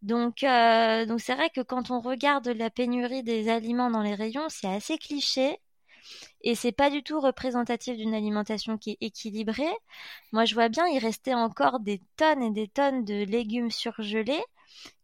Donc, 0.02 0.43
euh, 0.43 1.06
donc 1.06 1.21
c'est 1.21 1.36
vrai 1.36 1.50
que 1.50 1.62
quand 1.62 1.91
on 1.91 2.02
regarde 2.02 2.47
la 2.47 2.69
pénurie 2.69 3.24
des 3.24 3.50
aliments 3.50 3.91
dans 3.91 4.02
les 4.02 4.15
rayons, 4.15 4.47
c'est 4.50 4.67
assez 4.67 4.97
cliché 4.97 5.60
et 6.41 6.55
c'est 6.55 6.71
pas 6.71 6.89
du 6.89 7.03
tout 7.03 7.19
représentatif 7.19 7.97
d'une 7.97 8.13
alimentation 8.13 8.77
qui 8.77 8.91
est 8.91 8.97
équilibrée. 9.01 9.71
Moi, 10.31 10.45
je 10.45 10.53
vois 10.55 10.69
bien, 10.69 10.85
il 10.87 10.99
restait 10.99 11.33
encore 11.33 11.79
des 11.79 12.01
tonnes 12.17 12.43
et 12.43 12.51
des 12.51 12.67
tonnes 12.67 13.05
de 13.05 13.23
légumes 13.25 13.71
surgelés 13.71 14.43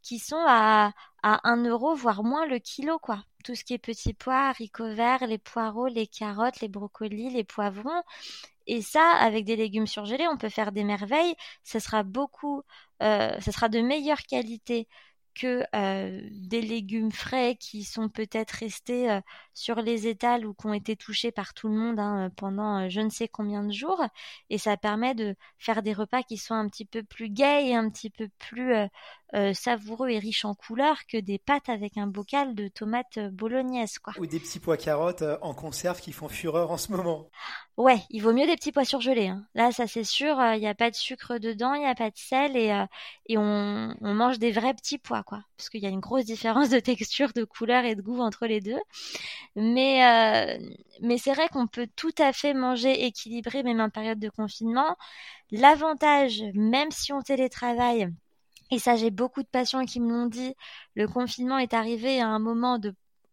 qui 0.01 0.19
sont 0.19 0.43
à, 0.47 0.93
à 1.23 1.49
1 1.49 1.65
euro, 1.65 1.95
voire 1.95 2.23
moins 2.23 2.45
le 2.45 2.59
kilo, 2.59 2.99
quoi. 2.99 3.23
Tout 3.43 3.55
ce 3.55 3.63
qui 3.63 3.73
est 3.73 3.77
petits 3.77 4.13
pois, 4.13 4.49
haricots 4.49 4.93
verts, 4.93 5.25
les 5.27 5.37
poireaux, 5.37 5.87
les 5.87 6.07
carottes, 6.07 6.59
les 6.61 6.67
brocolis, 6.67 7.29
les 7.29 7.43
poivrons. 7.43 8.03
Et 8.67 8.81
ça, 8.81 9.11
avec 9.11 9.45
des 9.45 9.55
légumes 9.55 9.87
surgelés, 9.87 10.27
on 10.27 10.37
peut 10.37 10.49
faire 10.49 10.71
des 10.71 10.83
merveilles. 10.83 11.35
Ça 11.63 11.79
sera 11.79 12.03
beaucoup, 12.03 12.63
euh, 13.03 13.39
sera 13.41 13.69
de 13.69 13.79
meilleure 13.81 14.23
qualité 14.23 14.87
que 15.39 15.63
euh, 15.75 16.21
des 16.31 16.61
légumes 16.61 17.11
frais 17.11 17.55
qui 17.59 17.83
sont 17.83 18.09
peut-être 18.09 18.51
restés 18.51 19.11
euh, 19.11 19.21
sur 19.53 19.81
les 19.81 20.07
étals 20.07 20.45
ou 20.45 20.53
qui 20.53 20.65
ont 20.67 20.73
été 20.73 20.95
touchés 20.95 21.31
par 21.31 21.53
tout 21.53 21.67
le 21.67 21.75
monde 21.75 21.99
hein, 21.99 22.31
pendant 22.37 22.85
euh, 22.85 22.89
je 22.89 23.01
ne 23.01 23.09
sais 23.09 23.27
combien 23.27 23.63
de 23.63 23.71
jours. 23.71 24.01
Et 24.49 24.57
ça 24.57 24.77
permet 24.77 25.13
de 25.15 25.35
faire 25.59 25.83
des 25.83 25.93
repas 25.93 26.23
qui 26.23 26.37
sont 26.37 26.55
un 26.55 26.67
petit 26.67 26.85
peu 26.85 27.03
plus 27.03 27.29
gais 27.29 27.67
et 27.67 27.75
un 27.75 27.89
petit 27.89 28.09
peu 28.09 28.29
plus 28.39 28.73
savoureux 29.53 30.09
et 30.09 30.19
riches 30.19 30.45
en 30.45 30.53
couleurs 30.53 31.05
que 31.07 31.17
des 31.17 31.37
pâtes 31.37 31.69
avec 31.69 31.97
un 31.97 32.07
bocal 32.07 32.55
de 32.55 32.67
tomates 32.67 33.19
bolognaises. 33.31 33.99
Quoi. 33.99 34.13
Ou 34.19 34.25
des 34.25 34.39
petits 34.39 34.59
pois 34.59 34.77
carottes 34.77 35.23
en 35.41 35.53
conserve 35.53 35.99
qui 35.99 36.11
font 36.11 36.29
fureur 36.29 36.71
en 36.71 36.77
ce 36.77 36.91
moment. 36.91 37.29
Ouais, 37.75 38.01
il 38.09 38.21
vaut 38.21 38.33
mieux 38.33 38.47
des 38.47 38.55
petits 38.55 38.71
pois 38.71 38.85
surgelés. 38.85 39.27
Hein. 39.27 39.45
Là, 39.53 39.71
ça 39.71 39.85
c'est 39.85 40.03
sûr, 40.03 40.37
il 40.53 40.59
n'y 40.59 40.67
a 40.67 40.75
pas 40.75 40.89
de 40.89 40.95
sucre 40.95 41.37
dedans, 41.37 41.73
il 41.73 41.81
n'y 41.81 41.85
a 41.85 41.95
pas 41.95 42.09
de 42.09 42.17
sel 42.17 42.55
et, 42.57 42.85
et 43.27 43.37
on, 43.37 43.95
on 44.01 44.13
mange 44.13 44.39
des 44.39 44.51
vrais 44.51 44.73
petits 44.73 44.97
pois 44.97 45.23
quoi. 45.23 45.43
Parce 45.57 45.69
qu'il 45.69 45.81
y 45.81 45.85
a 45.85 45.89
une 45.89 45.99
grosse 45.99 46.25
différence 46.25 46.69
de 46.69 46.79
texture, 46.79 47.33
de 47.33 47.43
couleur 47.43 47.85
et 47.85 47.95
de 47.95 48.01
goût 48.01 48.21
entre 48.21 48.47
les 48.47 48.61
deux. 48.61 48.79
Mais, 49.55 50.05
euh, 50.05 50.57
mais 51.01 51.17
c'est 51.17 51.33
vrai 51.33 51.47
qu'on 51.49 51.67
peut 51.67 51.87
tout 51.95 52.13
à 52.17 52.33
fait 52.33 52.53
manger 52.53 53.05
équilibré, 53.05 53.63
même 53.63 53.81
en 53.81 53.89
période 53.89 54.19
de 54.19 54.29
confinement. 54.29 54.95
L'avantage, 55.51 56.43
même 56.53 56.91
si 56.91 57.13
on 57.13 57.21
télétravaille, 57.21 58.09
et 58.71 58.79
ça 58.79 58.95
j'ai 58.95 59.11
beaucoup 59.11 59.43
de 59.43 59.47
patients 59.47 59.85
qui 59.85 59.99
me 59.99 60.11
l'ont 60.11 60.27
dit, 60.27 60.53
le 60.95 61.07
confinement 61.07 61.57
est 61.57 61.73
arrivé 61.73 62.19
à 62.21 62.27
un 62.27 62.39
moment 62.39 62.79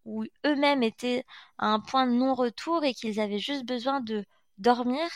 où 0.05 0.25
eux-mêmes 0.47 0.83
étaient 0.83 1.25
à 1.59 1.69
un 1.69 1.81
point 1.81 2.07
de 2.07 2.13
non-retour 2.13 2.85
et 2.85 2.95
qu'ils 2.95 3.21
avaient 3.21 3.39
juste 3.39 3.65
besoin 3.65 4.01
de 4.01 4.25
dormir, 4.59 5.09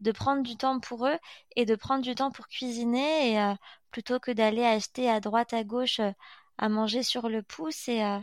de 0.00 0.12
prendre 0.12 0.42
du 0.42 0.56
temps 0.56 0.80
pour 0.80 1.06
eux 1.06 1.18
et 1.56 1.64
de 1.64 1.74
prendre 1.74 2.02
du 2.02 2.14
temps 2.14 2.30
pour 2.30 2.48
cuisiner 2.48 3.32
et 3.32 3.40
euh, 3.40 3.54
plutôt 3.90 4.18
que 4.20 4.30
d'aller 4.30 4.64
acheter 4.64 5.08
à 5.10 5.20
droite 5.20 5.52
à 5.54 5.64
gauche 5.64 6.00
euh, 6.00 6.12
à 6.58 6.68
manger 6.68 7.02
sur 7.02 7.28
le 7.28 7.42
pouce 7.42 7.88
et, 7.88 8.02
euh, 8.04 8.20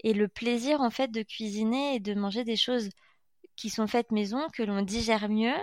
et 0.00 0.14
le 0.14 0.28
plaisir 0.28 0.80
en 0.80 0.90
fait 0.90 1.08
de 1.08 1.22
cuisiner 1.22 1.96
et 1.96 2.00
de 2.00 2.14
manger 2.14 2.44
des 2.44 2.56
choses 2.56 2.90
qui 3.56 3.70
sont 3.70 3.86
faites 3.86 4.10
maison 4.12 4.48
que 4.54 4.62
l'on 4.62 4.82
digère 4.82 5.28
mieux 5.28 5.54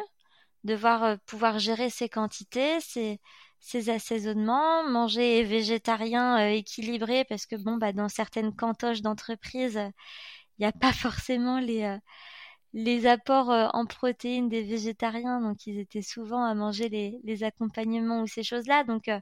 de 0.63 0.75
voir 0.75 1.17
pouvoir 1.25 1.60
gérer 1.60 1.89
ses 1.89 2.10
quantités 2.10 2.80
ses, 2.82 3.19
ses 3.60 3.89
assaisonnements 3.89 4.88
manger 4.89 5.43
végétarien 5.43 6.50
équilibré 6.50 7.26
parce 7.26 7.45
que 7.45 7.56
bon 7.56 7.78
bah 7.78 7.93
dans 7.93 8.10
certaines 8.10 8.56
cantoches 8.56 9.02
d'entreprise 9.02 9.80
il 10.58 10.62
n'y 10.62 10.65
a 10.65 10.72
pas 10.72 10.93
forcément 10.93 11.60
les 11.60 12.00
les 12.74 13.08
apports 13.08 13.52
euh, 13.52 13.67
en 13.74 13.86
protéines 13.86 14.50
des 14.50 14.63
végétariens, 14.63 15.41
donc 15.41 15.65
ils 15.65 15.80
étaient 15.80 16.02
souvent 16.02 16.43
à 16.43 16.54
manger 16.54 16.89
les, 16.89 17.19
les 17.24 17.43
accompagnements 17.43 18.22
ou 18.22 18.28
ces 18.28 18.43
choses-là. 18.43 18.84
Donc 18.84 19.08
euh, 19.08 19.19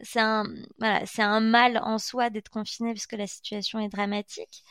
c'est 0.00 0.20
un 0.20 0.44
voilà, 0.78 1.04
c'est 1.06 1.22
un 1.22 1.40
mal 1.40 1.78
en 1.84 1.98
soi 1.98 2.30
d'être 2.30 2.50
confiné 2.50 2.94
parce 2.94 3.06
que 3.06 3.16
la 3.16 3.26
situation 3.26 3.80
est 3.80 3.88
dramatique, 3.88 4.64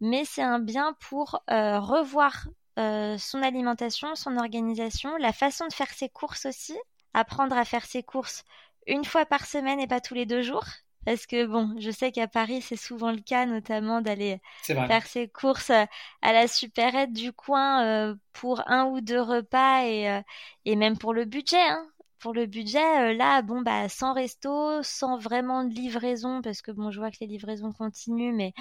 mais 0.00 0.24
c'est 0.24 0.42
un 0.42 0.58
bien 0.60 0.94
pour 1.00 1.40
euh, 1.50 1.80
revoir 1.80 2.46
son 2.76 3.40
alimentation, 3.40 4.16
son 4.16 4.36
organisation, 4.36 5.16
la 5.18 5.32
façon 5.32 5.68
de 5.68 5.72
faire 5.72 5.90
ses 5.90 6.08
courses 6.08 6.44
aussi, 6.46 6.76
apprendre 7.14 7.56
à 7.56 7.64
faire 7.64 7.84
ses 7.86 8.02
courses 8.02 8.44
une 8.86 9.04
fois 9.04 9.26
par 9.26 9.46
semaine 9.46 9.80
et 9.80 9.86
pas 9.86 10.00
tous 10.00 10.14
les 10.14 10.26
deux 10.26 10.42
jours? 10.42 10.64
Parce 11.04 11.26
que 11.26 11.44
bon, 11.46 11.74
je 11.78 11.90
sais 11.90 12.12
qu'à 12.12 12.28
Paris, 12.28 12.62
c'est 12.62 12.76
souvent 12.76 13.12
le 13.12 13.20
cas, 13.20 13.44
notamment 13.46 14.00
d'aller 14.00 14.40
faire 14.86 15.06
ses 15.06 15.28
courses 15.28 15.70
euh, 15.70 15.84
à 16.22 16.32
la 16.32 16.48
supérette 16.48 17.12
du 17.12 17.32
coin 17.32 17.84
euh, 17.84 18.14
pour 18.32 18.62
un 18.70 18.86
ou 18.86 19.00
deux 19.02 19.20
repas 19.20 19.84
et, 19.84 20.08
euh, 20.10 20.22
et 20.64 20.76
même 20.76 20.96
pour 20.96 21.12
le 21.12 21.26
budget. 21.26 21.60
Hein. 21.60 21.86
Pour 22.18 22.32
le 22.32 22.46
budget, 22.46 23.12
là, 23.14 23.42
bon, 23.42 23.60
bah, 23.60 23.90
sans 23.90 24.14
resto, 24.14 24.82
sans 24.82 25.18
vraiment 25.18 25.64
de 25.64 25.74
livraison, 25.74 26.40
parce 26.40 26.62
que 26.62 26.70
bon, 26.70 26.90
je 26.90 26.98
vois 26.98 27.10
que 27.10 27.18
les 27.20 27.26
livraisons 27.26 27.72
continuent, 27.72 28.32
mais, 28.34 28.54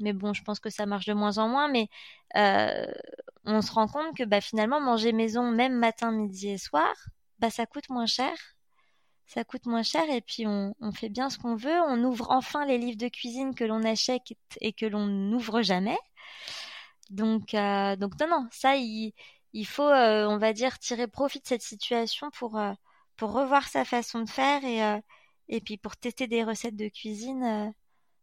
mais 0.00 0.12
bon, 0.12 0.34
je 0.34 0.42
pense 0.42 0.60
que 0.60 0.68
ça 0.68 0.84
marche 0.84 1.06
de 1.06 1.14
moins 1.14 1.38
en 1.38 1.48
moins. 1.48 1.68
Mais 1.68 1.88
on 3.46 3.62
se 3.62 3.72
rend 3.72 3.88
compte 3.88 4.14
que 4.16 4.24
bah, 4.24 4.42
finalement, 4.42 4.80
manger 4.82 5.12
maison, 5.12 5.50
même 5.50 5.78
matin, 5.78 6.12
midi 6.12 6.50
et 6.50 6.58
soir, 6.58 6.92
bah, 7.38 7.50
ça 7.50 7.66
coûte 7.66 7.88
moins 7.90 8.06
cher 8.06 8.34
ça 9.26 9.44
coûte 9.44 9.66
moins 9.66 9.82
cher 9.82 10.08
et 10.10 10.20
puis 10.20 10.46
on, 10.46 10.74
fait 10.92 11.08
bien 11.08 11.30
ce 11.30 11.38
qu'on 11.38 11.56
veut. 11.56 11.80
On 11.88 12.02
ouvre 12.04 12.30
enfin 12.30 12.64
les 12.66 12.78
livres 12.78 12.98
de 12.98 13.08
cuisine 13.08 13.54
que 13.54 13.64
l'on 13.64 13.82
achète 13.84 14.22
et 14.60 14.72
que 14.72 14.86
l'on 14.86 15.06
n'ouvre 15.06 15.62
jamais. 15.62 15.98
Donc, 17.10 17.54
euh, 17.54 17.96
donc 17.96 18.18
non, 18.20 18.28
non, 18.28 18.48
ça, 18.50 18.76
il, 18.76 19.12
il 19.52 19.66
faut, 19.66 19.82
euh, 19.88 20.26
on 20.26 20.38
va 20.38 20.52
dire, 20.52 20.78
tirer 20.78 21.06
profit 21.06 21.40
de 21.40 21.46
cette 21.46 21.62
situation 21.62 22.30
pour, 22.30 22.58
euh, 22.58 22.72
pour 23.16 23.32
revoir 23.32 23.68
sa 23.68 23.84
façon 23.84 24.20
de 24.22 24.30
faire 24.30 24.64
et, 24.64 25.00
et 25.48 25.60
puis 25.60 25.78
pour 25.78 25.96
tester 25.96 26.26
des 26.26 26.44
recettes 26.44 26.76
de 26.76 26.88
cuisine. 26.88 27.72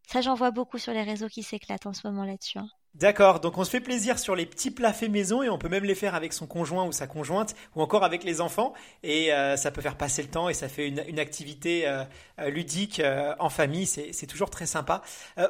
ça, 0.08 0.20
j'en 0.20 0.34
vois 0.34 0.50
beaucoup 0.50 0.78
sur 0.78 0.92
les 0.92 1.02
réseaux 1.02 1.28
qui 1.28 1.42
s'éclatent 1.42 1.86
en 1.86 1.92
ce 1.92 2.06
moment 2.06 2.24
là-dessus. 2.24 2.58
Hein. 2.58 2.68
D'accord, 2.94 3.40
donc 3.40 3.56
on 3.56 3.64
se 3.64 3.70
fait 3.70 3.80
plaisir 3.80 4.18
sur 4.18 4.36
les 4.36 4.44
petits 4.44 4.70
plats 4.70 4.92
faits 4.92 5.10
maison 5.10 5.42
et 5.42 5.48
on 5.48 5.56
peut 5.56 5.70
même 5.70 5.84
les 5.84 5.94
faire 5.94 6.14
avec 6.14 6.34
son 6.34 6.46
conjoint 6.46 6.84
ou 6.84 6.92
sa 6.92 7.06
conjointe 7.06 7.54
ou 7.74 7.80
encore 7.80 8.04
avec 8.04 8.22
les 8.22 8.42
enfants 8.42 8.74
et 9.02 9.32
euh, 9.32 9.56
ça 9.56 9.70
peut 9.70 9.80
faire 9.80 9.96
passer 9.96 10.20
le 10.20 10.28
temps 10.28 10.50
et 10.50 10.54
ça 10.54 10.68
fait 10.68 10.88
une, 10.88 11.18
activité 11.18 11.88
euh, 11.88 12.04
euh, 12.38 12.50
ludique 12.50 13.00
en 13.38 13.48
famille, 13.48 13.86
c'est 13.86 14.26
toujours 14.26 14.50
très 14.50 14.66
sympa. 14.66 15.00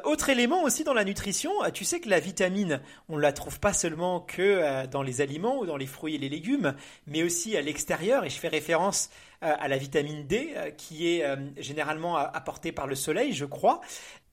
autre 0.05 0.29
élément 0.29 0.63
aussi 0.63 0.85
dans 0.85 0.93
la 0.93 1.03
nutrition, 1.03 1.51
tu 1.73 1.83
sais 1.83 1.99
que 1.99 2.07
la 2.07 2.21
vitamine, 2.21 2.79
on 3.09 3.17
la 3.17 3.33
trouve 3.33 3.59
pas 3.59 3.73
seulement 3.73 4.21
que 4.21 4.85
dans 4.85 5.03
les 5.03 5.19
aliments 5.19 5.59
ou 5.59 5.65
dans 5.65 5.77
les 5.77 5.85
fruits 5.85 6.15
et 6.15 6.19
les 6.19 6.29
légumes, 6.29 6.75
mais 7.07 7.23
aussi 7.23 7.57
à 7.57 7.61
l'extérieur 7.61 8.23
et 8.23 8.29
je 8.29 8.39
fais 8.39 8.47
référence 8.47 9.09
à 9.41 9.67
la 9.67 9.77
vitamine 9.77 10.25
D 10.25 10.53
qui 10.77 11.09
est 11.09 11.25
généralement 11.57 12.15
apportée 12.15 12.71
par 12.71 12.87
le 12.87 12.95
soleil, 12.95 13.33
je 13.33 13.45
crois. 13.45 13.81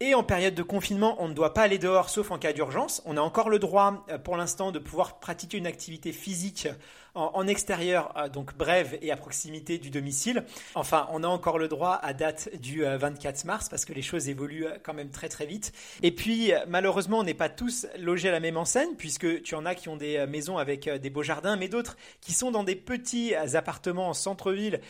Et 0.02 0.14
en 0.14 0.22
période 0.22 0.54
de 0.54 0.62
confinement, 0.62 1.16
on 1.18 1.28
ne 1.28 1.34
doit 1.34 1.52
pas 1.52 1.60
aller 1.60 1.76
dehors 1.76 2.08
sauf 2.08 2.30
en 2.30 2.38
cas 2.38 2.54
d'urgence. 2.54 3.02
On 3.04 3.18
a 3.18 3.20
encore 3.20 3.50
le 3.50 3.58
droit 3.58 4.06
euh, 4.08 4.16
pour 4.16 4.38
l'instant 4.38 4.72
de 4.72 4.78
pouvoir 4.78 5.20
pratiquer 5.20 5.58
une 5.58 5.66
activité 5.66 6.10
physique 6.12 6.68
en, 7.14 7.46
extérieur, 7.46 8.12
euh, 8.16 8.28
donc 8.28 8.56
brève 8.56 8.98
et 9.02 9.10
à 9.10 9.16
proximité 9.16 9.78
du 9.78 9.90
domicile. 9.90 10.44
Enfin, 10.74 11.08
on 11.12 11.22
a 11.22 11.26
encore 11.26 11.58
le 11.58 11.68
droit 11.68 11.98
à 12.02 12.12
date 12.12 12.50
du 12.60 12.82
24 12.82 13.44
mars 13.44 13.68
parce 13.68 13.84
que 13.84 13.92
les 13.92 14.02
choses 14.02 14.28
évoluent 14.28 14.66
quand 14.82 14.94
même 14.94 15.10
très 15.10 15.28
très 15.28 15.46
vite. 15.46 15.72
Et 16.02 16.12
puis, 16.12 16.52
malheureusement, 16.68 17.18
on 17.18 17.22
n'est 17.22 17.34
pas 17.34 17.48
tous 17.48 17.86
logés 17.98 18.28
à 18.28 18.32
la 18.32 18.40
même 18.40 18.56
enseigne 18.56 18.94
puisque 18.96 19.42
tu 19.42 19.54
en 19.54 19.66
as 19.66 19.74
qui 19.74 19.88
ont 19.88 19.96
des 19.96 20.26
maisons 20.26 20.58
avec 20.58 20.88
des 20.88 21.10
beaux 21.10 21.22
jardins, 21.22 21.56
mais 21.56 21.68
d'autres 21.68 21.96
qui 22.20 22.32
sont 22.32 22.50
dans 22.50 22.64
des 22.64 22.76
petits 22.76 23.34
appartements 23.34 24.08
en 24.08 24.14
centre-ville 24.14 24.80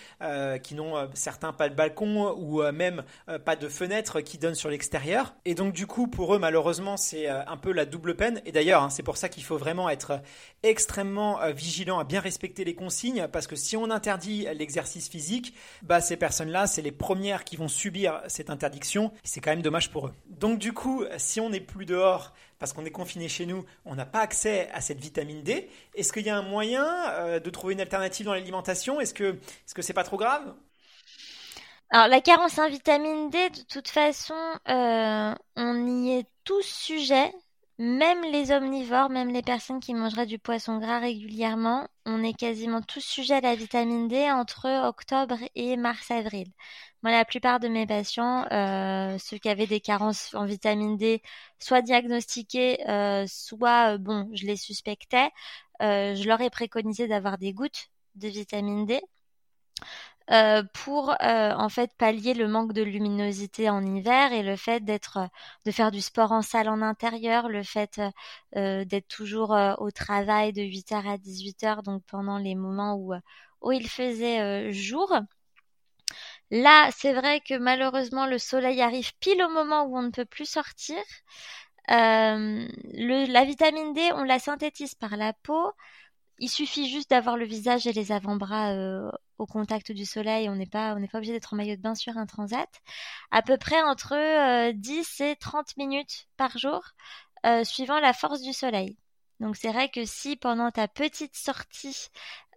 qui 0.63 0.75
n'ont 0.75 1.09
certains 1.15 1.53
pas 1.53 1.69
de 1.69 1.75
balcon 1.75 2.35
ou 2.39 2.63
même 2.73 3.03
pas 3.45 3.57
de 3.57 3.69
fenêtre 3.69 4.21
qui 4.21 4.39
donnent 4.39 4.55
sur 4.55 4.71
l'extérieur. 4.71 5.35
Et 5.45 5.55
donc, 5.55 5.73
du 5.73 5.87
coup, 5.87 6.07
pour 6.07 6.35
eux, 6.35 6.39
malheureusement, 6.39 6.97
c'est 6.97 7.29
un 7.29 7.57
peu 7.57 7.73
la 7.73 7.87
double 7.87 8.17
peine. 8.17 8.41
Et 8.45 8.53
d'ailleurs, 8.53 8.83
hein, 8.83 8.91
c'est 8.91 9.03
pour 9.03 9.17
ça 9.17 9.29
qu'il 9.29 9.45
faut 9.45 9.59
vraiment 9.59 9.89
être 9.89 10.21
extrêmement 10.63 11.41
euh, 11.41 11.53
vigilant 11.53 11.99
à 11.99 12.05
bien 12.11 12.21
respecter 12.21 12.65
les 12.65 12.75
consignes 12.75 13.29
parce 13.33 13.47
que 13.47 13.57
si 13.57 13.77
on 13.77 13.89
interdit 13.91 14.47
l'exercice 14.55 15.09
physique, 15.09 15.55
bah 15.83 16.01
ces 16.01 16.17
personnes-là, 16.17 16.67
c'est 16.67 16.83
les 16.83 16.93
premières 16.93 17.45
qui 17.45 17.57
vont 17.57 17.69
subir 17.69 18.21
cette 18.27 18.51
interdiction. 18.51 19.13
C'est 19.23 19.41
quand 19.41 19.51
même 19.51 19.63
dommage 19.63 19.91
pour 19.91 20.09
eux. 20.09 20.13
Donc 20.27 20.59
du 20.59 20.73
coup, 20.73 21.05
si 21.19 21.41
on 21.41 21.51
n'est 21.51 21.61
plus 21.61 21.87
dehors 21.87 22.35
parce 22.59 22.73
qu'on 22.73 22.85
est 22.85 22.91
confiné 22.91 23.29
chez 23.29 23.47
nous, 23.47 23.65
on 23.87 23.95
n'a 23.95 24.07
pas 24.07 24.21
accès 24.21 24.69
à 24.73 24.81
cette 24.81 25.01
vitamine 25.01 25.43
D. 25.43 25.71
Est-ce 25.95 26.13
qu'il 26.13 26.27
y 26.27 26.31
a 26.31 26.37
un 26.37 26.43
moyen 26.43 26.85
euh, 27.11 27.41
de 27.41 27.49
trouver 27.49 27.75
une 27.75 27.81
alternative 27.81 28.27
dans 28.27 28.35
l'alimentation? 28.35 29.01
Est-ce 29.01 29.15
que 29.15 29.37
est-ce 29.65 29.75
que 29.75 29.83
c'est 29.83 29.95
pas 29.95 30.05
trop 30.05 30.17
grave? 30.17 30.55
Alors 31.91 32.09
la 32.09 32.21
carence 32.21 32.59
en 32.59 32.69
vitamine 32.69 33.31
D, 33.31 33.51
de 33.51 33.63
toute 33.63 33.89
façon, 33.89 34.35
euh, 34.69 35.35
on 35.57 35.87
y 35.87 36.19
est 36.19 36.27
tous 36.45 36.63
sujets. 36.63 37.33
Même 37.81 38.23
les 38.31 38.53
omnivores, 38.53 39.09
même 39.09 39.33
les 39.33 39.41
personnes 39.41 39.81
qui 39.81 39.95
mangeraient 39.95 40.27
du 40.27 40.39
poisson 40.39 40.79
gras 40.79 40.99
régulièrement, 40.99 41.89
on 42.05 42.23
est 42.23 42.35
quasiment 42.35 42.83
tous 42.83 43.01
sujets 43.01 43.37
à 43.37 43.41
la 43.41 43.55
vitamine 43.55 44.07
D 44.07 44.31
entre 44.31 44.87
octobre 44.87 45.39
et 45.55 45.79
mars-avril. 45.79 46.49
Moi, 47.03 47.11
la 47.11 47.25
plupart 47.25 47.59
de 47.59 47.69
mes 47.69 47.87
patients, 47.87 48.45
euh, 48.53 49.17
ceux 49.19 49.39
qui 49.39 49.49
avaient 49.49 49.67
des 49.67 49.81
carences 49.81 50.35
en 50.35 50.45
vitamine 50.45 50.99
D, 50.99 51.23
soit 51.59 51.81
diagnostiquées, 51.81 52.87
euh, 52.91 53.25
soit, 53.27 53.95
euh, 53.95 53.99
bon, 53.99 54.29
je 54.35 54.45
les 54.45 54.57
suspectais, 54.57 55.31
je 55.81 56.27
leur 56.29 56.43
ai 56.43 56.51
préconisé 56.51 57.09
d'avoir 57.09 57.39
des 57.39 57.55
gouttes 57.55 57.89
de 58.15 58.29
vitamine 58.29 58.85
D. 58.85 59.01
Euh, 60.31 60.63
pour 60.85 61.11
euh, 61.11 61.53
en 61.57 61.69
fait 61.69 61.91
pallier 61.99 62.35
le 62.35 62.47
manque 62.47 62.73
de 62.73 62.83
luminosité 62.83 63.69
en 63.69 63.85
hiver 63.85 64.33
et 64.33 64.45
le 64.45 64.55
fait 64.55 64.79
d'être 64.85 65.17
euh, 65.19 65.27
de 65.67 65.73
faire 65.73 65.91
du 65.91 66.01
sport 66.01 66.31
en 66.31 66.41
salle 66.43 66.69
en 66.69 66.83
intérieur, 66.83 67.49
le 67.49 67.65
fait 67.65 68.01
d'être 68.55 69.09
toujours 69.09 69.57
au 69.79 69.91
travail 69.91 70.53
de 70.53 70.63
8h 70.63 71.09
à 71.09 71.19
18h 71.19 71.83
donc 71.83 72.03
pendant 72.07 72.39
les 72.39 72.55
moments 72.55 72.95
où 72.97 73.13
où 73.63 73.73
il 73.73 73.89
faisait 73.89 74.73
jour. 74.73 75.13
Là, 76.51 76.91
c'est 76.93 77.13
vrai 77.13 77.41
que 77.41 77.55
malheureusement 77.59 78.27
le 78.27 78.39
soleil 78.39 78.81
arrive 78.83 79.13
pile 79.21 79.43
au 79.43 79.49
moment 79.51 79.85
où 79.85 79.97
on 79.99 80.03
ne 80.03 80.11
peut 80.11 80.25
plus 80.25 80.49
sortir. 80.49 80.97
la 81.89 83.45
vitamine 83.45 83.93
D, 83.95 84.11
on 84.15 84.25
la 84.25 84.39
synthétise 84.39 84.95
par 84.95 85.17
la 85.17 85.33
peau. 85.33 85.73
Il 86.43 86.49
suffit 86.49 86.89
juste 86.89 87.11
d'avoir 87.11 87.37
le 87.37 87.45
visage 87.45 87.87
et 87.87 87.93
les 87.93 88.13
avant-bras 88.13 88.73
euh, 88.73 89.11
au 89.37 89.45
contact 89.45 89.93
du 89.93 90.07
soleil. 90.07 90.49
On 90.49 90.57
n'est 90.57 90.67
pas, 90.67 90.95
obligé 90.95 91.33
d'être 91.33 91.53
en 91.53 91.57
maillot 91.57 91.77
de 91.77 91.83
bain 91.83 91.95
sur 91.95 92.17
un 92.17 92.25
transat. 92.25 92.69
À 93.31 93.43
peu 93.43 93.59
près 93.59 93.83
entre 93.83 94.73
10 94.73 95.21
euh, 95.21 95.25
et 95.25 95.37
30 95.37 95.77
minutes 95.77 96.29
par 96.39 96.57
jour, 96.57 96.83
euh, 97.45 97.63
suivant 97.63 98.01
la 98.01 98.15
force 98.15 98.41
du 98.41 98.55
soleil. 98.55 98.97
Donc 99.39 99.57
c'est 99.57 99.71
vrai 99.71 99.91
que 99.91 100.07
si 100.07 100.37
pendant 100.37 100.71
ta 100.71 100.89
petite 100.89 101.37
sortie 101.37 102.09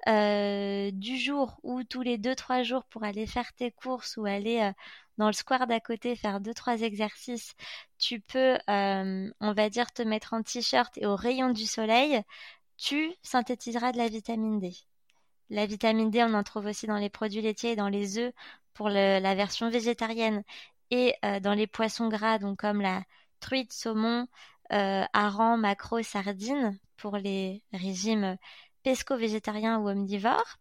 du 0.06 1.18
jour 1.18 1.60
ou 1.64 1.84
tous 1.84 2.02
les 2.02 2.18
2-3 2.18 2.64
jours 2.64 2.86
pour 2.86 3.04
aller 3.04 3.26
faire 3.26 3.52
tes 3.54 3.72
courses 3.72 4.18
ou 4.18 4.26
aller 4.26 4.72
dans 5.18 5.28
le 5.28 5.34
square 5.34 5.68
d'à 5.68 5.80
côté 5.80 6.16
faire 6.18 6.42
deux 6.42 6.54
trois 6.54 6.82
exercices, 6.82 7.54
tu 8.00 8.20
peux, 8.20 8.58
on 8.68 9.54
va 9.54 9.70
dire, 9.70 9.92
te 9.94 10.02
mettre 10.02 10.34
en 10.34 10.44
t-shirt 10.44 10.98
et 10.98 11.06
au 11.06 11.16
rayon 11.16 11.52
du 11.52 11.66
soleil, 11.66 12.22
tu 12.78 13.14
synthétiseras 13.22 13.92
de 13.92 13.98
la 13.98 14.08
vitamine 14.08 14.60
D. 14.60 14.74
La 15.50 15.66
vitamine 15.66 16.10
D, 16.10 16.24
on 16.24 16.34
en 16.34 16.44
trouve 16.44 16.66
aussi 16.66 16.88
dans 16.88 16.98
les 16.98 17.10
produits 17.10 17.42
laitiers 17.42 17.72
et 17.72 17.76
dans 17.76 17.90
les 17.90 18.18
œufs 18.18 18.34
pour 18.74 18.90
la 18.90 19.36
version 19.36 19.70
végétarienne 19.70 20.44
et 20.92 21.16
euh, 21.26 21.40
dans 21.40 21.54
les 21.54 21.68
poissons 21.68 22.08
gras, 22.10 22.40
donc 22.40 22.60
comme 22.60 22.82
la 22.82 23.04
truite, 23.40 23.74
saumon, 23.74 24.28
euh, 24.72 25.04
hareng, 25.14 25.58
maquereau, 25.58 26.04
sardine 26.04 26.80
pour 26.98 27.18
les 27.18 27.64
régimes 27.74 28.38
pesco-végétariens 28.84 29.80
ou 29.80 29.90
omnivores. 29.90 30.58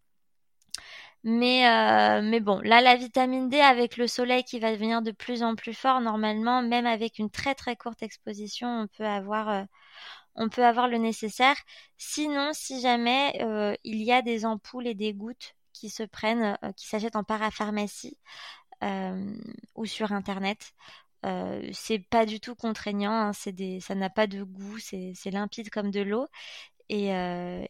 Mais, 1.23 1.67
euh, 1.69 2.21
mais 2.21 2.39
bon, 2.41 2.59
là, 2.63 2.81
la 2.81 2.95
vitamine 2.95 3.47
D, 3.47 3.61
avec 3.61 3.95
le 3.97 4.07
soleil 4.07 4.43
qui 4.43 4.59
va 4.59 4.73
devenir 4.73 5.01
de 5.01 5.11
plus 5.11 5.41
en 5.41 5.55
plus 5.55 5.73
fort, 5.73 6.01
normalement, 6.01 6.61
même 6.61 6.85
avec 6.85 7.17
une 7.19 7.29
très 7.29 7.55
très 7.55 7.75
courte 7.77 8.03
exposition, 8.03 8.67
on 8.81 8.87
peut 8.87 9.05
avoir, 9.05 9.65
on 10.35 10.49
peut 10.49 10.65
avoir 10.65 10.87
le 10.87 10.97
nécessaire. 10.97 11.55
Sinon, 11.97 12.51
si 12.53 12.81
jamais 12.81 13.41
euh, 13.41 13.75
il 13.83 14.01
y 14.03 14.11
a 14.11 14.21
des 14.21 14.45
ampoules 14.45 14.87
et 14.87 14.95
des 14.95 15.13
gouttes 15.13 15.55
qui 15.73 15.89
se 15.89 16.03
prennent, 16.03 16.57
euh, 16.63 16.71
qui 16.73 16.87
s'achètent 16.87 17.15
en 17.15 17.23
parapharmacie 17.23 18.17
euh, 18.83 19.35
ou 19.75 19.85
sur 19.85 20.11
internet, 20.11 20.73
c'est 21.71 21.99
pas 21.99 22.25
du 22.25 22.39
tout 22.41 22.55
contraignant. 22.55 23.13
Hein, 23.13 23.33
ça 23.33 23.95
n'a 23.95 24.09
pas 24.09 24.27
de 24.27 24.43
goût, 24.43 24.77
c'est, 24.79 25.13
limpide 25.31 25.69
comme 25.69 25.91
de 25.91 26.01
l'eau. 26.01 26.27
Et, 26.89 27.11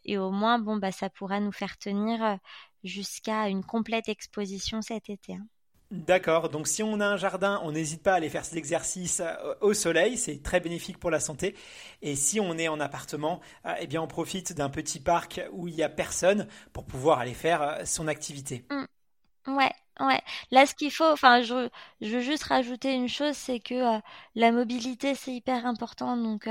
et, 0.06 0.18
au 0.18 0.32
moins, 0.32 0.60
bon, 0.60 0.78
bah, 0.78 0.92
ça 0.92 1.10
pourra 1.10 1.40
nous 1.40 1.52
faire 1.52 1.78
tenir 1.78 2.40
jusqu'à 2.84 3.50
une 3.50 3.64
complète 3.64 4.10
exposition 4.10 4.82
cet 4.82 5.10
été. 5.10 5.36
Hein. 5.36 5.48
D'accord, 5.94 6.50
donc 6.50 6.68
si 6.68 6.82
on 6.82 7.00
a 7.00 7.06
un 7.06 7.18
jardin, 7.18 7.62
on 7.64 7.72
n'hésite 7.72 8.02
pas 8.02 8.14
à 8.14 8.16
aller 8.16 8.28
faire 8.28 8.44
ces 8.44 8.58
exercices 8.58 9.20
euh, 9.20 9.54
au 9.62 9.76
soleil, 9.76 10.18
c'est 10.18 10.42
très 10.42 10.60
bénéfique 10.60 10.98
pour 10.98 11.12
la 11.12 11.20
santé. 11.20 11.56
Et 12.02 12.16
si 12.16 12.40
on 12.40 12.58
est 12.58 12.68
en 12.68 12.80
appartement, 12.80 13.42
euh, 13.68 13.76
eh 13.80 13.86
bien 13.86 14.02
on 14.02 14.08
profite 14.08 14.54
d'un 14.54 14.72
petit 14.72 15.00
parc 15.00 15.40
où 15.52 15.68
il 15.68 15.76
n'y 15.76 15.84
a 15.84 15.90
personne 15.90 16.48
pour 16.74 16.86
pouvoir 16.86 17.20
aller 17.20 17.36
faire 17.36 17.62
euh, 17.62 17.86
son 17.86 18.08
activité. 18.08 18.66
Mmh. 18.72 19.52
Ouais, 19.56 19.72
ouais. 20.00 20.22
Là, 20.50 20.66
ce 20.66 20.74
qu'il 20.74 20.90
faut, 20.90 21.06
enfin, 21.06 21.44
je 21.44 21.70
veux 22.02 22.22
juste 22.22 22.46
rajouter 22.46 22.96
une 22.96 23.08
chose, 23.08 23.36
c'est 23.36 23.60
que 23.60 24.00
la 24.34 24.52
mobilité, 24.52 25.14
c'est 25.14 25.34
hyper 25.34 25.68
important. 25.68 26.18
Donc, 26.18 26.50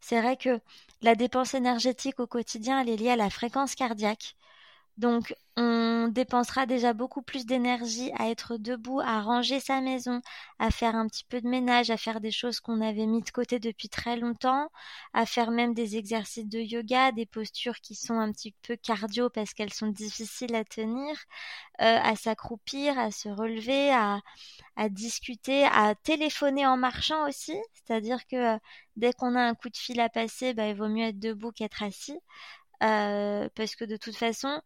c'est 0.00 0.20
vrai 0.20 0.36
que 0.36 0.60
la 1.00 1.14
dépense 1.14 1.54
énergétique 1.54 2.20
au 2.20 2.26
quotidien, 2.26 2.80
elle 2.80 2.90
est 2.90 2.96
liée 2.96 3.10
à 3.10 3.16
la 3.16 3.30
fréquence 3.30 3.74
cardiaque. 3.74 4.34
Donc, 5.02 5.34
on 5.56 6.06
dépensera 6.12 6.64
déjà 6.64 6.92
beaucoup 6.92 7.22
plus 7.22 7.44
d'énergie 7.44 8.12
à 8.20 8.30
être 8.30 8.56
debout, 8.56 9.00
à 9.00 9.20
ranger 9.20 9.58
sa 9.58 9.80
maison, 9.80 10.22
à 10.60 10.70
faire 10.70 10.94
un 10.94 11.08
petit 11.08 11.24
peu 11.24 11.40
de 11.40 11.48
ménage, 11.48 11.90
à 11.90 11.96
faire 11.96 12.20
des 12.20 12.30
choses 12.30 12.60
qu'on 12.60 12.80
avait 12.80 13.06
mis 13.06 13.20
de 13.20 13.30
côté 13.30 13.58
depuis 13.58 13.88
très 13.88 14.16
longtemps, 14.16 14.68
à 15.12 15.26
faire 15.26 15.50
même 15.50 15.74
des 15.74 15.96
exercices 15.96 16.46
de 16.46 16.60
yoga, 16.60 17.10
des 17.10 17.26
postures 17.26 17.80
qui 17.80 17.96
sont 17.96 18.14
un 18.14 18.30
petit 18.30 18.54
peu 18.62 18.76
cardio 18.76 19.28
parce 19.28 19.54
qu'elles 19.54 19.72
sont 19.72 19.88
difficiles 19.88 20.54
à 20.54 20.62
tenir, 20.64 21.16
euh, 21.80 21.98
à 22.00 22.14
s'accroupir, 22.14 22.96
à 22.96 23.10
se 23.10 23.28
relever, 23.28 23.90
à, 23.92 24.20
discuter, 24.88 25.64
à 25.64 25.96
téléphoner 25.96 26.64
en 26.64 26.76
marchant 26.76 27.28
aussi. 27.28 27.56
C'est-à-dire 27.74 28.24
que 28.28 28.54
euh, 28.54 28.58
dès 28.94 29.12
qu'on 29.12 29.34
a 29.34 29.42
un 29.42 29.54
coup 29.56 29.68
de 29.68 29.76
fil 29.76 29.98
à 30.00 30.08
passer, 30.08 30.54
bah, 30.54 30.68
il 30.68 30.76
vaut 30.76 30.88
mieux 30.88 31.06
être 31.06 31.18
debout 31.18 31.50
qu'être 31.50 31.82
assis. 31.82 32.20
Euh, 32.82 33.48
parce 33.54 33.76
que 33.76 33.84
de 33.84 33.96
toute 33.96 34.16
façon, 34.16 34.60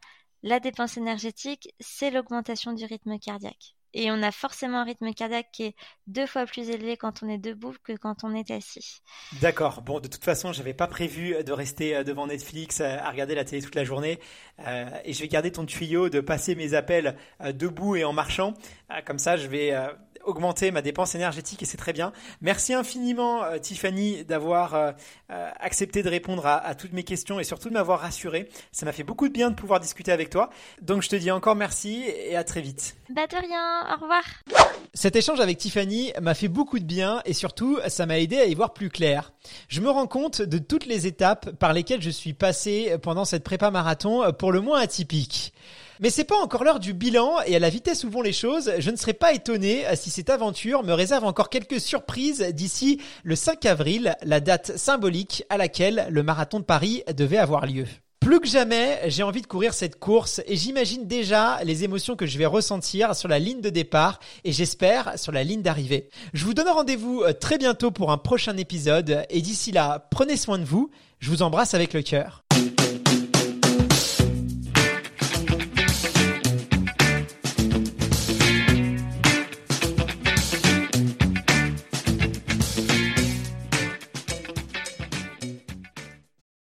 la 0.47 0.61
dépense 0.61 0.97
énergétique, 0.97 1.75
c'est 1.81 2.11
l'augmentation 2.11 2.73
du 2.73 2.85
rythme 2.85 3.19
cardiaque. 3.19 3.75
Et 3.95 4.11
on 4.13 4.23
a 4.23 4.31
forcément 4.31 4.79
un 4.79 4.85
rythme 4.85 5.13
cardiaque 5.13 5.49
qui 5.53 5.65
est 5.65 5.75
deux 6.07 6.27
fois 6.27 6.47
plus 6.47 6.69
élevé 6.69 6.97
quand 6.97 7.23
on 7.23 7.29
est 7.29 7.39
debout 7.39 7.75
que 7.83 7.95
quand 7.95 8.23
on 8.23 8.35
est 8.35 8.51
assis. 8.51 9.01
D'accord. 9.41 9.83
Bon, 9.83 10.01
de 10.01 10.07
toute 10.07 10.23
façon, 10.23 10.53
je 10.53 10.59
n'avais 10.59 10.75
pas 10.75 10.87
prévu 10.87 11.43
de 11.43 11.53
rester 11.53 11.97
euh, 11.97 12.05
devant 12.05 12.27
Netflix 12.27 12.81
euh, 12.81 12.97
à 12.99 13.11
regarder 13.11 13.35
la 13.35 13.45
télé 13.45 13.63
toute 13.63 13.75
la 13.75 13.85
journée. 13.85 14.21
et 15.05 15.13
je 15.13 15.21
vais 15.21 15.29
garder 15.29 15.51
ton 15.51 15.67
tuyau 15.67 16.11
de 16.11 16.21
passer 16.21 16.55
mes 16.55 16.75
appels 16.75 17.17
debout 17.55 17.97
et 17.97 18.05
en 18.05 18.13
marchant. 18.13 18.55
comme 19.05 19.19
ça, 19.19 19.37
je 19.37 19.49
vais 19.49 19.75
augmenter 20.27 20.71
ma 20.71 20.83
dépense 20.83 21.15
énergétique 21.15 21.63
et 21.63 21.67
c'est 21.67 21.77
très 21.77 21.93
bien. 21.93 22.13
Merci 22.41 22.75
infiniment 22.75 23.45
euh, 23.45 23.59
Tiffany 23.59 24.25
d'avoir 24.25 24.75
euh, 24.75 24.93
euh, 25.31 25.51
accepté 25.59 26.03
de 26.03 26.09
répondre 26.09 26.47
à, 26.47 26.75
toutes 26.75 26.93
mes 26.93 27.05
questions 27.05 27.41
et 27.41 27.45
surtout 27.45 27.69
de 27.69 27.75
m'avoir 27.75 28.01
rassuré. 28.01 28.49
Ça 28.73 28.85
m'a 28.85 28.93
fait 28.93 29.05
beaucoup 29.05 29.29
de 29.29 29.33
bien 29.33 29.51
de 29.51 29.55
pouvoir 29.55 29.81
discuter 29.81 30.13
avec 30.13 30.31
toi. 30.31 30.51
Donc 30.83 31.03
je 31.03 31.09
te 31.09 31.17
dis 31.17 31.31
encore 31.31 31.57
merci 31.57 32.05
et 32.07 32.37
à 32.37 32.45
très 32.45 32.61
vite. 32.61 32.97
Bah 33.11 33.27
de 33.27 33.37
rien, 33.37 33.87
au 33.97 34.01
revoir. 34.01 34.23
Cet 34.95 35.17
échange 35.17 35.41
avec 35.41 35.59
Tiffany 35.59 36.13
m'a 36.21 36.35
fait 36.35 36.49
beaucoup 36.49 36.79
de 36.79 36.85
bien 36.85 37.23
et 37.25 37.33
surtout 37.33 37.79
ça 37.89 38.07
m'a 38.07 38.19
aidé 38.19 38.39
à 38.39 38.47
y 38.47 38.55
voir 38.55 38.73
plus 38.73 38.91
clair. 38.91 39.33
Je 39.69 39.81
me 39.81 39.91
rends 39.91 40.07
compte 40.07 40.43
de 40.43 40.59
toutes 40.59 40.87
les 40.87 41.07
étapes 41.07 41.51
par 41.53 41.73
lesquelles 41.73 42.03
je 42.03 42.11
suis 42.11 42.33
passé 42.33 42.97
pendant 43.03 43.25
cette 43.25 43.45
prépa 43.45 43.71
marathon 43.71 44.33
pour 44.33 44.53
le 44.53 44.61
moins 44.61 44.81
atypique. 44.81 45.53
Mais 46.01 46.11
c'est 46.11 46.25
pas 46.25 46.37
encore 46.37 46.65
l'heure 46.65 46.81
du 46.81 46.93
bilan 46.93 47.37
et 47.47 47.57
à 47.57 47.59
la 47.59 47.71
vitesse 47.71 48.05
où 48.05 48.11
vont 48.11 48.23
les 48.23 48.33
choses, 48.33 48.73
je 48.79 48.91
ne 48.91 48.97
serais 48.97 49.15
pas 49.15 49.33
étonné 49.33 49.85
si 49.95 50.11
cette 50.11 50.31
aventure 50.31 50.83
me 50.83 50.93
réserve 50.93 51.25
encore 51.25 51.49
quelques 51.49 51.81
surprises 51.81 52.43
d'ici 52.53 53.01
le 53.25 53.37
5 53.37 53.65
avril, 53.67 54.15
la 54.23 54.41
date 54.41 54.77
symbolique 54.77 55.45
à 55.49 55.57
laquelle 55.57 56.07
le 56.11 56.23
marathon 56.23 56.61
de 56.61 56.65
Paris 56.65 57.03
devait 57.15 57.39
avoir 57.39 57.67
lieu. 57.67 57.87
Plus 58.21 58.41
que 58.41 58.49
jamais, 58.49 59.03
j'ai 59.07 59.23
envie 59.23 59.41
de 59.41 59.47
courir 59.47 59.73
cette 59.73 60.01
course 60.01 60.41
et 60.47 60.57
j'imagine 60.57 61.07
déjà 61.07 61.63
les 61.63 61.85
émotions 61.85 62.17
que 62.17 62.27
je 62.27 62.39
vais 62.39 62.47
ressentir 62.47 63.15
sur 63.15 63.29
la 63.29 63.39
ligne 63.39 63.61
de 63.61 63.71
départ 63.71 64.19
et 64.43 64.51
j'espère 64.51 65.17
sur 65.17 65.31
la 65.31 65.45
ligne 65.45 65.63
d'arrivée. 65.63 66.09
Je 66.35 66.45
vous 66.45 66.53
donne 66.53 66.69
rendez-vous 66.69 67.23
euh, 67.23 67.33
très 67.33 67.57
bientôt 67.57 67.93
pour 67.93 68.11
un 68.11 68.19
prochain 68.19 68.57
épisode 68.57 69.25
et 69.31 69.41
d'ici 69.41 69.71
là, 69.71 70.09
prenez 70.11 70.37
soin 70.37 70.59
de 70.59 70.65
vous. 70.65 70.91
Je 71.21 71.31
vous 71.31 71.43
embrasse 71.43 71.75
avec 71.75 71.93
le 71.93 72.03
cœur. 72.03 72.43